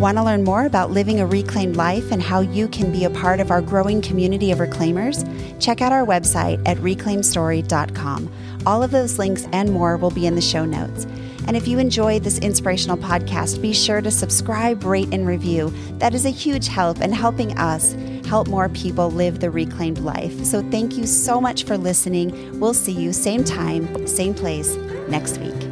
Want 0.00 0.16
to 0.16 0.24
learn 0.24 0.42
more 0.42 0.64
about 0.64 0.90
living 0.90 1.20
a 1.20 1.26
reclaimed 1.26 1.76
life 1.76 2.12
and 2.12 2.22
how 2.22 2.40
you 2.40 2.66
can 2.68 2.92
be 2.92 3.04
a 3.04 3.10
part 3.10 3.40
of 3.40 3.50
our 3.50 3.60
growing 3.60 4.00
community 4.00 4.50
of 4.52 4.58
reclaimers? 4.58 5.22
Check 5.58 5.80
out 5.80 5.92
our 5.92 6.04
website 6.04 6.60
at 6.66 6.76
reclaimstory.com. 6.78 8.32
All 8.66 8.82
of 8.82 8.90
those 8.90 9.18
links 9.18 9.46
and 9.52 9.70
more 9.70 9.96
will 9.96 10.10
be 10.10 10.26
in 10.26 10.34
the 10.34 10.40
show 10.40 10.64
notes. 10.64 11.06
And 11.46 11.56
if 11.56 11.68
you 11.68 11.78
enjoyed 11.78 12.24
this 12.24 12.38
inspirational 12.38 12.96
podcast, 12.96 13.62
be 13.62 13.72
sure 13.72 14.00
to 14.00 14.10
subscribe, 14.10 14.82
rate, 14.84 15.08
and 15.12 15.26
review. 15.26 15.72
That 15.98 16.14
is 16.14 16.26
a 16.26 16.30
huge 16.30 16.66
help 16.66 17.00
in 17.00 17.12
helping 17.12 17.56
us 17.56 17.94
help 18.26 18.48
more 18.48 18.68
people 18.68 19.10
live 19.10 19.38
the 19.38 19.50
reclaimed 19.50 19.98
life. 19.98 20.44
So 20.44 20.60
thank 20.70 20.96
you 20.96 21.06
so 21.06 21.40
much 21.40 21.64
for 21.64 21.78
listening. 21.78 22.58
We'll 22.58 22.74
see 22.74 22.92
you 22.92 23.12
same 23.12 23.44
time, 23.44 24.06
same 24.06 24.34
place 24.34 24.74
next 25.08 25.38
week. 25.38 25.65